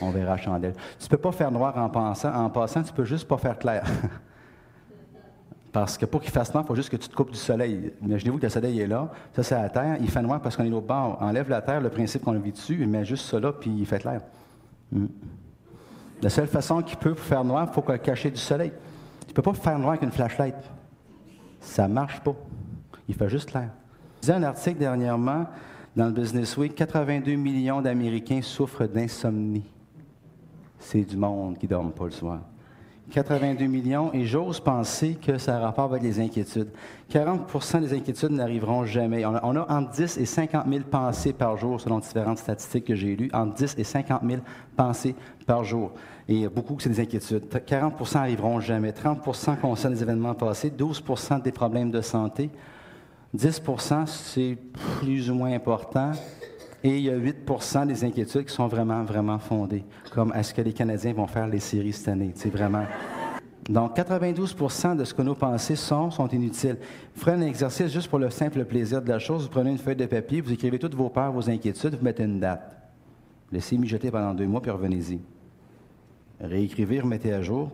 On 0.00 0.10
verra 0.10 0.32
la 0.32 0.36
chandelle. 0.36 0.74
Tu 0.98 1.04
ne 1.04 1.08
peux 1.08 1.16
pas 1.16 1.32
faire 1.32 1.50
noir 1.50 1.76
en 1.76 1.88
pensant. 1.88 2.32
En 2.34 2.50
passant, 2.50 2.82
tu 2.82 2.92
peux 2.92 3.04
juste 3.04 3.28
pas 3.28 3.38
faire 3.38 3.58
clair. 3.58 3.84
Parce 5.72 5.96
que 5.96 6.04
pour 6.04 6.20
qu'il 6.20 6.30
fasse 6.30 6.52
noir, 6.52 6.64
il 6.64 6.68
faut 6.68 6.74
juste 6.76 6.90
que 6.90 6.96
tu 6.96 7.08
te 7.08 7.14
coupes 7.14 7.30
du 7.30 7.38
soleil. 7.38 7.92
Imaginez-vous 8.02 8.38
que 8.38 8.42
le 8.42 8.50
soleil 8.50 8.78
est 8.80 8.86
là, 8.86 9.10
ça 9.34 9.42
c'est 9.42 9.54
la 9.54 9.70
terre, 9.70 9.96
il 10.02 10.10
fait 10.10 10.20
noir 10.20 10.38
parce 10.42 10.54
qu'on 10.54 10.66
est 10.66 10.70
au 10.70 10.82
bord. 10.82 11.16
Enlève 11.22 11.48
la 11.48 11.62
terre, 11.62 11.80
le 11.80 11.88
principe 11.88 12.22
qu'on 12.22 12.32
vit 12.32 12.52
dessus, 12.52 12.76
il 12.78 12.88
met 12.88 13.06
juste 13.06 13.32
là, 13.32 13.52
puis 13.52 13.70
il 13.70 13.86
fait 13.86 14.00
clair. 14.00 14.20
Hmm. 14.92 15.06
La 16.22 16.30
seule 16.30 16.46
façon 16.46 16.82
qu'il 16.82 16.98
peut 16.98 17.14
faire 17.14 17.44
noir, 17.44 17.66
il 17.68 17.74
faut 17.74 17.82
cacher 17.82 18.30
du 18.30 18.40
soleil. 18.40 18.72
Tu 19.22 19.30
ne 19.30 19.32
peux 19.34 19.42
pas 19.42 19.54
faire 19.54 19.78
noir 19.78 19.90
avec 19.90 20.02
une 20.02 20.12
flashlight. 20.12 20.54
Ça 21.60 21.88
ne 21.88 21.94
marche 21.94 22.20
pas. 22.20 22.34
Il 23.08 23.14
fait 23.14 23.28
juste 23.28 23.50
clair. 23.50 23.70
Je 24.16 24.20
disais 24.20 24.34
un 24.34 24.42
article 24.44 24.78
dernièrement 24.78 25.46
dans 25.96 26.06
le 26.06 26.12
Business 26.12 26.56
Week 26.56 26.74
82 26.74 27.34
millions 27.34 27.82
d'Américains 27.82 28.40
souffrent 28.40 28.86
d'insomnie. 28.86 29.64
C'est 30.78 31.02
du 31.02 31.16
monde 31.16 31.58
qui 31.58 31.66
ne 31.66 31.70
dorme 31.70 31.92
pas 31.92 32.04
le 32.04 32.10
soir. 32.12 32.40
82 33.10 33.66
millions, 33.66 34.10
et 34.12 34.24
j'ose 34.24 34.60
penser 34.60 35.16
que 35.16 35.36
ça 35.36 35.56
a 35.56 35.60
rapport 35.60 35.84
avec 35.84 36.02
les 36.02 36.20
inquiétudes. 36.20 36.68
40% 37.10 37.80
des 37.80 37.92
inquiétudes 37.92 38.30
n'arriveront 38.30 38.86
jamais. 38.86 39.24
On 39.26 39.34
a, 39.34 39.66
entre 39.70 39.90
10 39.90 40.18
et 40.18 40.24
50 40.24 40.66
000 40.66 40.84
pensées 40.90 41.32
par 41.32 41.56
jour, 41.56 41.80
selon 41.80 41.98
différentes 41.98 42.38
statistiques 42.38 42.86
que 42.86 42.94
j'ai 42.94 43.14
lues, 43.16 43.30
entre 43.34 43.54
10 43.54 43.74
et 43.78 43.84
50 43.84 44.22
000 44.26 44.40
pensées 44.76 45.14
par 45.46 45.64
jour. 45.64 45.92
Et 46.28 46.48
beaucoup 46.48 46.74
que 46.74 46.82
c'est 46.82 46.90
des 46.90 47.00
inquiétudes. 47.00 47.44
40% 47.52 48.14
n'arriveront 48.14 48.60
jamais. 48.60 48.92
30% 48.92 49.58
concernent 49.58 49.94
les 49.94 50.02
événements 50.02 50.34
passés, 50.34 50.70
12% 50.70 51.42
des 51.42 51.52
problèmes 51.52 51.90
de 51.90 52.00
santé, 52.00 52.50
10% 53.36 54.06
c'est 54.06 54.56
plus 55.00 55.30
ou 55.30 55.34
moins 55.34 55.52
important. 55.52 56.12
Et 56.84 56.98
il 56.98 57.04
y 57.04 57.10
a 57.10 57.16
8% 57.16 57.86
des 57.86 58.04
inquiétudes 58.04 58.44
qui 58.44 58.54
sont 58.54 58.66
vraiment, 58.66 59.04
vraiment 59.04 59.38
fondées, 59.38 59.84
comme 60.10 60.32
est-ce 60.34 60.52
que 60.52 60.62
les 60.62 60.72
Canadiens 60.72 61.12
vont 61.12 61.28
faire 61.28 61.46
les 61.46 61.60
séries 61.60 61.92
cette 61.92 62.08
année? 62.08 62.32
C'est 62.34 62.50
vraiment. 62.50 62.84
Donc, 63.68 63.96
92% 63.96 64.96
de 64.96 65.04
ce 65.04 65.14
que 65.14 65.22
nos 65.22 65.36
pensées 65.36 65.76
sont 65.76 66.10
sont 66.10 66.26
inutiles. 66.28 66.78
Vous 67.14 67.20
ferez 67.20 67.36
un 67.36 67.42
exercice 67.42 67.92
juste 67.92 68.08
pour 68.08 68.18
le 68.18 68.30
simple 68.30 68.64
plaisir 68.64 69.00
de 69.00 69.08
la 69.08 69.20
chose. 69.20 69.44
Vous 69.44 69.50
prenez 69.50 69.70
une 69.70 69.78
feuille 69.78 69.94
de 69.94 70.06
papier, 70.06 70.40
vous 70.40 70.52
écrivez 70.52 70.80
toutes 70.80 70.96
vos 70.96 71.08
peurs, 71.08 71.30
vos 71.30 71.48
inquiétudes, 71.48 71.94
vous 71.94 72.04
mettez 72.04 72.24
une 72.24 72.40
date. 72.40 72.76
Laissez 73.52 73.78
mijoter 73.78 74.10
pendant 74.10 74.34
deux 74.34 74.46
mois, 74.46 74.60
puis 74.60 74.72
revenez-y. 74.72 75.20
Réécrivez, 76.40 77.00
remettez 77.00 77.32
à 77.32 77.42
jour. 77.42 77.70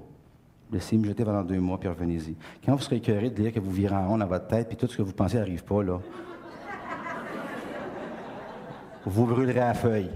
Laissez 0.71 0.99
mijoter 0.99 1.25
pendant 1.25 1.43
deux 1.43 1.61
mois, 1.61 1.81
puis 1.81 1.89
revenez-y. 1.89 2.37
Quand 2.63 2.75
vous 2.75 2.83
serez 2.83 2.97
écœuré 2.97 3.31
de 3.31 3.41
lire 3.41 3.55
que 3.55 3.61
vous 3.61 3.71
virez 3.71 3.95
en 3.97 4.09
rond 4.09 4.19
dans 4.19 4.27
votre 4.27 4.49
tête, 4.49 4.69
puis 4.69 4.77
tout 4.77 4.87
ce 4.87 4.99
que 4.99 5.03
vous 5.03 5.15
pensez 5.15 5.39
n'arrive 5.39 5.65
pas, 5.65 5.83
là, 5.83 5.99
vous 9.09 9.27
brûlerez 9.27 9.55
la 9.55 9.75
feuille. 9.75 10.11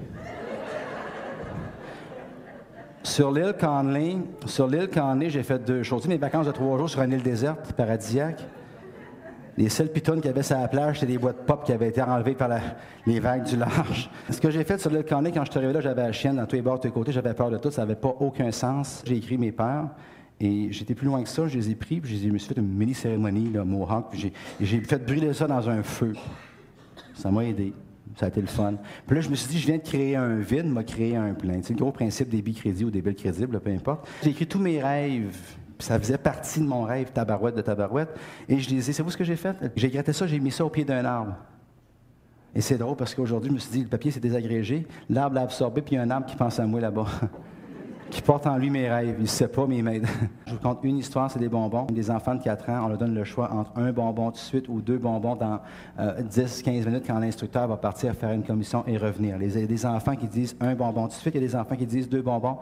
Sur 3.02 3.32
l'île 3.32 3.54
Conley, 3.58 4.16
sur 4.46 4.68
l'île 4.68 4.88
Conley, 4.88 5.28
j'ai 5.28 5.42
fait 5.42 5.58
deux 5.58 5.82
choses. 5.82 6.06
Mes 6.06 6.18
vacances 6.18 6.46
de 6.46 6.52
trois 6.52 6.78
jours 6.78 6.88
sur 6.88 7.02
une 7.02 7.12
île 7.12 7.22
déserte, 7.22 7.72
paradisiaque. 7.72 8.46
Les 9.58 9.68
seules 9.68 9.90
pitounes 9.90 10.20
qu'il 10.20 10.26
y 10.26 10.28
avait 10.30 10.42
sur 10.42 10.56
la 10.56 10.68
plage, 10.68 11.00
c'était 11.00 11.12
des 11.12 11.18
boîtes 11.18 11.44
pop 11.44 11.64
qui 11.64 11.72
avaient 11.72 11.88
été 11.88 12.00
enlevées 12.00 12.34
par 12.34 12.48
les 13.06 13.20
vagues 13.20 13.44
du 13.44 13.56
large. 13.56 14.10
Ce 14.30 14.40
que 14.40 14.50
j'ai 14.50 14.64
fait 14.64 14.80
sur 14.80 14.90
l'île 14.90 15.04
Conley, 15.04 15.32
quand 15.32 15.44
je 15.44 15.50
suis 15.50 15.58
arrivé 15.58 15.72
là, 15.72 15.80
j'avais 15.80 16.02
la 16.02 16.12
chienne 16.12 16.36
dans 16.36 16.46
tous 16.46 16.56
les 16.56 16.62
bords, 16.62 16.76
de 16.76 16.82
tous 16.82 16.88
les 16.88 16.92
côtés, 16.92 17.12
j'avais 17.12 17.34
peur 17.34 17.50
de 17.50 17.58
tout, 17.58 17.70
ça 17.70 17.82
n'avait 17.82 17.96
pas 17.96 18.14
aucun 18.20 18.50
sens. 18.52 19.02
J'ai 19.04 19.16
écrit 19.16 19.36
mes 19.36 19.52
peurs. 19.52 19.88
Et 20.40 20.72
j'étais 20.72 20.94
plus 20.94 21.06
loin 21.06 21.22
que 21.22 21.28
ça, 21.28 21.46
je 21.46 21.56
les 21.56 21.70
ai 21.70 21.74
pris, 21.74 22.00
puis 22.00 22.18
je 22.18 22.28
me 22.28 22.38
suis 22.38 22.52
fait 22.52 22.60
une 22.60 22.66
mini-cérémonie, 22.66 23.52
là, 23.52 23.64
Mohawk, 23.64 24.10
puis 24.10 24.32
j'ai 24.60 24.80
fait 24.80 24.98
brûler 25.04 25.32
ça 25.34 25.46
dans 25.46 25.68
un 25.68 25.82
feu. 25.82 26.14
Ça 27.14 27.30
m'a 27.30 27.44
aidé. 27.44 27.72
Ça 28.16 28.26
a 28.26 28.28
été 28.28 28.40
le 28.40 28.46
fun. 28.46 28.74
Puis 29.06 29.16
là, 29.16 29.22
je 29.22 29.30
me 29.30 29.34
suis 29.34 29.48
dit, 29.48 29.58
je 29.58 29.66
viens 29.66 29.78
de 29.78 29.82
créer 29.82 30.16
un 30.16 30.36
vide, 30.36 30.66
m'a 30.66 30.84
créé 30.84 31.16
un 31.16 31.32
plein. 31.34 31.60
C'est 31.62 31.72
le 31.72 31.78
gros 31.78 31.92
principe 31.92 32.28
des 32.28 32.42
crédits 32.52 32.84
ou 32.84 32.90
des 32.90 33.00
billes 33.00 33.14
crédibles, 33.14 33.58
peu 33.60 33.70
importe. 33.70 34.06
J'ai 34.22 34.30
écrit 34.30 34.46
tous 34.46 34.58
mes 34.58 34.82
rêves. 34.82 35.36
Ça 35.78 35.98
faisait 35.98 36.18
partie 36.18 36.60
de 36.60 36.66
mon 36.66 36.82
rêve, 36.82 37.10
tabarouette 37.12 37.56
de 37.56 37.62
tabarouette. 37.62 38.10
Et 38.48 38.58
je 38.58 38.68
disais, 38.68 38.92
c'est 38.92 39.02
vous 39.02 39.10
ce 39.10 39.16
que 39.16 39.24
j'ai 39.24 39.36
fait? 39.36 39.56
J'ai 39.74 39.90
gratté 39.90 40.12
ça, 40.12 40.26
j'ai 40.26 40.38
mis 40.38 40.50
ça 40.50 40.64
au 40.64 40.70
pied 40.70 40.84
d'un 40.84 41.04
arbre. 41.04 41.34
Et 42.54 42.60
c'est 42.60 42.76
drôle 42.76 42.96
parce 42.96 43.14
qu'aujourd'hui, 43.14 43.48
je 43.48 43.54
me 43.54 43.58
suis 43.58 43.70
dit, 43.70 43.82
le 43.82 43.88
papier 43.88 44.10
s'est 44.10 44.20
désagrégé, 44.20 44.86
l'arbre 45.08 45.36
l'a 45.36 45.42
absorbé, 45.42 45.80
puis 45.80 45.94
il 45.94 45.96
y 45.96 45.98
a 45.98 46.02
un 46.02 46.10
arbre 46.10 46.26
qui 46.26 46.36
pense 46.36 46.60
à 46.60 46.66
moi 46.66 46.80
là-bas. 46.80 47.06
qui 48.12 48.20
porte 48.20 48.46
en 48.46 48.58
lui 48.58 48.68
mes 48.68 48.90
rêves. 48.90 49.14
Il 49.18 49.22
ne 49.22 49.26
sait 49.26 49.48
pas, 49.48 49.66
mais 49.66 49.78
il 49.78 49.84
m'aide. 49.84 50.06
Je 50.46 50.52
vous 50.52 50.58
conte 50.58 50.80
une 50.82 50.98
histoire, 50.98 51.30
c'est 51.30 51.38
des 51.38 51.48
bonbons. 51.48 51.86
Des 51.86 52.10
enfants 52.10 52.34
de 52.34 52.42
4 52.42 52.68
ans, 52.68 52.82
on 52.84 52.88
leur 52.88 52.98
donne 52.98 53.14
le 53.14 53.24
choix 53.24 53.50
entre 53.50 53.72
un 53.76 53.90
bonbon 53.90 54.26
tout 54.26 54.32
de 54.32 54.36
suite 54.36 54.68
ou 54.68 54.82
deux 54.82 54.98
bonbons 54.98 55.34
dans 55.34 55.60
10-15 55.98 56.82
euh, 56.82 56.84
minutes 56.84 57.04
quand 57.06 57.18
l'instructeur 57.18 57.66
va 57.66 57.78
partir 57.78 58.14
faire 58.14 58.32
une 58.32 58.42
commission 58.42 58.84
et 58.86 58.98
revenir. 58.98 59.36
Il 59.40 59.58
y 59.58 59.64
a 59.64 59.66
des 59.66 59.86
enfants 59.86 60.14
qui 60.14 60.26
disent 60.26 60.54
un 60.60 60.74
bonbon 60.74 61.04
tout 61.04 61.08
de 61.08 61.12
suite, 61.14 61.34
il 61.34 61.40
y 61.40 61.44
a 61.44 61.46
des 61.48 61.56
enfants 61.56 61.74
qui 61.74 61.86
disent 61.86 62.08
deux 62.08 62.20
bonbons 62.20 62.58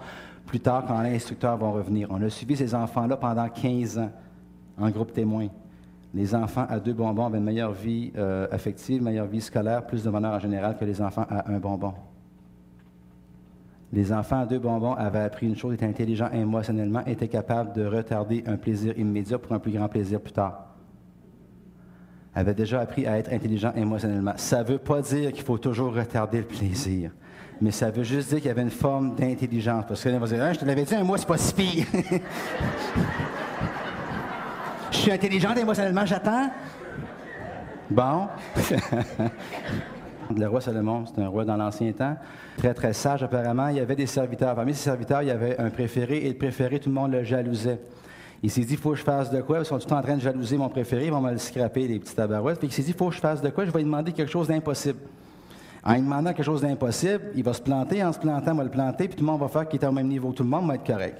plus 0.46 0.60
tard 0.60 0.84
quand 0.86 1.02
l'instructeur 1.02 1.56
va 1.56 1.68
revenir. 1.68 2.06
On 2.10 2.22
a 2.22 2.30
suivi 2.30 2.56
ces 2.56 2.72
enfants-là 2.72 3.16
pendant 3.16 3.48
15 3.48 3.98
ans 3.98 4.10
en 4.78 4.88
groupe 4.90 5.12
témoin. 5.12 5.48
Les 6.14 6.32
enfants 6.32 6.66
à 6.68 6.78
deux 6.78 6.92
bonbons 6.92 7.26
avaient 7.26 7.38
une 7.38 7.44
meilleure 7.44 7.72
vie 7.72 8.12
euh, 8.16 8.46
affective, 8.52 9.02
meilleure 9.02 9.26
vie 9.26 9.40
scolaire, 9.40 9.84
plus 9.84 10.04
de 10.04 10.10
bonheur 10.10 10.34
en 10.34 10.40
général 10.40 10.76
que 10.78 10.84
les 10.84 11.02
enfants 11.02 11.26
à 11.28 11.50
un 11.50 11.58
bonbon. 11.58 11.92
Les 13.92 14.12
enfants 14.12 14.40
à 14.40 14.46
deux 14.46 14.60
bonbons 14.60 14.94
avaient 14.94 15.18
appris 15.20 15.46
une 15.46 15.56
chose, 15.56 15.74
étaient 15.74 15.86
intelligents 15.86 16.30
émotionnellement, 16.30 17.04
étaient 17.06 17.26
capables 17.26 17.72
de 17.72 17.84
retarder 17.84 18.44
un 18.46 18.56
plaisir 18.56 18.96
immédiat 18.96 19.38
pour 19.38 19.52
un 19.52 19.58
plus 19.58 19.72
grand 19.72 19.88
plaisir 19.88 20.20
plus 20.20 20.32
tard. 20.32 20.66
Avaient 22.32 22.54
déjà 22.54 22.80
appris 22.80 23.04
à 23.06 23.18
être 23.18 23.32
intelligents 23.32 23.72
émotionnellement. 23.74 24.34
Ça 24.36 24.62
ne 24.62 24.68
veut 24.68 24.78
pas 24.78 25.02
dire 25.02 25.32
qu'il 25.32 25.42
faut 25.42 25.58
toujours 25.58 25.92
retarder 25.92 26.38
le 26.38 26.44
plaisir, 26.44 27.10
mais 27.60 27.72
ça 27.72 27.90
veut 27.90 28.04
juste 28.04 28.28
dire 28.28 28.38
qu'il 28.38 28.46
y 28.46 28.50
avait 28.50 28.62
une 28.62 28.70
forme 28.70 29.16
d'intelligence. 29.16 29.84
Parce 29.88 30.04
que 30.04 30.08
là, 30.08 30.20
va 30.20 30.26
dire, 30.28 30.40
hein, 30.40 30.52
je 30.52 30.60
te 30.60 30.64
l'avais 30.64 30.84
dit, 30.84 30.94
un 30.94 31.02
mois, 31.02 31.18
c'est 31.18 31.26
pas 31.26 31.36
si 31.36 31.84
je 34.92 34.96
suis 34.96 35.10
intelligente 35.10 35.58
émotionnellement, 35.58 36.06
j'attends. 36.06 36.48
Bon. 37.90 38.28
Le 40.36 40.46
roi 40.46 40.60
Salomon, 40.60 41.04
c'est 41.06 41.20
un 41.20 41.28
roi 41.28 41.44
dans 41.44 41.56
l'ancien 41.56 41.90
temps, 41.92 42.16
très, 42.56 42.72
très 42.72 42.92
sage 42.92 43.22
apparemment. 43.22 43.68
Il 43.68 43.76
y 43.76 43.80
avait 43.80 43.96
des 43.96 44.06
serviteurs. 44.06 44.54
Parmi 44.54 44.74
ses 44.74 44.84
serviteurs, 44.84 45.22
il 45.22 45.28
y 45.28 45.32
avait 45.32 45.58
un 45.58 45.70
préféré, 45.70 46.18
et 46.18 46.28
le 46.28 46.36
préféré, 46.36 46.78
tout 46.78 46.88
le 46.88 46.94
monde 46.94 47.10
le 47.10 47.24
jalousait. 47.24 47.80
Il 48.42 48.50
s'est 48.50 48.60
dit, 48.60 48.74
il 48.74 48.78
faut 48.78 48.92
que 48.92 48.96
je 48.96 49.02
fasse 49.02 49.30
de 49.30 49.40
quoi? 49.42 49.58
Ils 49.58 49.64
sont 49.64 49.78
tout 49.78 49.92
en 49.92 50.00
train 50.00 50.16
de 50.16 50.20
jalouser 50.20 50.56
mon 50.56 50.68
préféré, 50.68 51.06
ils 51.06 51.10
vont 51.10 51.20
me 51.20 51.32
le 51.32 51.38
scraper, 51.38 51.88
les 51.88 51.98
petites 51.98 52.16
tabarouettes. 52.16 52.58
Puis 52.58 52.68
il 52.68 52.72
s'est 52.72 52.82
dit, 52.82 52.90
il 52.90 52.96
faut 52.96 53.08
que 53.08 53.14
je 53.16 53.20
fasse 53.20 53.42
de 53.42 53.50
quoi? 53.50 53.64
Je 53.64 53.70
vais 53.70 53.78
lui 53.78 53.84
demander 53.84 54.12
quelque 54.12 54.30
chose 54.30 54.46
d'impossible. 54.46 55.00
En 55.82 55.94
lui 55.94 56.00
demandant 56.00 56.32
quelque 56.32 56.44
chose 56.44 56.60
d'impossible, 56.60 57.32
il 57.34 57.42
va 57.42 57.52
se 57.52 57.62
planter. 57.62 58.04
En 58.04 58.12
se 58.12 58.18
plantant, 58.18 58.52
il 58.52 58.56
va 58.56 58.64
le 58.64 58.70
planter, 58.70 59.08
puis 59.08 59.16
tout 59.16 59.24
le 59.24 59.30
monde 59.30 59.40
va 59.40 59.48
faire 59.48 59.68
qu'il 59.68 59.82
est 59.82 59.86
au 59.86 59.92
même 59.92 60.08
niveau. 60.08 60.32
Tout 60.32 60.44
le 60.44 60.48
monde 60.48 60.68
va 60.68 60.76
être 60.76 60.86
correct. 60.86 61.18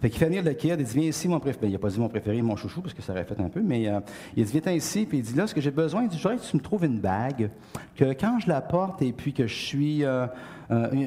Fait 0.00 0.10
qu'il 0.10 0.18
fait 0.18 0.26
venir 0.26 0.42
le 0.42 0.52
kid, 0.52 0.76
il 0.78 0.84
dit, 0.84 0.98
viens 0.98 1.08
ici, 1.08 1.26
mon 1.26 1.40
préféré. 1.40 1.62
Ben, 1.62 1.68
il 1.68 1.72
n'a 1.72 1.78
pas 1.78 1.88
dit 1.88 1.98
mon 1.98 2.08
préféré, 2.08 2.42
mon 2.42 2.56
chouchou, 2.56 2.82
parce 2.82 2.92
que 2.92 3.00
ça 3.00 3.12
aurait 3.12 3.24
fait 3.24 3.40
un 3.40 3.48
peu, 3.48 3.62
mais 3.62 3.88
euh, 3.88 4.00
il 4.36 4.44
dit, 4.44 4.60
viens 4.60 4.72
ici, 4.72 5.06
puis 5.06 5.18
il 5.18 5.24
dit, 5.24 5.34
là, 5.34 5.46
ce 5.46 5.54
que 5.54 5.60
j'ai 5.60 5.70
besoin, 5.70 6.02
il 6.02 6.08
dit, 6.08 6.18
je 6.18 6.22
voudrais 6.22 6.36
que 6.36 6.42
tu 6.42 6.56
me 6.56 6.62
trouves 6.62 6.84
une 6.84 7.00
bague, 7.00 7.50
que 7.94 8.12
quand 8.12 8.38
je 8.40 8.48
la 8.48 8.60
porte 8.60 9.00
et 9.00 9.12
puis 9.12 9.32
que 9.32 9.46
je 9.46 9.54
suis 9.54 10.04
euh, 10.04 10.26
euh, 10.70 11.06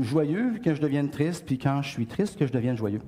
joyeux, 0.00 0.60
que 0.64 0.74
je 0.74 0.80
devienne 0.80 1.10
triste, 1.10 1.44
puis 1.44 1.58
quand 1.58 1.82
je 1.82 1.90
suis 1.90 2.06
triste, 2.06 2.38
que 2.38 2.46
je 2.46 2.52
devienne 2.52 2.76
joyeux. 2.76 3.02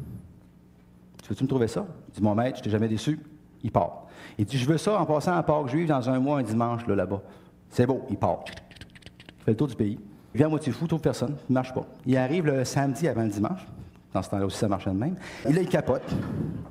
Tu 1.23 1.31
veux-tu 1.31 1.45
me 1.45 1.49
trouver 1.49 1.69
ça? 1.69 1.87
Il 2.09 2.17
dit, 2.17 2.23
mon 2.23 2.35
maître, 2.35 2.59
je 2.59 2.63
t'ai 2.63 2.71
jamais 2.71 2.89
déçu. 2.89 3.19
Il 3.63 3.73
part. 3.73 4.07
Il 4.37 4.45
dit, 4.45 4.59
je 4.59 4.67
veux 4.67 4.77
ça 4.77 5.01
en 5.01 5.07
passant 5.07 5.33
à 5.33 5.43
Pâques 5.43 5.69
juive 5.69 5.89
dans 5.89 6.11
un 6.11 6.19
mois, 6.19 6.39
un 6.39 6.43
dimanche, 6.43 6.87
là, 6.87 6.95
là-bas. 6.97 7.23
C'est 7.71 7.87
beau, 7.87 8.03
il 8.11 8.19
part. 8.19 8.45
Il 8.47 9.45
fait 9.45 9.53
le 9.53 9.57
tour 9.57 9.69
du 9.69 9.75
pays. 9.75 9.99
Il 10.35 10.39
vient 10.39 10.49
à 10.49 10.51
moitié 10.51 10.71
fou, 10.71 10.87
trouve 10.87 11.01
personne, 11.01 11.37
il 11.49 11.53
ne 11.53 11.55
marche 11.55 11.73
pas. 11.73 11.87
Il 12.05 12.17
arrive 12.17 12.47
le 12.47 12.65
samedi 12.65 13.09
avant 13.09 13.23
le 13.23 13.31
dimanche. 13.31 13.67
Dans 14.15 14.23
ce 14.23 14.31
temps-là 14.31 14.47
aussi, 14.47 14.59
ça 14.59 14.69
marchait 14.69 14.91
de 14.91 14.97
même. 14.97 15.17
Et 15.45 15.53
là, 15.53 15.61
il 15.61 15.69
capote. 15.69 16.05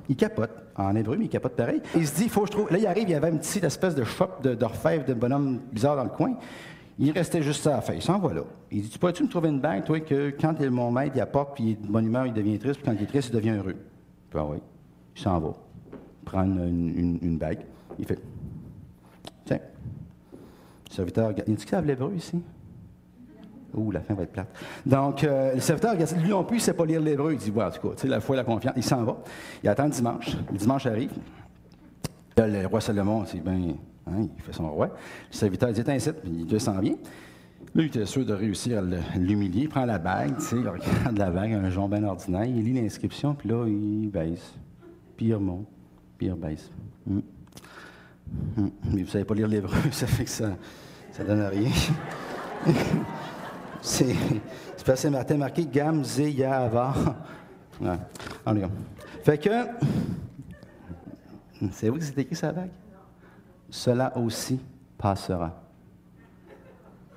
Il 0.08 0.16
capote. 0.16 0.50
En 0.76 0.96
hébreu, 0.96 1.16
mais 1.18 1.26
il 1.26 1.28
capote 1.28 1.54
pareil. 1.54 1.82
Il 1.94 2.06
se 2.06 2.16
dit, 2.16 2.24
il 2.24 2.30
faut 2.30 2.40
que 2.40 2.46
je 2.46 2.52
trouve. 2.52 2.72
Là, 2.72 2.78
il 2.78 2.86
arrive, 2.86 3.04
il 3.04 3.10
y 3.10 3.14
avait 3.14 3.28
une 3.28 3.38
petite 3.38 3.62
espèce 3.62 3.94
de 3.94 4.02
shop 4.02 4.30
d'orfèvre 4.42 5.04
de, 5.04 5.12
bonhomme 5.12 5.60
bizarre 5.70 5.94
dans 5.94 6.04
le 6.04 6.10
coin. 6.10 6.36
Il 6.98 7.10
restait 7.10 7.42
juste 7.42 7.62
ça 7.62 7.76
à 7.76 7.80
faire. 7.82 7.96
Il 7.96 8.02
s'en 8.02 8.18
va 8.18 8.32
là. 8.32 8.42
Il 8.70 8.82
dit 8.82 8.88
Tu 8.88 8.98
pourrais-tu 8.98 9.24
me 9.24 9.28
trouver 9.28 9.50
une 9.50 9.60
bague, 9.60 9.84
toi, 9.84 10.00
que 10.00 10.30
quand 10.30 10.58
mon 10.70 10.90
maître, 10.90 11.12
il 11.16 11.20
apporte, 11.20 11.54
puis 11.54 11.70
il 11.70 11.86
de 11.86 11.92
bonne 11.92 12.06
humeur, 12.06 12.26
il 12.26 12.32
devient 12.32 12.58
triste, 12.58 12.80
puis 12.80 12.86
quand 12.86 12.96
il 12.98 13.02
est 13.02 13.06
triste, 13.06 13.28
il 13.28 13.34
devient 13.34 13.50
heureux. 13.50 13.76
Puis, 14.30 14.38
ah 14.40 14.46
oui. 14.46 14.58
Il 15.14 15.22
s'en 15.22 15.38
va. 15.38 15.52
Prendre 16.24 16.62
une, 16.62 17.18
une, 17.20 17.36
bague. 17.36 17.60
Il 17.98 18.06
fait 18.06 18.18
Tiens. 19.44 19.60
Le 20.88 20.94
serviteur, 20.94 21.32
il 21.46 21.54
dit 21.54 21.60
qu'il 21.60 21.68
savent 21.68 21.86
l'hébreu 21.86 22.14
ici 22.16 22.42
Ouh, 23.74 23.90
la 23.90 24.00
fin 24.00 24.14
va 24.14 24.22
être 24.22 24.32
plate. 24.32 24.48
Donc, 24.86 25.24
euh, 25.24 25.54
le 25.54 25.60
serviteur, 25.60 25.94
lui 25.94 26.28
non 26.28 26.44
plus, 26.44 26.56
il 26.56 26.60
ne 26.60 26.64
sait 26.64 26.74
pas 26.74 26.86
lire 26.86 27.00
l'hébreu. 27.00 27.32
Il 27.32 27.38
dit, 27.38 27.50
voilà, 27.50 27.70
en 27.70 27.72
tout 27.72 27.88
cas, 27.88 27.94
tu 27.94 28.02
sais, 28.02 28.08
la 28.08 28.20
foi, 28.20 28.36
la 28.36 28.44
confiance. 28.44 28.74
Il 28.76 28.84
s'en 28.84 29.02
va. 29.02 29.16
Il 29.62 29.68
attend 29.68 29.84
le 29.84 29.90
dimanche. 29.90 30.36
Le 30.50 30.58
dimanche 30.58 30.86
arrive. 30.86 31.12
Là, 32.36 32.48
le 32.48 32.66
roi 32.66 32.80
Salomon, 32.80 33.24
c'est 33.26 33.42
bien, 33.42 33.74
hein, 34.06 34.28
il 34.36 34.42
fait 34.42 34.52
son 34.52 34.70
roi. 34.70 34.86
Le 35.30 35.36
serviteur, 35.36 35.70
il 35.70 35.82
dit, 35.82 35.90
ainsi, 35.90 36.10
il 36.24 36.46
descend 36.46 36.80
bien. 36.80 36.94
Là, 37.74 37.82
il 37.82 37.86
était 37.86 38.06
sûr 38.06 38.24
de 38.24 38.32
réussir 38.32 38.78
à 38.78 39.18
l'humilier. 39.18 39.62
Il 39.62 39.68
prend 39.68 39.84
la 39.84 39.98
bague, 39.98 40.36
tu 40.36 40.44
sais, 40.44 40.56
il 40.56 40.68
regarde 40.68 41.18
la 41.18 41.30
bague, 41.30 41.52
un 41.52 41.70
jonc 41.70 41.90
ordinaire. 41.90 42.44
Il 42.44 42.62
lit 42.62 42.80
l'inscription, 42.80 43.34
puis 43.34 43.48
là, 43.48 43.66
il 43.66 44.10
baisse. 44.10 44.54
Puis 45.16 45.26
il. 45.26 45.38
Puis 46.18 46.26
il 46.26 46.30
rebaisse. 46.32 46.70
Hum. 47.08 47.22
Hum. 48.58 48.70
Mais 48.84 48.90
vous 48.90 48.98
ne 48.98 49.04
savez 49.06 49.24
pas 49.24 49.34
lire 49.34 49.48
l'hébreu, 49.48 49.76
ça 49.90 50.06
fait 50.06 50.24
que 50.24 50.30
ça 50.30 50.50
ne 51.18 51.24
donne 51.24 51.42
rien. 51.42 51.70
C'est 53.84 54.16
passé 54.86 55.10
matin 55.10 55.36
marqué 55.36 55.66
Gam 55.66 56.02
Zeyava. 56.02 56.94
Ouais. 57.80 57.98
Allez, 58.46 58.62
fait 59.24 59.36
que, 59.36 59.50
c'est 61.72 61.88
vous 61.88 61.98
que 61.98 62.04
c'est 62.04 62.16
écrit 62.18 62.36
ça 62.36 62.50
avec? 62.50 62.70
Cela 63.68 64.16
aussi 64.16 64.60
passera. 64.96 65.60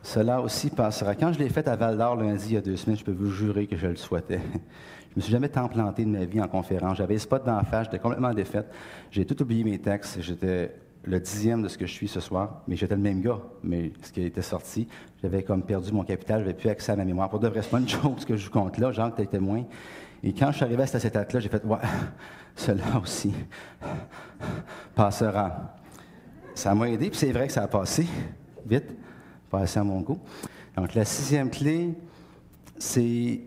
Cela 0.01 0.41
aussi 0.41 0.71
passera. 0.71 1.13
Quand 1.13 1.32
je 1.32 1.38
l'ai 1.38 1.49
fait 1.49 1.67
à 1.67 1.75
Val 1.75 1.95
d'Or 1.95 2.15
lundi, 2.15 2.47
il 2.47 2.53
y 2.56 2.58
a 2.58 2.62
deux 2.62 2.75
semaines, 2.75 2.97
je 2.97 3.03
peux 3.03 3.12
vous 3.12 3.30
jurer 3.30 3.67
que 3.67 3.77
je 3.77 3.86
le 3.86 3.95
souhaitais. 3.95 4.41
Je 5.12 5.15
me 5.17 5.21
suis 5.21 5.32
jamais 5.32 5.49
tant 5.49 5.67
planté 5.67 6.06
de 6.06 6.10
ma 6.10 6.25
vie 6.25 6.41
en 6.41 6.47
conférence. 6.47 6.97
J'avais 6.97 7.19
spot 7.19 7.45
d'en 7.45 7.63
face, 7.63 7.86
j'étais 7.86 7.99
complètement 7.99 8.34
défaite. 8.34 8.65
J'ai 9.12 9.25
tout 9.25 9.39
oublié 9.43 9.63
mes 9.63 9.80
textes. 9.80 10.21
J'étais 10.21 10.75
le 11.08 11.20
dixième 11.20 11.62
de 11.62 11.67
ce 11.70 11.78
que 11.78 11.86
je 11.86 11.91
suis 11.91 12.08
ce 12.08 12.20
soir, 12.20 12.62
mais 12.67 12.76
j'étais 12.76 12.96
le 12.96 13.02
même 13.02 13.22
gars. 13.22 13.39
Mais 13.63 13.93
ce 14.04 14.12
qui 14.12 14.22
était 14.24 14.41
sorti, 14.41 14.88
j'avais 15.22 15.41
comme 15.41 15.63
perdu 15.63 15.91
mon 15.91 16.04
capital, 16.04 16.41
j'avais 16.41 16.54
plus 16.54 16.70
accès 16.70 16.91
à 16.91 16.96
ma 16.96 17.06
mémoire. 17.06 17.30
Pour 17.30 17.39
de 17.39 17.48
vrai, 17.48 17.62
c'est 17.62 17.70
pas 17.70 17.80
une 17.80 17.88
chose 17.89 18.26
que 18.26 18.36
je 18.36 18.46
vous 18.46 18.52
compte 18.52 18.78
là, 18.78 18.91
genre 18.91 19.13
que 19.15 19.22
tu 19.22 19.28
témoin. 19.28 19.63
Et 20.24 20.34
quand 20.34 20.52
je 20.52 20.58
suis 20.58 20.65
arrivé 20.65 20.84
à 20.84 20.88
cette 20.88 21.06
étape-là, 21.06 21.39
j'ai 21.39 21.50
fait, 21.50 21.63
ouais, 21.63 21.78
cela 22.56 22.84
aussi 23.02 23.34
passera. 24.96 25.76
Ça 26.54 26.76
m'a 26.76 26.89
aidé, 26.89 27.10
puis 27.10 27.20
c'est 27.20 27.32
vrai 27.32 27.48
que 27.48 27.54
ça 27.54 27.63
a 27.63 27.67
passé 27.67 28.06
vite, 28.65 28.96
passé 29.50 29.80
à 29.80 29.84
mon 29.84 30.02
goût. 30.02 30.20
Donc, 30.76 30.93
la 30.93 31.06
sixième 31.06 31.50
clé, 31.50 31.93
c'est 32.78 33.41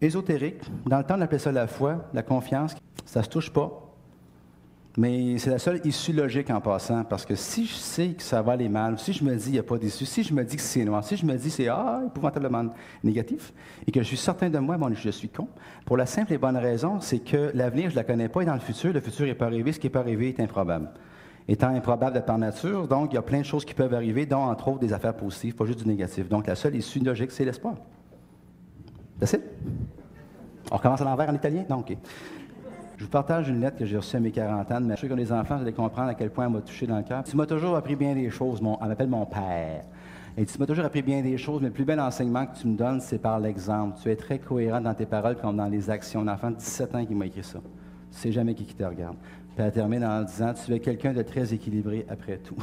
ésotérique. 0.00 0.62
Dans 0.86 0.98
le 0.98 1.04
temps, 1.04 1.16
on 1.18 1.20
appelait 1.20 1.38
ça 1.38 1.52
la 1.52 1.66
foi, 1.66 2.08
la 2.14 2.22
confiance. 2.22 2.74
Ça 3.04 3.22
se 3.22 3.28
touche 3.28 3.50
pas. 3.50 3.81
Mais 4.98 5.38
c'est 5.38 5.48
la 5.48 5.58
seule 5.58 5.80
issue 5.86 6.12
logique 6.12 6.50
en 6.50 6.60
passant, 6.60 7.02
parce 7.04 7.24
que 7.24 7.34
si 7.34 7.64
je 7.64 7.72
sais 7.72 8.08
que 8.08 8.22
ça 8.22 8.42
va 8.42 8.52
aller 8.52 8.68
mal, 8.68 8.98
si 8.98 9.14
je 9.14 9.24
me 9.24 9.34
dis 9.34 9.44
qu'il 9.44 9.52
n'y 9.52 9.58
a 9.58 9.62
pas 9.62 9.78
d'issue, 9.78 10.04
si 10.04 10.22
je 10.22 10.34
me 10.34 10.44
dis 10.44 10.56
que 10.56 10.62
c'est 10.62 10.84
noir, 10.84 11.02
si 11.02 11.16
je 11.16 11.24
me 11.24 11.34
dis 11.34 11.48
que 11.48 11.54
c'est 11.54 11.68
ah, 11.68 12.02
épouvantablement 12.06 12.66
négatif, 13.02 13.54
et 13.86 13.90
que 13.90 14.02
je 14.02 14.06
suis 14.06 14.18
certain 14.18 14.50
de 14.50 14.58
moi, 14.58 14.76
bon, 14.76 14.92
je 14.94 15.10
suis 15.10 15.30
con, 15.30 15.48
pour 15.86 15.96
la 15.96 16.04
simple 16.04 16.34
et 16.34 16.38
bonne 16.38 16.58
raison, 16.58 17.00
c'est 17.00 17.20
que 17.20 17.52
l'avenir, 17.54 17.88
je 17.88 17.94
ne 17.94 18.00
la 18.00 18.04
connais 18.04 18.28
pas, 18.28 18.42
et 18.42 18.44
dans 18.44 18.52
le 18.52 18.60
futur, 18.60 18.92
le 18.92 19.00
futur 19.00 19.24
n'est 19.24 19.34
pas 19.34 19.46
arrivé, 19.46 19.72
ce 19.72 19.80
qui 19.80 19.86
n'est 19.86 19.92
pas 19.92 20.00
arrivé 20.00 20.28
est 20.28 20.40
improbable. 20.40 20.90
Étant 21.48 21.68
improbable 21.68 22.22
par 22.26 22.36
nature, 22.36 22.86
donc 22.86 23.12
il 23.12 23.14
y 23.14 23.18
a 23.18 23.22
plein 23.22 23.40
de 23.40 23.46
choses 23.46 23.64
qui 23.64 23.72
peuvent 23.72 23.94
arriver, 23.94 24.26
dont 24.26 24.42
entre 24.42 24.68
autres 24.68 24.80
des 24.80 24.92
affaires 24.92 25.16
positives, 25.16 25.54
pas 25.54 25.64
juste 25.64 25.78
du 25.78 25.88
négatif. 25.88 26.28
Donc 26.28 26.46
la 26.46 26.54
seule 26.54 26.76
issue 26.76 27.00
logique, 27.00 27.30
c'est 27.30 27.46
l'espoir. 27.46 27.76
C'est 29.22 29.40
On 30.70 30.76
recommence 30.76 31.00
à 31.00 31.04
l'envers 31.04 31.30
en 31.30 31.34
italien? 31.34 31.64
Non, 31.68 31.78
OK. 31.78 31.96
Je 33.02 33.06
vous 33.06 33.10
partage 33.10 33.48
une 33.48 33.60
lettre 33.60 33.78
que 33.78 33.84
j'ai 33.84 33.96
reçue 33.96 34.14
à 34.14 34.20
mes 34.20 34.30
40 34.30 34.70
ans. 34.70 34.80
Mais 34.80 34.94
je 34.94 34.98
suis 35.00 35.08
que 35.08 35.14
les 35.14 35.32
enfants, 35.32 35.56
vous 35.56 35.62
allez 35.62 35.72
comprendre 35.72 36.10
à 36.10 36.14
quel 36.14 36.30
point 36.30 36.46
elle 36.46 36.52
m'a 36.52 36.60
touché 36.60 36.86
dans 36.86 36.98
le 36.98 37.02
cœur. 37.02 37.24
Tu 37.24 37.36
m'as 37.36 37.46
toujours 37.46 37.74
appris 37.74 37.96
bien 37.96 38.14
des 38.14 38.30
choses. 38.30 38.62
Mon, 38.62 38.78
elle 38.80 38.86
m'appelle 38.86 39.08
mon 39.08 39.26
père. 39.26 39.82
Et 40.36 40.46
tu 40.46 40.56
m'as 40.56 40.66
toujours 40.66 40.84
appris 40.84 41.02
bien 41.02 41.20
des 41.20 41.36
choses, 41.36 41.60
mais 41.60 41.66
le 41.66 41.72
plus 41.74 41.84
bel 41.84 41.98
enseignement 41.98 42.46
que 42.46 42.56
tu 42.56 42.68
me 42.68 42.76
donnes, 42.76 43.00
c'est 43.00 43.18
par 43.18 43.40
l'exemple. 43.40 43.98
Tu 44.00 44.08
es 44.08 44.14
très 44.14 44.38
cohérent 44.38 44.80
dans 44.80 44.94
tes 44.94 45.04
paroles 45.04 45.34
comme 45.34 45.56
dans 45.56 45.66
les 45.66 45.90
actions. 45.90 46.20
Un 46.20 46.28
enfant 46.28 46.52
de 46.52 46.56
17 46.58 46.94
ans 46.94 47.04
qui 47.04 47.16
m'a 47.16 47.26
écrit 47.26 47.42
ça. 47.42 47.58
Tu 48.12 48.18
sais 48.18 48.30
jamais 48.30 48.54
qui, 48.54 48.64
qui 48.64 48.76
te 48.76 48.84
regarde. 48.84 49.16
Puis 49.56 49.64
elle 49.64 49.72
termine 49.72 50.04
en 50.04 50.22
disant 50.22 50.54
Tu 50.54 50.72
es 50.72 50.78
quelqu'un 50.78 51.12
de 51.12 51.22
très 51.22 51.52
équilibré 51.52 52.06
après 52.08 52.36
tout. 52.38 52.54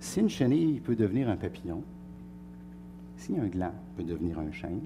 si 0.00 0.20
une 0.20 0.30
chenille 0.30 0.80
peut 0.80 0.96
devenir 0.96 1.28
un 1.28 1.36
papillon, 1.36 1.82
si 3.18 3.38
un 3.38 3.44
gland 3.44 3.74
peut 3.94 4.04
devenir 4.04 4.38
un 4.38 4.50
chêne, 4.50 4.80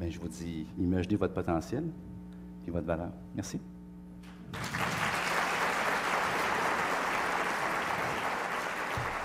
Bien, 0.00 0.08
je 0.08 0.18
vous 0.18 0.28
dis, 0.28 0.66
imaginez 0.78 1.16
votre 1.16 1.34
potentiel 1.34 1.84
et 2.66 2.70
votre 2.70 2.86
valeur. 2.86 3.10
Merci. 3.36 3.60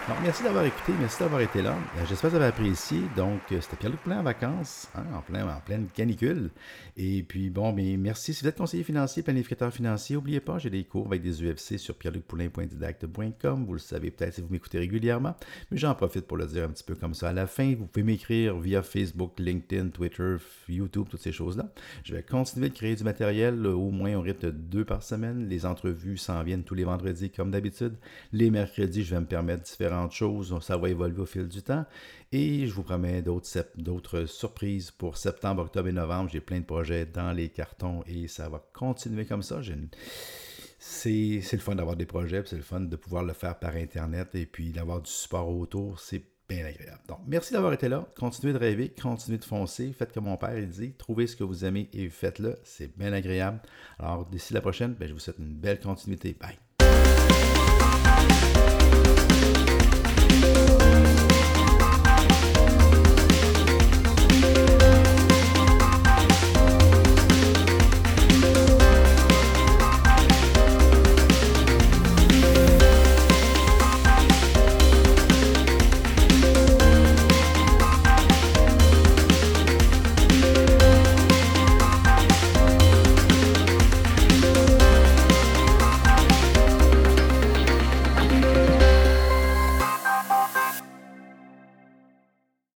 Merci 0.07 0.43
d'avoir 0.43 0.63
écouté, 0.63 0.93
merci 0.99 1.19
d'avoir 1.19 1.41
été 1.41 1.63
là. 1.63 1.71
Euh, 1.97 2.05
j'espère 2.07 2.29
que 2.29 2.35
vous 2.35 2.41
avez 2.41 2.45
apprécié. 2.45 3.01
Donc, 3.15 3.41
euh, 3.51 3.59
c'était 3.59 3.75
Pierre-Luc 3.75 4.01
Plein 4.01 4.19
en 4.19 4.23
vacances, 4.23 4.87
hein, 4.93 5.03
en, 5.15 5.21
plein, 5.21 5.47
en 5.47 5.59
pleine 5.61 5.87
canicule. 5.87 6.51
Et 6.95 7.23
puis, 7.23 7.49
bon, 7.49 7.73
mais 7.73 7.97
merci. 7.97 8.31
Si 8.31 8.43
vous 8.43 8.47
êtes 8.47 8.57
conseiller 8.57 8.83
financier, 8.83 9.23
planificateur 9.23 9.73
financier, 9.73 10.15
n'oubliez 10.15 10.41
pas, 10.41 10.59
j'ai 10.59 10.69
des 10.69 10.83
cours 10.83 11.07
avec 11.07 11.23
des 11.23 11.43
UFC 11.43 11.79
sur 11.79 11.95
pierrelucpoulin.didacte.com. 11.95 13.65
Vous 13.65 13.73
le 13.73 13.79
savez 13.79 14.11
peut-être 14.11 14.35
si 14.35 14.41
vous 14.41 14.47
m'écoutez 14.51 14.77
régulièrement, 14.77 15.35
mais 15.71 15.77
j'en 15.77 15.95
profite 15.95 16.27
pour 16.27 16.37
le 16.37 16.45
dire 16.45 16.65
un 16.65 16.69
petit 16.69 16.83
peu 16.83 16.93
comme 16.93 17.15
ça 17.15 17.29
à 17.29 17.33
la 17.33 17.47
fin. 17.47 17.73
Vous 17.73 17.87
pouvez 17.87 18.03
m'écrire 18.03 18.59
via 18.59 18.83
Facebook, 18.83 19.33
LinkedIn, 19.39 19.89
Twitter, 19.89 20.35
YouTube, 20.69 21.07
toutes 21.09 21.21
ces 21.21 21.31
choses-là. 21.31 21.71
Je 22.03 22.13
vais 22.13 22.21
continuer 22.21 22.69
de 22.69 22.75
créer 22.75 22.95
du 22.95 23.03
matériel, 23.03 23.65
au 23.65 23.89
moins 23.89 24.15
au 24.15 24.21
rythme 24.21 24.47
de 24.47 24.51
deux 24.51 24.85
par 24.85 25.01
semaine. 25.01 25.49
Les 25.49 25.65
entrevues 25.65 26.17
s'en 26.17 26.43
viennent 26.43 26.63
tous 26.63 26.75
les 26.75 26.83
vendredis 26.83 27.31
comme 27.31 27.49
d'habitude. 27.49 27.95
Les 28.33 28.51
mercredis, 28.51 29.03
je 29.03 29.15
vais 29.15 29.21
me 29.21 29.25
permettre 29.25 29.63
différents 29.63 29.94
choses. 30.11 30.57
Ça 30.61 30.77
va 30.77 30.89
évoluer 30.89 31.21
au 31.21 31.25
fil 31.25 31.47
du 31.47 31.61
temps. 31.61 31.85
Et 32.31 32.67
je 32.67 32.73
vous 32.73 32.83
promets 32.83 33.21
d'autres 33.21 34.25
surprises 34.25 34.91
pour 34.91 35.17
septembre, 35.17 35.63
octobre 35.63 35.87
et 35.87 35.93
novembre. 35.93 36.29
J'ai 36.31 36.41
plein 36.41 36.59
de 36.59 36.65
projets 36.65 37.05
dans 37.05 37.31
les 37.31 37.49
cartons 37.49 38.03
et 38.07 38.27
ça 38.27 38.49
va 38.49 38.63
continuer 38.73 39.25
comme 39.25 39.43
ça. 39.43 39.61
C'est 40.79 41.41
le 41.51 41.59
fun 41.59 41.75
d'avoir 41.75 41.95
des 41.95 42.05
projets, 42.05 42.43
c'est 42.45 42.57
le 42.57 42.61
fun 42.61 42.81
de 42.81 42.95
pouvoir 42.95 43.23
le 43.23 43.33
faire 43.33 43.57
par 43.57 43.75
Internet 43.75 44.35
et 44.35 44.45
puis 44.45 44.71
d'avoir 44.71 45.01
du 45.01 45.09
support 45.09 45.49
autour. 45.49 45.99
C'est 45.99 46.23
bien 46.47 46.65
agréable. 46.65 47.01
Donc, 47.07 47.19
merci 47.25 47.53
d'avoir 47.53 47.73
été 47.73 47.89
là. 47.89 48.07
Continuez 48.15 48.53
de 48.53 48.59
rêver, 48.59 48.93
continuez 49.01 49.39
de 49.39 49.45
foncer. 49.45 49.91
Faites 49.93 50.13
comme 50.13 50.25
mon 50.25 50.37
père 50.37 50.57
il 50.57 50.69
dit. 50.69 50.93
Trouvez 50.93 51.27
ce 51.27 51.35
que 51.35 51.43
vous 51.43 51.65
aimez 51.65 51.89
et 51.93 52.09
faites-le. 52.09 52.57
C'est 52.63 52.95
bien 52.97 53.13
agréable. 53.13 53.61
Alors, 53.97 54.25
d'ici 54.25 54.53
la 54.53 54.61
prochaine, 54.61 54.93
ben, 54.93 55.07
je 55.07 55.13
vous 55.13 55.19
souhaite 55.19 55.39
une 55.39 55.55
belle 55.55 55.79
continuité. 55.79 56.35
Bye. 56.39 56.64